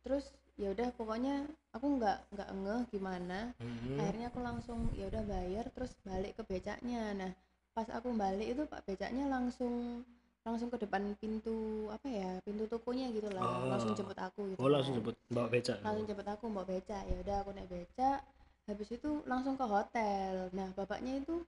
Terus 0.07 0.31
ya 0.61 0.69
udah 0.71 0.89
pokoknya 0.95 1.49
aku 1.73 1.87
nggak 1.97 2.19
nggak 2.33 2.49
ngeh 2.53 2.83
gimana. 2.93 3.39
Hmm. 3.57 3.99
akhirnya 3.99 4.27
aku 4.29 4.41
langsung 4.45 4.79
ya 4.93 5.09
udah 5.09 5.23
bayar 5.25 5.65
terus 5.73 5.93
balik 6.05 6.37
ke 6.37 6.43
becaknya. 6.45 7.17
Nah 7.17 7.33
pas 7.73 7.89
aku 7.89 8.13
balik 8.13 8.49
itu 8.53 8.63
pak 8.69 8.85
becaknya 8.85 9.25
langsung 9.33 10.05
langsung 10.43 10.69
ke 10.75 10.79
depan 10.83 11.15
pintu 11.23 11.87
apa 11.89 12.07
ya 12.11 12.31
pintu 12.43 12.67
tokonya 12.69 13.09
gitu 13.15 13.31
lah. 13.33 13.43
Oh. 13.43 13.71
langsung 13.71 13.95
jemput 13.95 14.19
aku 14.19 14.41
gitu 14.53 14.59
oh 14.59 14.69
langsung 14.69 14.99
kan. 14.99 14.99
jemput 15.01 15.17
bawa 15.31 15.49
becak. 15.49 15.79
Langsung 15.81 16.05
jemput 16.05 16.29
aku 16.29 16.45
bawa 16.51 16.67
becak. 16.69 17.03
Ya 17.07 17.17
udah 17.23 17.37
aku 17.47 17.51
naik 17.55 17.71
becak. 17.71 18.21
Habis 18.67 18.89
itu 18.95 19.11
langsung 19.25 19.55
ke 19.57 19.65
hotel. 19.65 20.51
Nah 20.53 20.69
bapaknya 20.75 21.23
itu 21.23 21.47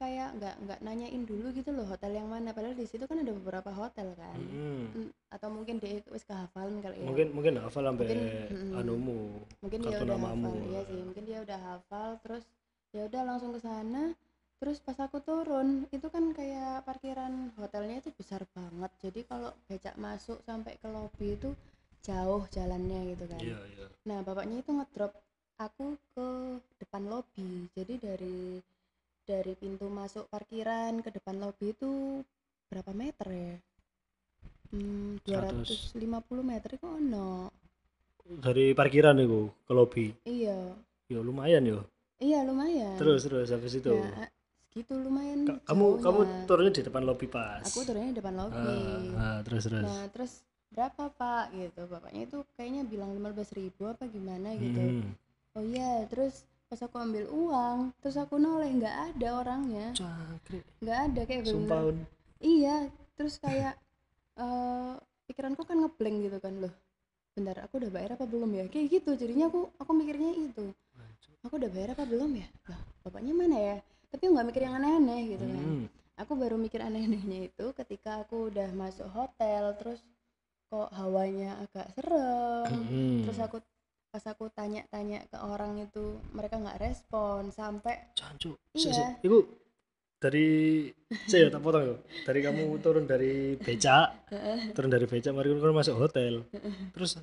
kayak 0.00 0.32
nggak 0.40 0.54
nggak 0.64 0.80
nanyain 0.80 1.22
dulu 1.28 1.52
gitu 1.52 1.76
loh 1.76 1.84
hotel 1.84 2.16
yang 2.16 2.24
mana. 2.32 2.56
Padahal 2.56 2.72
di 2.72 2.88
situ 2.88 3.04
kan 3.04 3.20
ada 3.20 3.36
beberapa 3.36 3.68
hotel 3.68 4.16
kan. 4.16 4.38
Hmm. 4.40 4.88
Mm, 4.96 5.10
atau 5.28 5.48
mungkin 5.52 5.76
dia 5.76 6.00
wis 6.08 6.24
kehafalan 6.24 6.80
kali 6.80 7.04
ya. 7.04 7.06
Mungkin 7.06 7.26
mungkin 7.36 7.54
hafal 7.60 7.84
sampai 7.84 8.04
Mungkin, 8.08 8.20
anumu 8.72 9.20
mungkin 9.60 9.78
dia 9.84 9.98
udah 10.00 10.16
namamu. 10.16 10.48
hafal 10.48 10.64
iya 10.72 10.80
sih. 10.88 11.00
Mungkin 11.04 11.24
dia 11.28 11.38
udah 11.44 11.58
hafal 11.60 12.08
terus 12.24 12.44
ya 12.96 13.02
udah 13.04 13.22
langsung 13.28 13.52
ke 13.52 13.60
sana. 13.60 14.16
Terus 14.60 14.76
pas 14.80 14.96
aku 14.96 15.20
turun 15.20 15.84
itu 15.92 16.06
kan 16.08 16.24
kayak 16.32 16.84
parkiran 16.88 17.52
hotelnya 17.60 18.00
itu 18.00 18.08
besar 18.16 18.48
banget. 18.56 18.90
Jadi 19.04 19.20
kalau 19.28 19.52
becak 19.68 19.96
masuk 20.00 20.40
sampai 20.48 20.80
ke 20.80 20.88
lobi 20.88 21.36
itu 21.36 21.52
jauh 22.00 22.48
jalannya 22.48 23.12
gitu 23.12 23.24
kan. 23.28 23.40
Iya 23.40 23.60
iya. 23.68 23.86
Nah 24.08 24.24
bapaknya 24.24 24.64
itu 24.64 24.72
ngedrop 24.72 25.12
aku 25.60 25.96
ke 26.16 26.28
depan 26.80 27.04
lobi. 27.04 27.68
Jadi 27.76 28.00
dari 28.00 28.60
dari 29.32 29.52
pintu 29.62 29.86
masuk 30.00 30.24
parkiran 30.32 30.92
ke 31.04 31.10
depan 31.16 31.36
lobi 31.44 31.66
itu 31.76 31.92
berapa 32.70 32.90
meter 33.02 33.28
ya 33.44 33.54
hmm, 34.72 35.22
100. 35.26 35.92
250 35.94 36.42
meter 36.50 36.70
itu 36.78 36.86
ono 37.00 37.30
dari 38.44 38.64
parkiran 38.78 39.16
itu 39.18 39.40
ke 39.66 39.72
lobby 39.74 40.06
iya 40.26 40.58
ya 41.10 41.20
lumayan 41.28 41.64
yo 41.66 41.80
Iya 42.20 42.44
lumayan. 42.44 43.00
terus 43.00 43.20
terus 43.26 43.48
habis 43.48 43.72
itu 43.80 43.90
Nah, 43.96 44.28
segitu 44.70 44.92
lumayan. 45.00 45.38
Ka- 45.48 45.60
kamu 45.72 45.86
kamu 46.04 46.20
jauhnya. 46.20 46.46
turunnya 46.46 46.72
di 46.76 46.82
depan 46.84 47.02
lobby 47.08 47.26
pas 47.26 47.64
Aku 47.64 47.78
turunnya 47.88 48.08
di 48.12 48.18
depan 48.20 48.34
lobby. 48.36 48.76
Ah, 48.76 49.24
ah, 49.24 49.38
terus 49.46 49.62
terus 49.66 49.82
Nah 49.88 50.02
terus 50.12 50.32
berapa 50.70 51.02
pak 51.18 51.44
gitu 51.56 51.82
bapaknya 51.90 52.22
itu 52.28 52.38
kayaknya 52.54 52.82
bilang 52.86 53.10
15.000 53.16 53.56
ribu 53.58 53.82
apa 53.90 54.04
gimana 54.06 54.48
gitu. 54.54 54.80
Hmm. 54.84 55.02
Oh 55.58 55.64
iya 55.66 56.06
terus 56.12 56.46
pas 56.70 56.86
aku 56.86 57.02
ambil 57.02 57.26
uang 57.34 57.90
terus 57.98 58.14
aku 58.14 58.38
noleh 58.38 58.70
nggak 58.78 58.96
ada 59.10 59.28
orangnya. 59.42 59.90
Nggak 60.78 60.98
ada 61.10 61.20
kayak 61.26 61.42
bener 61.50 62.06
iya 62.38 62.76
terus 63.18 63.42
kayak 63.42 63.74
eh 64.42 64.94
pikiranku 65.26 65.66
kan 65.66 65.82
ngeblank 65.82 66.30
gitu 66.30 66.38
kan 66.38 66.54
loh. 66.62 66.70
Bentar 67.34 67.58
aku 67.66 67.82
udah 67.82 67.90
bayar 67.90 68.14
apa 68.14 68.22
belum 68.22 68.54
ya? 68.54 68.64
Kayak 68.70 68.86
gitu 69.02 69.18
jadinya 69.18 69.50
aku 69.50 69.66
aku 69.82 69.90
mikirnya 69.98 70.30
itu. 70.30 70.70
Aku 71.42 71.58
udah 71.58 71.70
bayar 71.74 71.98
apa 71.98 72.06
belum 72.06 72.38
ya? 72.38 72.46
Lah 72.70 72.80
bapaknya 73.02 73.34
mana 73.34 73.56
ya? 73.58 73.76
Tapi 74.14 74.30
nggak 74.30 74.46
mikir 74.54 74.62
yang 74.62 74.74
aneh-aneh 74.78 75.22
gitu 75.34 75.44
kan. 75.50 75.66
Hmm. 75.66 75.86
aku 76.20 76.36
baru 76.36 76.60
mikir 76.60 76.84
aneh-anehnya 76.84 77.48
itu 77.48 77.66
ketika 77.74 78.22
aku 78.22 78.52
udah 78.52 78.68
masuk 78.76 79.08
hotel 79.10 79.72
terus 79.80 80.04
kok 80.70 80.92
hawanya 80.94 81.66
agak 81.66 81.90
serem. 81.98 82.70
Hmm. 82.70 83.26
terus 83.26 83.38
aku 83.42 83.58
pas 84.10 84.24
aku 84.26 84.50
tanya-tanya 84.50 85.22
ke 85.30 85.38
orang 85.38 85.78
itu 85.78 86.18
mereka 86.34 86.58
nggak 86.58 86.82
respon 86.82 87.54
sampai 87.54 88.10
Cancuk. 88.18 88.58
Iya. 88.74 89.22
Iku 89.22 89.38
dari 90.18 90.90
saya 91.30 91.48
tak 91.48 91.62
potong 91.62 91.84
yo. 91.86 91.96
Dari 92.26 92.42
kamu 92.42 92.76
turun 92.82 93.06
dari 93.06 93.54
becak, 93.54 94.28
turun 94.74 94.90
dari 94.90 95.06
becak 95.06 95.32
mari 95.32 95.54
kamu 95.54 95.72
masuk 95.72 95.96
hotel. 95.96 96.42
Terus 96.92 97.22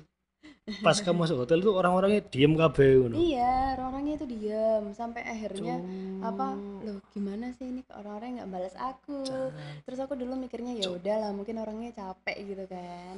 pas 0.84 0.96
kamu 1.00 1.24
masuk 1.24 1.36
hotel 1.44 1.64
tuh 1.64 1.72
orang-orangnya 1.80 2.20
diem 2.28 2.52
kabeh 2.52 3.00
ngono. 3.00 3.16
iya 3.16 3.72
orang-orangnya 3.72 4.20
itu 4.20 4.26
diam 4.28 4.92
sampai 4.92 5.24
akhirnya 5.24 5.80
Cuk. 5.80 6.28
apa 6.28 6.46
loh 6.84 7.00
gimana 7.16 7.56
sih 7.56 7.72
ini 7.72 7.80
kok 7.88 7.96
orang-orangnya 7.96 8.44
nggak 8.44 8.52
balas 8.52 8.76
aku 8.76 9.24
Cang. 9.24 9.48
terus 9.88 9.98
aku 10.04 10.12
dulu 10.20 10.36
mikirnya 10.36 10.76
ya 10.76 10.92
udahlah 10.92 11.32
mungkin 11.32 11.56
orangnya 11.56 11.96
capek 11.96 12.36
gitu 12.52 12.64
kan 12.68 13.16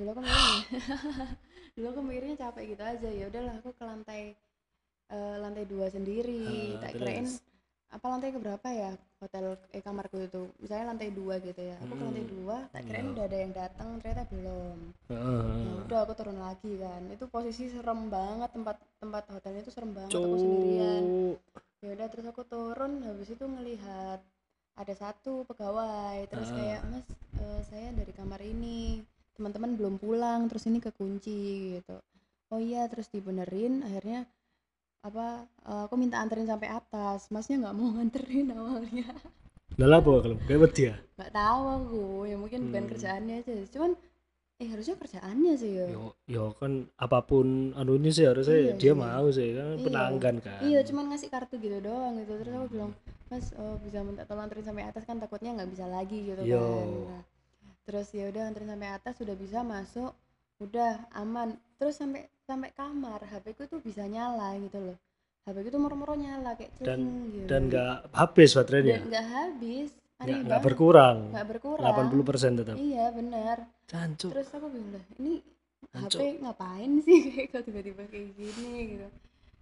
dulu 0.00 0.08
aku 0.16 0.20
mikirnya 0.24 0.56
dulu 1.76 1.86
aku 1.92 2.00
mikirnya 2.00 2.36
capek 2.40 2.72
gitu 2.72 2.82
aja 2.82 3.08
ya 3.12 3.24
udahlah 3.28 3.54
aku 3.60 3.70
ke 3.76 3.84
lantai 3.84 4.22
eh, 5.06 5.36
lantai 5.38 5.64
dua 5.68 5.86
sendiri. 5.86 6.74
Ah, 6.80 6.88
tak 6.88 6.90
kirain 6.96 7.28
apa 7.86 8.06
lantai 8.10 8.34
keberapa 8.34 8.66
ya 8.66 8.90
hotel 9.20 9.54
eh 9.70 9.78
kamarku 9.78 10.18
itu. 10.18 10.48
Misalnya 10.58 10.90
lantai 10.90 11.12
dua 11.12 11.36
gitu 11.38 11.60
ya. 11.60 11.76
Aku 11.78 11.94
ke 11.94 12.02
lantai 12.02 12.24
Hmm. 12.24 12.32
dua 12.32 12.56
tak 12.72 12.82
kirain 12.82 13.06
udah 13.12 13.24
ada 13.24 13.38
yang 13.38 13.52
datang 13.52 13.88
ternyata 14.00 14.24
belum. 14.32 14.78
Ya 15.06 15.20
udah 15.84 15.98
aku 16.02 16.12
turun 16.16 16.38
lagi 16.40 16.72
kan. 16.80 17.02
Itu 17.12 17.24
posisi 17.28 17.68
serem 17.68 18.08
banget 18.08 18.50
tempat 18.50 18.76
tempat 18.96 19.22
hotelnya 19.30 19.60
itu 19.60 19.70
serem 19.70 19.92
banget 19.92 20.10
Cuk. 20.10 20.24
aku 20.24 20.36
sendirian. 20.40 21.02
Ya 21.84 21.88
udah 21.92 22.06
terus 22.08 22.26
aku 22.26 22.42
turun 22.42 22.92
habis 23.04 23.28
itu 23.30 23.44
ngelihat 23.44 24.18
ada 24.74 24.94
satu 24.96 25.44
pegawai. 25.44 26.24
Terus 26.26 26.48
Ah. 26.50 26.54
kayak 26.56 26.80
mas 26.88 27.06
eh, 27.36 27.60
saya 27.68 27.88
dari 27.92 28.10
kamar 28.10 28.40
ini 28.40 29.04
teman-teman 29.36 29.70
belum 29.78 29.94
pulang 30.02 30.40
terus 30.50 30.64
ini 30.70 30.78
kekunci 30.82 31.38
gitu 31.80 31.96
oh 32.52 32.60
iya 32.60 32.88
terus 32.90 33.08
dibenerin 33.14 33.84
akhirnya 33.86 34.20
apa 35.08 35.26
eh, 35.70 35.82
aku 35.86 35.94
minta 36.02 36.16
anterin 36.22 36.48
sampai 36.50 36.68
atas 36.80 37.30
masnya 37.34 37.56
nggak 37.68 37.76
mau 37.78 37.88
nganterin 37.96 38.48
awalnya 38.56 39.06
Lah 39.80 40.00
apa 40.00 40.10
kalau 40.24 40.36
kayak 40.48 40.60
wedi 40.64 40.82
ya? 40.88 40.94
nggak 41.16 41.32
tahu 41.32 41.62
aku 41.76 42.02
ya 42.30 42.36
mungkin 42.36 42.60
bukan 42.68 42.84
Hmm. 42.84 42.90
kerjaannya 42.92 43.34
aja 43.40 43.52
cuman 43.72 43.90
eh 44.62 44.68
harusnya 44.72 44.96
kerjaannya 45.00 45.52
sih 45.62 45.72
ya 45.80 45.86
Yo, 45.92 46.04
yo 46.26 46.44
kan 46.60 46.72
apa 46.96 47.18
pun 47.28 47.46
anu 47.76 47.92
ini 48.00 48.10
sih 48.16 48.24
harusnya 48.30 48.56
Iya 48.56 48.74
dia 48.80 48.92
sih. 48.92 48.98
mau 49.04 49.26
sih 49.38 49.48
kan 49.56 49.66
Iya. 49.76 49.84
pelanggan 49.84 50.36
kan. 50.44 50.60
Iya, 50.66 50.78
cuman 50.88 51.04
ngasih 51.12 51.28
kartu 51.34 51.54
gitu 51.60 51.78
doang 51.84 52.12
gitu. 52.20 52.32
Terus 52.40 52.52
aku 52.56 52.66
bilang, 52.74 52.90
Mas, 53.30 53.46
oh, 53.60 53.76
bisa 53.84 53.98
minta 54.08 54.22
tolong 54.24 54.44
anterin 54.48 54.64
sampai 54.64 54.84
atas 54.88 55.04
kan 55.04 55.16
takutnya 55.20 55.50
nggak 55.56 55.70
bisa 55.74 55.86
lagi 55.86 56.18
gitu 56.24 56.42
Yo. 56.42 56.58
kan. 56.62 56.86
Nah, 57.10 57.22
terus 57.86 58.10
ya 58.10 58.26
udah 58.26 58.42
anterin 58.44 58.68
sampai 58.68 58.90
atas 58.90 59.14
sudah 59.14 59.34
bisa 59.34 59.58
masuk, 59.62 60.12
udah 60.58 60.92
aman. 61.12 61.54
Terus 61.76 61.94
sampai 61.94 62.26
sampai 62.42 62.70
kamar, 62.72 63.22
HP 63.22 63.54
ku 63.54 63.64
tuh 63.64 63.78
bisa 63.78 64.02
nyala 64.04 64.58
gitu 64.58 64.82
loh. 64.82 64.96
HP 65.44 65.56
ku 65.60 65.68
tuh 65.70 65.78
moro-moro 65.78 66.12
nyala 66.12 66.52
kayak 66.52 66.74
Dan- 66.76 66.98
celing 66.98 67.10
gitu. 67.32 67.46
Dan 67.46 67.62
nggak 67.66 67.94
habis 68.12 68.50
Dan 68.50 68.58
baterainya. 68.58 68.98
nggak 69.02 69.26
habis. 69.26 69.90
Aneh 70.16 70.40
Nggak 70.42 70.62
berkurang. 70.62 71.18
Nggak 71.28 71.46
berkurang. 71.46 71.84
80% 71.84 72.52
tetap. 72.56 72.74
Iya, 72.74 73.12
benar. 73.12 73.56
Cancuk. 73.84 74.32
Terus 74.32 74.48
aku 74.50 74.66
bilang, 74.66 75.04
ini 75.16 75.44
Hancur. 75.92 76.18
HP 76.18 76.40
ngapain 76.40 76.92
sih 77.00 77.18
kayak 77.28 77.46
kok 77.50 77.62
tiba-tiba 77.62 78.02
kayak 78.08 78.28
gini 78.34 78.72
gitu 78.92 79.08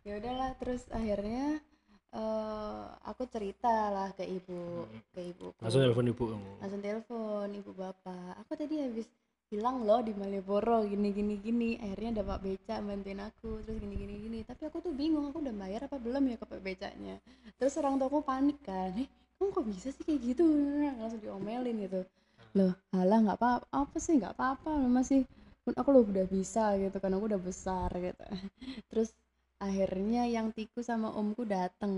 ya 0.05 0.21
udahlah 0.21 0.53
terus 0.55 0.85
akhirnya 0.91 1.59
eh 2.15 2.83
aku 3.11 3.23
cerita 3.27 3.91
lah 3.91 4.09
ke 4.15 4.25
ibu 4.25 4.87
Hmm. 4.87 5.01
ke 5.15 5.21
ibu 5.35 5.47
Langsung 5.63 5.83
telepon 5.83 6.07
ibu 6.13 6.25
langsung 6.63 6.83
telepon 6.83 7.49
ibu 7.53 7.71
bapak. 7.75 8.33
Aku 8.47 8.53
tadi 8.55 8.75
habis 8.81 9.07
hilang 9.53 9.83
loh 9.87 10.01
di 10.03 10.13
Malioboro 10.17 10.83
gini 10.87 11.11
gini 11.11 11.35
gini. 11.43 11.71
Akhirnya 11.83 12.21
ada 12.21 12.23
pak 12.31 12.39
beca 12.47 12.75
bantuin 12.81 13.21
aku 13.23 13.49
terus 13.67 13.79
gini 13.83 13.95
gini 13.99 14.15
gini. 14.27 14.39
Tapi 14.47 14.63
aku 14.71 14.79
tuh 14.85 14.93
bingung 14.95 15.27
aku 15.31 15.39
udah 15.45 15.55
bayar 15.55 15.81
apa 15.87 15.97
belum 15.99 16.23
ya 16.31 16.37
ke 16.41 16.47
pak 16.47 16.61
becanya 16.63 17.17
terus 17.59 17.75
orang 17.79 17.99
tuaku 18.01 18.19
panik 18.25 18.59
kan 18.67 18.91
eh 18.99 19.09
kamu 19.39 19.51
kok 19.51 19.67
bisa 19.67 19.89
sih 19.91 20.05
kayak 20.07 20.21
gitu? 20.35 20.45
Langsung 21.01 21.21
diomelin 21.23 21.77
gitu. 21.87 22.01
Loh 22.55 22.73
alah 22.95 23.19
nggak 23.25 23.39
apa 23.43 23.51
apa 23.75 23.97
sih? 23.99 24.15
Nggak 24.23 24.35
apa-apa 24.39 24.71
lo 24.79 24.87
masih 24.91 25.27
pun 25.67 25.75
aku 25.75 25.89
lo 25.95 26.01
udah 26.07 26.27
bisa 26.31 26.77
gitu 26.79 26.97
kan. 27.03 27.11
Aku 27.15 27.25
udah 27.31 27.41
besar 27.43 27.91
gitu. 27.99 28.25
Terus 28.91 29.11
akhirnya 29.57 30.25
yang 30.25 30.51
tiku 30.51 30.81
sama 30.81 31.11
omku 31.11 31.45
dateng 31.45 31.93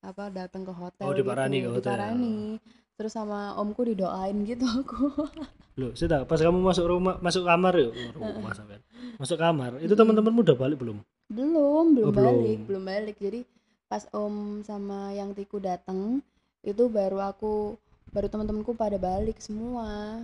apa 0.00 0.28
datang 0.28 0.62
ke 0.62 0.72
hotel 0.72 1.04
Oh, 1.04 1.14
diparani 1.14 1.56
gitu. 1.58 1.66
ke 1.66 1.70
hotel. 1.74 1.92
Diparani. 1.92 2.36
terus 2.96 3.12
sama 3.12 3.52
omku 3.54 3.84
didoain 3.84 4.36
gitu 4.42 4.64
aku 4.64 5.12
Loh, 5.76 5.92
sudah 5.92 6.24
pas 6.24 6.40
kamu 6.40 6.56
masuk 6.56 6.88
rumah, 6.88 7.20
masuk 7.20 7.44
kamar 7.44 7.76
yuk, 7.76 7.92
Oh, 8.16 8.32
rumah 8.32 8.56
sampean. 8.56 8.80
Masuk 9.20 9.36
kamar, 9.36 9.76
itu 9.78 9.92
teman-temanmu 9.92 10.40
udah 10.40 10.56
balik 10.56 10.80
belum? 10.80 11.04
belum 11.28 11.84
belum 11.92 12.06
Oh, 12.08 12.14
balik 12.14 12.32
belum. 12.56 12.64
belum 12.64 12.82
balik 12.82 13.16
jadi 13.18 13.40
pas 13.86 14.06
om 14.10 14.62
sama 14.62 15.12
yang 15.12 15.30
tiku 15.30 15.58
datang 15.58 16.22
itu 16.62 16.86
baru 16.86 17.20
aku 17.20 17.76
baru 18.08 18.26
teman-temanku 18.26 18.72
pada 18.72 18.96
balik 18.96 19.36
semua 19.38 20.22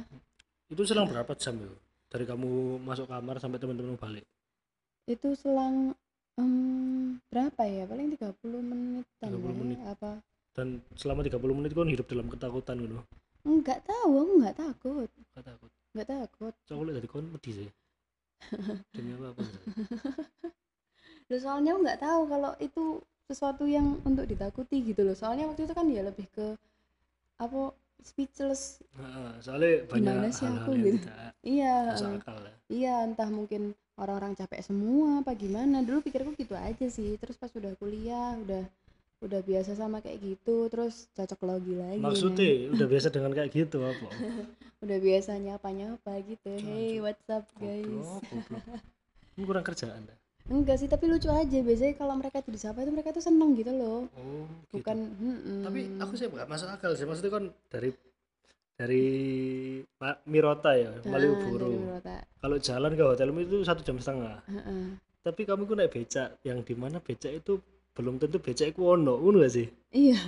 Itu 0.66 0.82
selang 0.82 1.06
berapa 1.06 1.34
jam 1.34 1.58
yuk? 1.58 1.76
Dari 2.06 2.24
kamu 2.24 2.80
masuk 2.80 3.04
kamar 3.06 3.36
sampai 3.36 3.58
teman-temanmu 3.58 3.98
balik. 3.98 4.24
itu 5.04 5.34
selang 5.34 5.92
em, 6.40 7.18
berapa 7.32 7.62
ya 7.76 7.84
paling 7.90 8.08
30 8.14 8.60
menitan 8.70 9.30
30 9.32 9.40
lah 9.42 9.52
ya, 9.52 9.60
menit. 9.60 9.78
apa 9.92 10.10
Dan 10.56 10.68
selama 11.00 11.20
30 11.26 11.54
menit 11.58 11.72
kan 11.72 11.88
hidup 11.88 12.06
dalam 12.12 12.26
ketakutan 12.32 12.76
gitu. 12.84 12.96
enggak 13.48 13.80
tahu 13.90 14.12
aku 14.22 14.32
nggak 14.40 14.56
takut 14.62 15.08
Gak 15.34 15.44
takut. 15.48 15.70
nggak 15.94 16.08
takut 16.14 16.52
aku 16.72 16.82
lihat 16.86 16.96
dari 17.00 17.08
kon 17.12 17.26
wedi 17.34 17.50
sih. 17.58 17.68
Demi 18.94 19.12
apa? 19.16 19.26
apa 19.32 19.42
Loh, 21.30 21.40
soalnya 21.40 21.70
aku 21.74 21.80
nggak 21.86 22.00
tahu 22.06 22.20
kalau 22.28 22.52
itu 22.60 22.84
sesuatu 23.28 23.64
yang 23.64 23.86
untuk 24.04 24.26
ditakuti 24.28 24.76
gitu 24.84 25.02
loh 25.06 25.16
soalnya 25.16 25.48
waktu 25.48 25.64
itu 25.64 25.72
kan 25.72 25.86
dia 25.88 26.02
lebih 26.04 26.26
ke 26.36 26.46
apa 27.40 27.72
speechless 28.04 28.82
Heeh, 28.98 29.30
soalnya 29.40 29.72
banyak 29.88 29.96
Gimana 29.96 30.28
sih 30.34 30.44
hal-hal 30.44 30.62
aku 30.62 30.70
yang 30.76 30.84
gitu? 30.84 30.98
tidak 31.00 31.32
iya 31.42 31.74
masuk 31.88 32.08
akal 32.20 32.38
ya. 32.44 32.54
iya 32.68 32.94
entah 33.08 33.28
mungkin 33.32 33.62
orang-orang 33.94 34.32
capek 34.32 34.60
semua 34.62 35.20
apa 35.20 35.32
gimana 35.32 35.80
dulu 35.80 36.00
pikirku 36.00 36.32
gitu 36.34 36.54
aja 36.54 36.86
sih 36.86 37.16
terus 37.16 37.34
pas 37.34 37.50
udah 37.50 37.72
kuliah 37.74 38.34
udah 38.38 38.64
udah 39.20 39.40
biasa 39.40 39.74
sama 39.74 39.98
kayak 39.98 40.18
gitu 40.20 40.66
terus 40.66 41.06
cocok 41.12 41.40
logi 41.44 41.74
lagi 41.74 42.02
Maksudnya 42.02 42.42
nih. 42.42 42.72
udah 42.72 42.86
biasa 42.88 43.06
dengan 43.08 43.30
kayak 43.30 43.50
gitu 43.52 43.78
apa? 43.80 44.08
udah 44.82 44.98
biasa 44.98 45.30
nyapa 45.36 45.68
nyapa 45.70 46.12
gitu 46.24 46.50
hey 46.58 46.98
what's 46.98 47.22
up 47.28 47.46
guys 47.56 47.86
Goblok, 47.86 48.22
goblok. 48.24 48.64
Ini 49.32 49.44
kurang 49.44 49.64
kerjaan 49.64 50.02
dah. 50.02 50.18
enggak 50.44 50.74
sih 50.76 50.90
tapi 50.90 51.06
lucu 51.06 51.30
aja 51.30 51.54
biasanya 51.56 51.94
kalau 51.94 52.18
mereka 52.18 52.42
tuh 52.42 52.50
disapa 52.50 52.82
itu 52.82 52.90
mereka 52.90 53.14
tuh 53.14 53.22
seneng 53.22 53.54
gitu 53.54 53.70
loh 53.70 54.10
Oh, 54.10 54.42
gitu. 54.66 54.82
bukan 54.82 54.96
mm-mm. 54.98 55.62
Tapi 55.62 55.80
aku 55.96 56.12
sih 56.12 56.26
nggak 56.26 56.50
masuk 56.50 56.68
akal 56.68 56.90
sih. 56.92 57.06
Maksudnya 57.06 57.30
kan 57.30 57.44
dari 57.68 57.94
dari 58.82 59.06
Ma- 60.02 60.18
Mirota 60.26 60.74
ya, 60.74 60.90
Ah, 60.90 61.06
Malioboro. 61.06 61.70
Murota. 61.70 62.16
Kalau 62.42 62.56
jalan 62.58 62.92
ke 62.98 63.02
hotelmu 63.06 63.38
itu 63.46 63.56
satu 63.62 63.86
jam 63.86 63.96
setengah. 64.02 64.42
Heeh. 64.50 64.98
Tapi 65.22 65.46
kamu 65.46 65.70
ku 65.70 65.74
naik 65.78 65.94
becak, 65.94 66.34
yang 66.42 66.66
di 66.66 66.74
mana 66.74 66.98
becak 66.98 67.30
itu 67.30 67.62
belum 67.94 68.18
tentu 68.18 68.42
becak 68.42 68.74
itu 68.74 68.82
ono, 68.82 69.14
ngono 69.16 69.38
gak 69.40 69.54
sih? 69.54 69.66
iya 69.94 70.18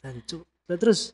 Hancur. 0.00 0.40
Nah, 0.70 0.78
terus 0.80 1.12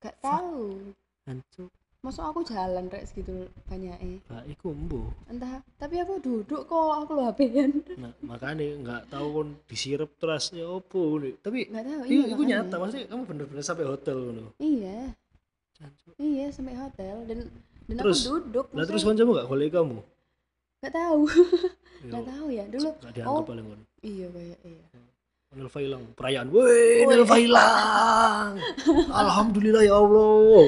gak 0.00 0.16
tahu 0.18 0.90
hancur. 1.28 1.68
masuk 2.00 2.24
aku 2.24 2.40
jalan 2.48 2.88
rek 2.88 3.04
segitu 3.04 3.44
banyak 3.68 3.92
eh 4.00 4.16
Nah, 4.32 4.40
iku 4.48 4.72
embo. 4.72 5.12
entah 5.28 5.60
tapi 5.76 6.00
aku 6.00 6.16
duduk 6.18 6.64
kok 6.64 6.90
aku 6.96 7.12
lo 7.12 7.28
HP-an 7.28 7.70
Nah, 8.00 8.12
makanya 8.24 8.64
nggak 8.80 9.02
tahu 9.12 9.26
kon 9.36 9.48
disirep 9.68 10.08
terus 10.16 10.48
ya 10.56 10.64
opo 10.64 11.20
nih. 11.20 11.36
Tapi 11.44 11.68
nggak 11.68 11.84
tahu 11.84 12.00
iya, 12.08 12.24
iya 12.24 12.34
makanya. 12.34 12.56
nyata. 12.64 12.74
Maksudnya 12.80 13.06
kamu 13.12 13.22
bener-bener 13.28 13.60
sampai 13.62 13.84
hotel 13.84 14.16
ngono. 14.16 14.44
iya 14.56 15.12
Iya 16.16 16.46
sampai 16.50 16.74
hotel 16.74 17.16
dan 17.24 17.38
dan 17.86 17.96
Terus? 17.96 18.18
aku 18.22 18.38
duduk 18.44 18.66
Lah 18.70 18.84
terus 18.84 19.00
kan- 19.00 19.14
kancamu 19.14 19.30
gak 19.34 19.46
golek 19.46 19.70
kamu? 19.70 19.98
nggak 20.80 20.94
tahu 20.94 21.22
nggak 22.08 22.24
tahu 22.24 22.46
ya 22.48 22.64
dulu 22.66 22.88
Gak 22.96 23.12
dianggap 23.12 23.36
oh. 23.36 23.44
paling 23.44 23.64
kon. 23.66 23.80
iya 24.00 24.26
kayak 24.28 24.58
iya 24.62 24.84
Nelfa 25.50 25.82
hilang, 25.82 26.06
perayaan. 26.14 26.46
Woi. 26.48 27.02
Nelfa 27.04 27.36
hilang. 27.36 28.54
Alhamdulillah 29.20 29.82
ya 29.82 29.98
Allah. 29.98 30.62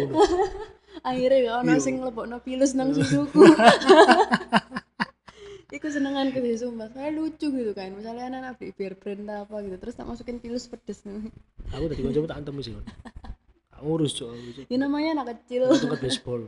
akhirnya 1.09 1.39
gak 1.41 1.57
ono 1.61 1.71
Iya. 1.71 1.79
sing 1.79 1.95
nglebokno 1.97 2.37
pilus 2.43 2.75
nang 2.75 2.91
susuku 2.91 3.47
Iku 5.73 5.87
senengan 5.89 6.29
ke 6.29 6.43
sih 6.43 6.59
sumpah, 6.59 6.91
saya 6.91 7.09
lucu 7.09 7.49
gitu 7.49 7.73
kan. 7.73 7.95
Misalnya 7.95 8.29
anak-anak 8.29 8.61
beli 8.61 8.73
beer 8.75 8.93
brand 8.93 9.25
apa 9.25 9.57
gitu, 9.63 9.77
terus 9.79 9.95
tak 9.95 10.05
masukin 10.05 10.37
pilus 10.37 10.69
pedes. 10.69 11.01
Aku 11.73 11.89
tadi 11.89 12.03
kancamu 12.03 12.27
tak 12.27 12.45
antem 12.45 12.55
sih 12.61 12.75
kon. 12.75 12.85
Gak 12.85 13.32
ngurus 13.83 14.13
cok. 14.17 14.31
Ya 14.71 14.79
namanya 14.79 15.21
anak 15.21 15.27
kecil. 15.37 15.69
Tongkat 15.69 16.01
baseball. 16.01 16.43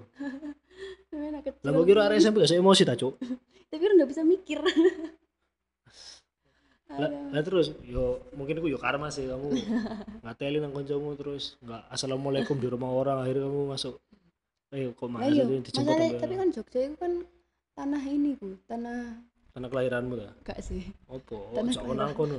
namanya 1.10 1.30
anak 1.38 1.44
kecil. 1.50 1.66
Lah 1.66 1.82
kira 1.84 2.00
arek 2.06 2.18
SMP 2.22 2.36
gak 2.42 2.48
usah 2.50 2.60
emosi 2.62 2.82
ta, 2.86 2.94
Cuk. 2.94 3.14
Tapi 3.70 3.80
kan 3.82 3.92
udah 3.98 4.08
bisa 4.08 4.22
mikir. 4.22 4.58
Lah, 6.94 7.10
lah 7.10 7.42
terus 7.42 7.74
yo 7.82 8.22
mungkin 8.38 8.62
aku 8.62 8.70
yo 8.70 8.78
karma 8.78 9.10
sih 9.10 9.26
kamu 9.26 9.50
ngateli 10.22 10.62
nang 10.62 10.70
kancamu 10.70 11.18
terus 11.18 11.58
nggak 11.58 11.90
assalamualaikum 11.90 12.54
di 12.54 12.70
rumah 12.70 12.86
orang 12.86 13.18
akhirnya 13.18 13.50
kamu 13.50 13.66
masuk 13.66 13.98
eh 14.70 14.94
kok 14.94 15.10
Lah 15.10 15.18
mana 15.18 15.26
iya, 15.26 15.42
sih 15.42 15.58
dijemput 15.58 15.90
masalah 15.90 16.22
tapi 16.22 16.34
kan 16.38 16.48
Jogja 16.54 16.78
itu 16.86 16.94
kan 16.94 17.12
tanah 17.74 18.02
ini 18.06 18.38
bu, 18.38 18.54
tanah 18.70 19.10
tanah 19.58 19.68
kelahiranmu 19.74 20.14
ta 20.22 20.30
gak 20.46 20.62
sih, 20.62 20.86
opo 21.10 21.50
Tanah 21.58 21.74
nang 21.98 22.14
kono 22.14 22.38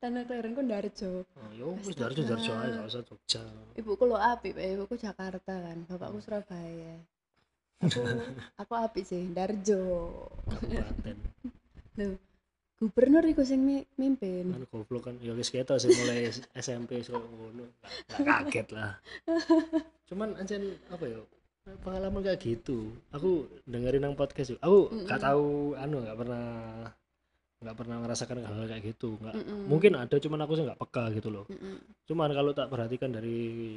tanah 0.00 0.24
kelahiran 0.24 0.52
kan 0.54 0.66
Darjo. 0.66 1.22
oh 1.22 1.50
yo 1.52 1.76
wis 1.78 1.92
darjo 1.92 2.24
darjo 2.24 2.52
ae 2.54 2.68
gak 2.70 2.88
usah 2.88 3.02
Jogja 3.04 3.42
Ibuku 3.76 4.02
lo 4.02 4.16
api, 4.16 4.50
Pak. 4.50 4.64
ibuku 4.66 4.94
Jakarta 4.96 5.54
kan, 5.54 5.76
bapakku 5.84 6.18
Surabaya. 6.18 6.96
Aku 7.84 8.00
aku 8.56 8.72
api 8.74 9.00
sih, 9.02 9.28
Darjo. 9.30 9.80
kabupaten 10.44 11.16
Loh, 12.00 12.16
gubernur 12.76 13.24
iku 13.24 13.40
sing 13.40 13.60
mi- 13.60 13.84
mimpin. 13.94 14.50
kan 14.50 14.64
goblok 14.66 15.02
kan 15.06 15.14
ya 15.20 15.32
wis 15.32 15.48
ketok 15.48 15.76
sih 15.76 15.92
mulai 15.92 16.28
SMP 16.56 17.00
so 17.00 17.20
ngono 17.20 17.68
kaget 18.10 18.72
lah 18.72 18.96
cuman 20.08 20.32
ancen 20.34 20.80
apa 20.88 21.04
ya 21.04 21.20
pengalaman 21.84 22.20
kayak 22.20 22.40
gitu 22.40 22.88
aku 23.12 23.44
dengerin 23.64 24.00
nang 24.00 24.16
podcast 24.16 24.56
aku 24.58 24.88
Mm-mm. 24.88 25.04
gak 25.04 25.20
tahu 25.20 25.76
anu 25.76 26.00
gak 26.00 26.18
pernah 26.18 26.44
nggak 27.60 27.76
pernah 27.76 27.96
merasakan 28.00 28.40
hal 28.40 28.64
kayak 28.64 28.84
gitu 28.88 29.20
nggak 29.20 29.36
Mm-mm. 29.36 29.68
mungkin 29.68 29.92
ada 29.94 30.16
cuman 30.16 30.40
aku 30.42 30.52
sih 30.54 30.64
nggak 30.64 30.80
peka 30.80 31.04
gitu 31.12 31.28
loh 31.28 31.44
Mm-mm. 31.46 31.76
cuman 32.08 32.32
kalau 32.32 32.50
tak 32.50 32.68
perhatikan 32.68 33.12
dari 33.12 33.76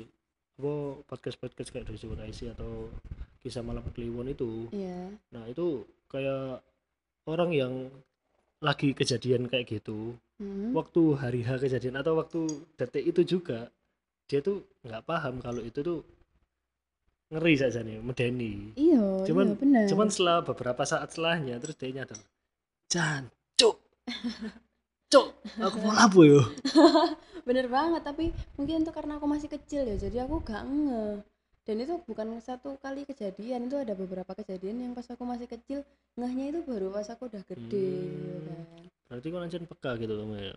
apa 0.53 0.73
podcast 1.03 1.35
podcast 1.35 1.69
kayak 1.69 1.89
dari 1.89 1.99
Isi 2.29 2.47
atau 2.47 2.87
kisah 3.39 3.59
malam 3.59 3.83
Kliwon 3.89 4.29
itu 4.29 4.71
iya 4.71 5.11
nah 5.29 5.43
itu 5.45 5.83
kayak 6.07 6.63
orang 7.25 7.51
yang 7.51 7.73
lagi 8.59 8.91
kejadian 8.91 9.45
kayak 9.45 9.67
gitu 9.69 10.15
Mm. 10.41 10.73
waktu 10.73 11.13
hari 11.13 11.39
H 11.39 11.61
kejadian 11.61 11.93
atau 11.95 12.17
waktu 12.17 12.41
detik 12.75 13.05
itu 13.05 13.21
juga 13.23 13.69
dia 14.25 14.41
tuh 14.41 14.65
nggak 14.81 15.05
paham 15.05 15.37
kalau 15.39 15.61
itu 15.61 15.79
tuh 15.79 16.01
ngeri 17.29 17.53
saja 17.55 17.79
nih 17.79 18.01
medeni 18.01 18.73
iya 18.73 19.23
Cuman- 19.23 19.53
iya 19.53 19.61
benar 19.61 19.85
cuman 19.87 20.07
setelah 20.09 20.41
beberapa 20.41 20.83
saat 20.83 21.09
setelahnya 21.09 21.61
terus 21.61 21.77
dia 21.77 21.93
nyadar 21.93 22.17
jan 22.89 23.29
cuk 25.11 25.27
aku 25.65 25.77
mau 25.85 25.95
apa 25.95 26.19
yo. 26.25 26.41
Bener 27.47 27.67
banget 27.75 28.01
tapi 28.09 28.25
mungkin 28.57 28.83
itu 28.83 28.91
karena 28.97 29.13
aku 29.19 29.27
masih 29.33 29.49
kecil 29.51 29.81
ya 29.89 29.95
jadi 29.99 30.17
aku 30.25 30.35
gak 30.43 30.63
nge. 30.65 31.05
Dan 31.63 31.75
itu 31.79 31.93
bukan 32.09 32.27
satu 32.43 32.75
kali 32.83 33.07
kejadian 33.07 33.71
itu 33.71 33.75
ada 33.79 33.93
beberapa 33.95 34.31
kejadian 34.35 34.83
yang 34.83 34.91
pas 34.97 35.07
aku 35.07 35.23
masih 35.23 35.47
kecil 35.47 35.79
ngehnya 36.19 36.45
itu 36.51 36.59
baru 36.67 36.87
pas 36.91 37.07
aku 37.13 37.23
udah 37.31 37.43
gede 37.47 37.87
gitu 38.11 38.39
Hmm. 38.43 38.47
kan? 38.47 38.83
Berarti 39.07 39.27
kau 39.31 39.39
lancen 39.41 39.63
peka 39.69 39.91
gitu 40.01 40.13
kamu 40.19 40.35
ya? 40.49 40.55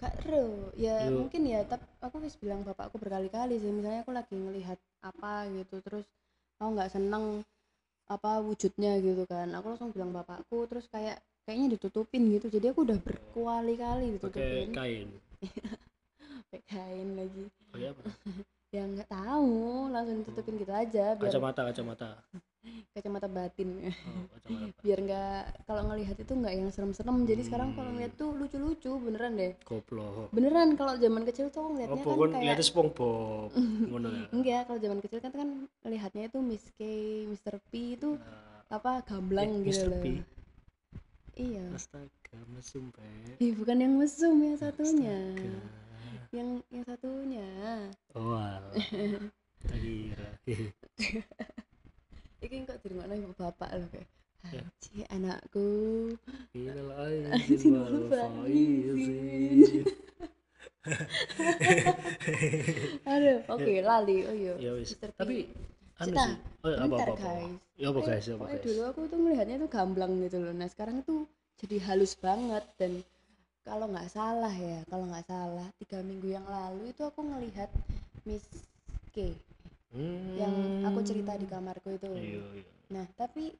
Gak 0.00 0.12
ero 0.24 0.72
ya 0.80 0.96
Yo. 1.12 1.16
mungkin 1.20 1.42
ya 1.44 1.60
tapi 1.72 1.84
aku 2.06 2.16
wis 2.24 2.36
bilang 2.42 2.60
bapakku 2.64 2.96
berkali-kali 3.02 3.54
sih 3.62 3.68
misalnya 3.78 4.00
aku 4.04 4.12
lagi 4.18 4.32
ngelihat 4.32 4.78
apa 5.04 5.44
gitu 5.56 5.76
terus 5.84 6.06
aku 6.56 6.68
nggak 6.76 6.90
seneng 6.94 7.24
apa 8.14 8.30
wujudnya 8.46 8.92
gitu 9.06 9.22
kan. 9.32 9.48
Aku 9.58 9.66
langsung 9.72 9.90
bilang 9.94 10.10
bapakku 10.16 10.58
terus 10.70 10.86
kayak 10.94 11.18
kayaknya 11.50 11.74
ditutupin 11.74 12.30
gitu. 12.30 12.46
Jadi 12.46 12.70
aku 12.70 12.86
udah 12.86 12.98
berkali-kali 13.02 14.06
pakai 14.22 14.22
ditutupin 14.22 14.70
kain. 14.70 15.08
Pakai 16.50 16.62
kain 16.70 17.08
lagi. 17.18 17.44
Pakai 17.74 17.88
apa? 17.90 18.02
Ya 18.70 18.86
nggak 18.86 19.10
tahu. 19.10 19.90
Langsung 19.90 20.22
ditutupin 20.22 20.54
gitu 20.62 20.70
aja 20.70 21.18
biar 21.18 21.26
kacamata 21.26 21.66
kacamata. 21.66 22.10
Kacamata 22.94 23.26
batin. 23.26 23.90
Oh, 23.90 24.30
kacamata 24.30 24.78
biar 24.78 24.98
nggak 25.02 25.42
kalau 25.66 25.82
ngelihat 25.90 26.14
itu 26.22 26.32
nggak 26.38 26.54
yang 26.54 26.70
serem-serem. 26.70 27.26
Jadi 27.26 27.50
sekarang 27.50 27.74
kalau 27.74 27.90
ngeliat 27.90 28.14
tuh 28.14 28.30
lucu-lucu 28.30 28.94
beneran 29.02 29.34
deh. 29.34 29.58
Goblok. 29.66 30.30
Beneran 30.30 30.78
kalau 30.78 30.94
zaman 31.02 31.26
kecil 31.26 31.50
tuh 31.50 31.66
ngeliatnya 31.66 31.98
apa 31.98 32.14
kan 32.14 32.30
kayak 32.38 32.62
SpongeBob. 32.62 33.50
Ngono 33.58 34.06
ya? 34.06 34.24
Enggak 34.30 34.62
kalau 34.70 34.78
zaman 34.78 34.98
kecil 35.02 35.18
kan 35.18 35.32
kan 35.34 35.48
lihatnya 35.90 36.22
itu 36.30 36.38
Miss 36.38 36.62
K 36.78 36.80
Mr. 37.26 37.58
P 37.74 37.98
itu 37.98 38.22
Nah, 38.22 38.70
apa 38.70 39.02
gamblang 39.02 39.50
eh, 39.50 39.66
gitu 39.66 39.82
Mr. 39.82 39.90
loh. 39.90 39.98
P 39.98 40.06
iya. 41.36 41.64
Astaga 41.74 42.38
mesum 42.50 42.90
Pe. 42.94 43.04
Ih, 43.42 43.52
bukan 43.54 43.76
yang 43.78 43.94
mesum 43.98 44.36
yang 44.42 44.56
satunya. 44.58 45.18
Astaga. 45.34 45.60
yang 46.30 46.48
yang 46.70 46.84
satunya. 46.86 47.48
Oh 48.14 48.38
kira 49.70 50.28
ini 52.44 52.64
kok 52.64 52.80
di 52.80 52.86
rumah 52.88 53.12
ibu 53.12 53.34
bapak 53.36 53.70
loh 53.76 53.88
kayak 53.92 54.08
Ya. 54.48 54.64
Haji 54.64 55.04
anakku. 55.12 55.68
Minal 56.56 56.90
Aizin 57.36 57.76
wal 57.76 58.08
faizin. 58.08 59.84
aduh 63.04 63.38
oke 63.52 63.72
lali. 63.84 64.24
Oh 64.24 64.32
iya. 64.32 64.54
Ya 64.56 64.72
wis. 64.80 64.96
Tapi 64.96 65.52
anu 66.00 66.14
sih. 66.16 66.34
Oh, 66.60 66.68
ya, 66.68 66.76
apa 66.80 66.94
apa 66.96 67.04
apa. 67.04 67.14
guys. 67.16 67.52
Ya 67.80 67.86
apa 67.88 68.00
guys, 68.00 68.24
ya 68.28 68.34
apa 68.36 68.44
guys. 68.48 68.62
dulu 68.64 68.80
aku 68.88 69.00
tuh 69.08 69.18
melihatnya 69.20 69.56
tuh 69.60 69.70
gamblang 69.70 70.12
gitu 70.24 70.36
loh 70.40 70.52
nah 70.52 70.68
sekarang 70.68 71.00
itu 71.00 71.24
jadi 71.60 71.76
halus 71.88 72.12
banget 72.16 72.64
dan 72.80 72.92
kalau 73.60 73.86
nggak 73.88 74.08
salah 74.08 74.52
ya 74.52 74.80
kalau 74.88 75.04
nggak 75.08 75.24
salah 75.28 75.68
tiga 75.76 76.00
minggu 76.00 76.32
yang 76.32 76.44
lalu 76.48 76.88
itu 76.92 77.04
aku 77.04 77.20
ngelihat 77.20 77.68
Miss 78.24 78.44
K 79.12 79.36
yang 80.36 80.54
aku 80.86 81.02
cerita 81.02 81.34
di 81.36 81.44
kamarku 81.44 81.92
itu 81.92 82.06
Hmm. 82.08 82.20
Iya, 82.22 82.42
iya. 82.56 82.64
nah 82.88 83.06
tapi 83.18 83.52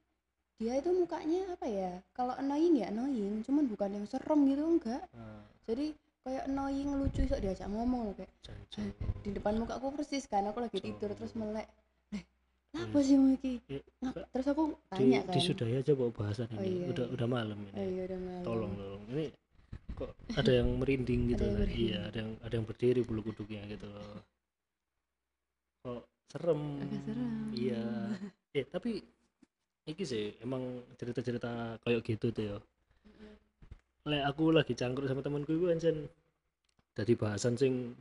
dia 0.57 0.77
itu 0.77 0.93
mukanya 0.93 1.57
apa 1.57 1.67
ya 1.67 1.93
kalau 2.13 2.37
annoying 2.37 2.79
ya 2.79 2.93
annoying 2.93 3.41
cuman 3.43 3.65
bukan 3.67 3.91
yang 3.97 4.07
serem 4.07 4.41
gitu 4.47 4.63
enggak 4.63 5.03
Nah, 5.11 5.43
jadi 5.65 5.91
kayak 6.21 6.45
annoying 6.47 6.91
lucu 7.01 7.25
sok 7.25 7.41
diajak 7.41 7.69
ngomong 7.69 8.13
loh 8.13 8.15
kayak 8.15 8.31
di 9.25 9.31
depan 9.33 9.57
muka 9.57 9.81
aku 9.81 9.91
persis 9.97 10.29
kan 10.29 10.45
aku 10.47 10.61
lagi 10.63 10.79
tidur 10.79 11.11
terus 11.17 11.33
melek 11.35 11.67
apa 12.71 12.99
sih 13.01 13.15
mau 13.15 13.31
iki 13.31 13.59
Ngap- 14.01 14.31
terus 14.31 14.47
aku 14.47 14.63
Di, 14.71 14.79
tanya 14.93 15.21
kan 15.27 15.35
disudahi 15.35 15.75
aja 15.77 15.93
bawa 15.93 16.11
bahasan 16.11 16.47
Oh, 16.51 16.63
ini. 16.63 16.71
iya, 16.71 16.87
udah 16.91 17.05
iya. 17.05 17.15
udah 17.15 17.27
malam 17.29 17.59
ini. 17.61 17.73
oh 17.75 17.85
iya 17.85 18.03
udah 18.07 18.19
malam 18.21 18.43
Tolong 18.47 18.73
tolong. 18.75 19.03
Ini 19.11 19.27
kok 19.93 20.11
ada 20.33 20.53
yang 20.55 20.69
merinding 20.79 21.21
gitu. 21.29 21.43
Ada 21.43 21.45
yang 21.45 21.53
kan? 21.53 21.61
merinding. 21.61 21.83
Iya, 21.85 21.99
ada 22.07 22.17
yang 22.17 22.31
ada 22.41 22.55
yang 22.55 22.67
berdiri 22.67 23.01
bulu 23.03 23.21
kuduknya 23.23 23.63
gitu. 23.67 23.89
Kok 25.81 26.01
serem. 26.29 26.63
agak 26.79 27.01
serem 27.05 27.31
Iya. 27.53 27.83
Eh, 28.51 28.65
tapi 28.67 28.91
iki 29.85 30.05
sih 30.05 30.37
emang 30.39 30.63
cerita-cerita 30.95 31.51
kayak 31.81 32.01
gitu 32.03 32.27
tuh 32.31 32.45
ya. 32.45 32.57
Lek 34.07 34.23
aku 34.25 34.51
lagi 34.51 34.73
cangkruk 34.73 35.07
sama 35.07 35.21
temanku 35.21 35.53
itu 35.53 35.67
anjen 35.69 36.07
dari 36.91 37.13
bahasan 37.13 37.55
sing 37.55 37.93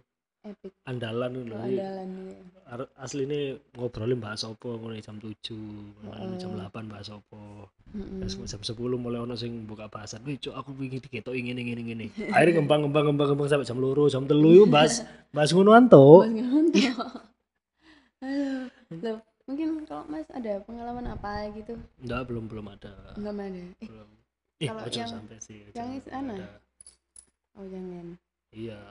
epic 0.47 0.71
andalan 0.87 1.31
oh, 1.35 1.59
andalan 1.59 2.09
ya 2.31 2.39
Ar- 2.69 2.93
asline 3.01 3.57
ngobrolin 3.73 4.21
bahas 4.21 4.45
apa 4.45 4.69
ngono 4.69 4.93
jam 5.01 5.17
7, 5.17 5.33
ngono 6.05 6.37
jam. 6.37 6.53
8 6.53 6.85
bahas 6.85 7.09
apa. 7.09 7.65
Mm-mm. 7.97 8.21
Terus 8.21 8.37
jam 8.45 8.61
10 8.61 8.77
mulai 9.01 9.17
ono 9.17 9.33
sing 9.33 9.65
buka 9.65 9.89
bahasan. 9.89 10.21
Wih, 10.21 10.37
cuk 10.37 10.53
aku 10.53 10.77
wingi 10.77 11.01
diketok 11.01 11.33
ngene 11.33 11.65
ngene 11.65 11.81
ngene. 11.81 12.05
Akhirnya 12.29 12.61
ngembang 12.61 12.85
ngembang 12.85 13.05
ngembang 13.09 13.27
ngembang 13.33 13.49
sampai 13.49 13.65
jam 13.65 13.81
2, 13.81 14.13
jam 14.13 14.23
3 14.29 14.37
yo 14.53 14.69
bahas 14.69 15.01
bahas 15.33 15.49
ngontok. 15.49 16.29
Aduh, 18.19 18.67
loh, 19.01 19.17
mungkin 19.47 19.67
kalau 19.87 20.03
Mas 20.05 20.27
ada 20.29 20.59
pengalaman 20.61 21.07
apa 21.09 21.49
gitu? 21.55 21.73
Enggak, 22.03 22.27
belum 22.29 22.45
belum 22.45 22.69
ada. 22.69 22.93
Enggak 23.15 23.33
ada. 23.33 23.47
Eh, 23.81 23.87
Belum. 23.87 24.09
Eh, 24.59 24.67
kalau 24.67 24.85
yang- 24.91 25.07
sampai 25.09 25.37
sih. 25.39 25.59
yang 25.71 25.87
nggak 25.89 26.03
is- 26.03 26.11
ana? 26.11 26.35
ada. 26.35 26.49
oh 27.57 27.65
jangan. 27.65 28.05
Iya. 28.51 28.81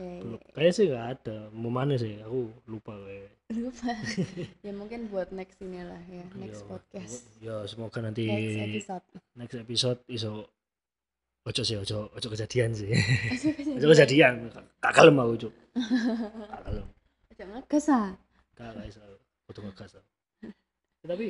Belum. 0.00 0.40
Kayaknya 0.50 0.72
sih 0.72 0.86
nggak 0.88 1.06
ada. 1.12 1.36
Mau 1.52 1.68
mana 1.68 1.94
sih? 1.94 2.16
Aku 2.20 2.38
lupa 2.64 2.96
kayak. 2.96 3.30
lupa. 3.52 3.90
ya 4.66 4.72
mungkin 4.72 5.00
buat 5.06 5.28
next 5.30 5.58
ini 5.58 5.82
lah 5.82 6.00
ya, 6.06 6.24
next 6.34 6.62
Yo, 6.62 6.68
podcast. 6.68 7.14
Ya, 7.38 7.56
semoga 7.66 7.98
nanti 8.00 8.24
Next 8.24 8.62
episode. 8.62 9.04
next 9.34 9.56
episode 9.56 10.00
iso 10.06 10.46
ojo 11.40 11.62
sih 11.62 11.74
ojo 11.74 12.08
ojo 12.10 12.26
kejadian 12.28 12.70
sih. 12.72 12.94
Ojo 13.74 13.86
kejadian. 13.92 14.48
Gak 14.78 14.92
kalem 14.92 15.18
aku, 15.18 15.34
Cuk. 15.40 15.52
Gak 16.46 16.60
kalem. 16.62 16.86
Aja 17.28 17.44
ngegas 17.46 17.86
ah. 17.88 18.08
Gak 18.54 18.70
gak 18.72 18.86
iso. 18.86 19.00
Kudu 19.44 19.60
ngegas. 19.64 19.92
aku. 19.94 20.08
Ya, 21.00 21.06
tapi 21.06 21.26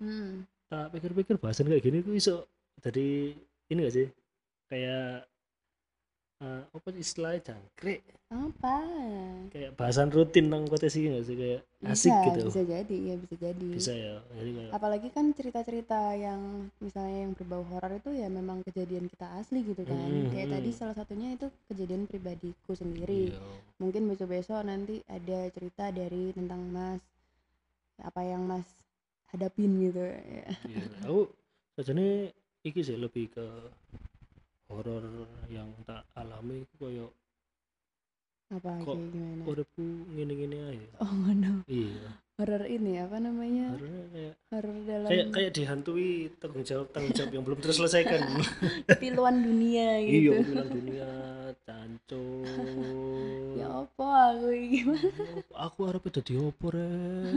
Hmm. 0.00 0.48
tak 0.66 0.88
pikir-pikir 0.90 1.36
bahasan 1.36 1.68
kayak 1.68 1.84
gini 1.84 2.00
tuh 2.00 2.16
iso 2.16 2.48
jadi 2.80 3.36
ini 3.68 3.78
gak 3.82 3.94
sih? 3.94 4.08
Kayak 4.66 5.28
eh, 6.42 6.62
apa 6.76 6.88
istilahnya 7.04 7.40
jangkrik 7.48 8.02
Apa? 8.32 8.76
kayak 9.52 9.72
bahasan 9.78 10.08
rutin 10.14 10.46
nang 10.50 10.64
potensi 10.72 10.98
gak 11.06 11.24
sih 11.28 11.36
kayak 11.36 11.60
Bisa, 11.82 11.92
asik 11.92 12.14
gitu 12.26 12.44
bisa 12.46 12.60
jadi, 12.62 12.96
ya 13.10 13.14
bisa 13.22 13.34
jadi. 13.44 13.72
bisa 13.74 13.92
ya 13.96 14.14
jadi 14.38 14.50
kayak 14.58 14.76
apalagi 14.76 15.08
kan 15.16 15.26
cerita-cerita 15.38 16.00
yang 16.26 16.40
misalnya 16.84 17.18
yang 17.28 17.32
berbau 17.38 17.62
horor 17.70 17.92
itu 18.00 18.10
ya 18.22 18.28
memang 18.38 18.58
kejadian 18.66 19.04
kita 19.12 19.26
asli 19.40 19.60
gitu 19.70 19.82
kan 19.84 20.10
Hmm, 20.10 20.30
kayak 20.32 20.48
tadi 20.54 20.70
salah 20.72 20.96
satunya 20.98 21.28
itu 21.36 21.46
kejadian 21.68 22.02
pribadiku 22.10 22.72
sendiri 22.72 23.34
iya. 23.34 23.40
mungkin 23.82 24.02
besok-besok 24.10 24.60
nanti 24.64 24.96
ada 25.10 25.40
cerita 25.56 25.84
dari 25.92 26.32
tentang 26.38 26.62
mas 26.72 27.02
apa 28.08 28.20
yang 28.24 28.42
mas 28.50 28.66
hadapin 29.32 29.70
gitu 29.84 30.02
ya. 30.02 30.46
Iya, 30.68 30.82
aku 31.06 31.20
sajane 31.74 32.30
iki 32.68 32.80
sih 32.86 32.96
lebih 33.04 33.24
ke 33.34 33.44
horor 34.72 35.04
yang 35.46 35.68
tak 35.84 36.02
alami 36.16 36.64
itu 36.64 36.74
koyo 36.80 37.06
apa 38.52 38.84
Kok 38.84 38.96
gimana 39.08 39.42
uripku 39.48 39.84
ngene-ngene 40.12 40.58
ae. 40.68 40.84
oh 41.00 41.32
no 41.32 41.64
Iya, 41.64 42.04
horor 42.36 42.68
ini 42.68 43.00
apa 43.00 43.16
namanya 43.16 43.72
horornya 43.72 44.04
kayak 44.12 44.34
horor 44.52 44.76
dalam 44.84 45.08
kayak 45.08 45.26
kayak 45.32 45.50
dihantui 45.56 46.10
tanggung 46.36 46.60
jawab 46.60 46.86
tanggung 46.92 47.16
jawab 47.16 47.30
yang 47.32 47.44
belum 47.48 47.60
terselesaikan. 47.64 48.20
piluan 49.00 49.40
dunia 49.40 50.04
iya, 50.04 50.36
gitu 50.36 50.52
bilang 50.52 50.68
dunia 50.68 51.08
canco. 51.64 52.24
ya 53.56 53.68
apa 53.88 54.08
aku 54.36 54.46
gimana 54.52 55.08
Aku 55.64 55.78
harap 55.88 56.04
opo 56.04 56.66
rek. 56.68 57.32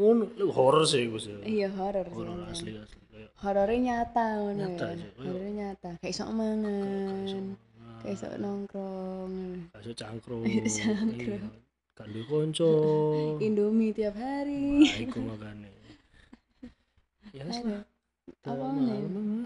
Ngono, 0.00 0.24
lu 0.40 0.48
horor 0.56 0.88
sih 0.88 1.04
iku 1.04 1.20
sih. 1.20 1.36
iya 1.44 1.68
horor 1.68 2.08
Horor 2.08 2.48
asli 2.48 2.72
asli 2.80 3.03
horornya 3.42 3.78
nyata 4.04 4.26
ngono 4.38 4.58
Nyata 4.62 4.86
ya. 4.94 5.06
horornya 5.18 5.52
nyata 5.54 5.90
kayak 6.02 6.14
sok 6.14 6.30
mangan 6.34 7.44
kayak 8.04 8.16
sok 8.20 8.34
nongkrong 8.38 9.32
Kayak 9.72 9.84
sok 9.88 9.96
cangkruk. 9.96 10.42
Kayak 10.44 10.70
cangkruk. 10.70 11.40
Iya. 11.42 11.60
Kan 11.94 12.08
di 12.10 12.22
konco. 12.26 12.70
Indomie 13.46 13.94
tiap 13.94 14.14
hari 14.18 14.82
Nah, 14.82 14.98
iku 14.98 15.18
makane. 15.22 15.70
Ya 17.34 17.42
wis 17.48 17.58
lah. 17.66 17.82
apa 18.46 18.64
nih? 18.78 19.02
malam, 19.04 19.44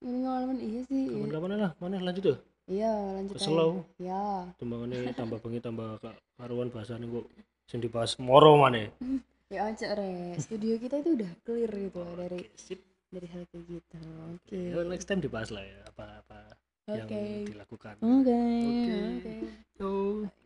pengalaman 0.00 0.58
iya 0.60 0.80
sih 0.86 1.02
iya. 1.08 1.14
kapan-kapan 1.18 1.50
lah 1.58 1.72
mana 1.80 1.96
lanjut 2.02 2.22
tuh 2.34 2.38
iya 2.68 2.92
lanjut 3.16 3.34
aku 3.38 3.80
iya 3.98 4.24
timbangane 4.60 4.96
tambah 5.18 5.38
bengi 5.42 5.60
tambah 5.62 5.98
karuan 6.38 6.68
bahasane 6.70 7.06
kok 7.08 7.26
sing 7.66 7.78
dibahas 7.82 8.14
moro 8.22 8.54
mana 8.60 8.86
ya 9.54 9.70
aja 9.70 9.94
re 9.94 10.34
studio 10.38 10.74
kita 10.78 11.02
itu 11.02 11.10
udah 11.22 11.30
clear 11.46 11.70
gitu 11.70 11.98
loh 12.02 12.14
dari 12.18 12.50
sip 12.58 12.82
dari 13.08 13.26
hal 13.30 13.42
kayak 13.48 13.64
gitu. 13.68 13.98
Oke. 14.34 14.60
Ya, 14.74 14.80
next 14.84 15.06
time 15.06 15.20
dibahas 15.20 15.50
lah 15.50 15.62
ya 15.62 15.78
apa-apa 15.86 16.40
yang 16.86 17.06
oke. 17.06 17.22
dilakukan. 17.46 17.94
Oke 17.98 18.40
Oke. 18.62 18.96
oke. 19.18 19.34
Yo. 19.76 19.92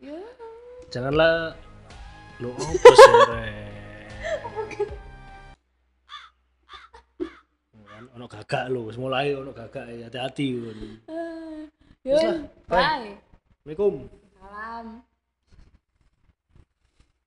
ya 0.00 0.18
janganlah 0.90 1.54
lo 2.40 2.50
apa 2.52 2.92
sih? 2.96 3.20
Kan 7.90 8.04
ono 8.16 8.24
gagak 8.26 8.64
lo 8.72 8.88
wis 8.88 8.96
mulai 8.96 9.34
ono 9.34 9.52
gagak 9.52 9.84
ya 9.92 10.08
hati-hati 10.08 10.46
Ah, 11.06 11.60
Wis 12.00 12.22
yun 12.24 12.48
bye. 12.64 12.80
bye. 12.80 13.12
Assalamualaikum. 13.60 13.94
Salam 14.40 14.86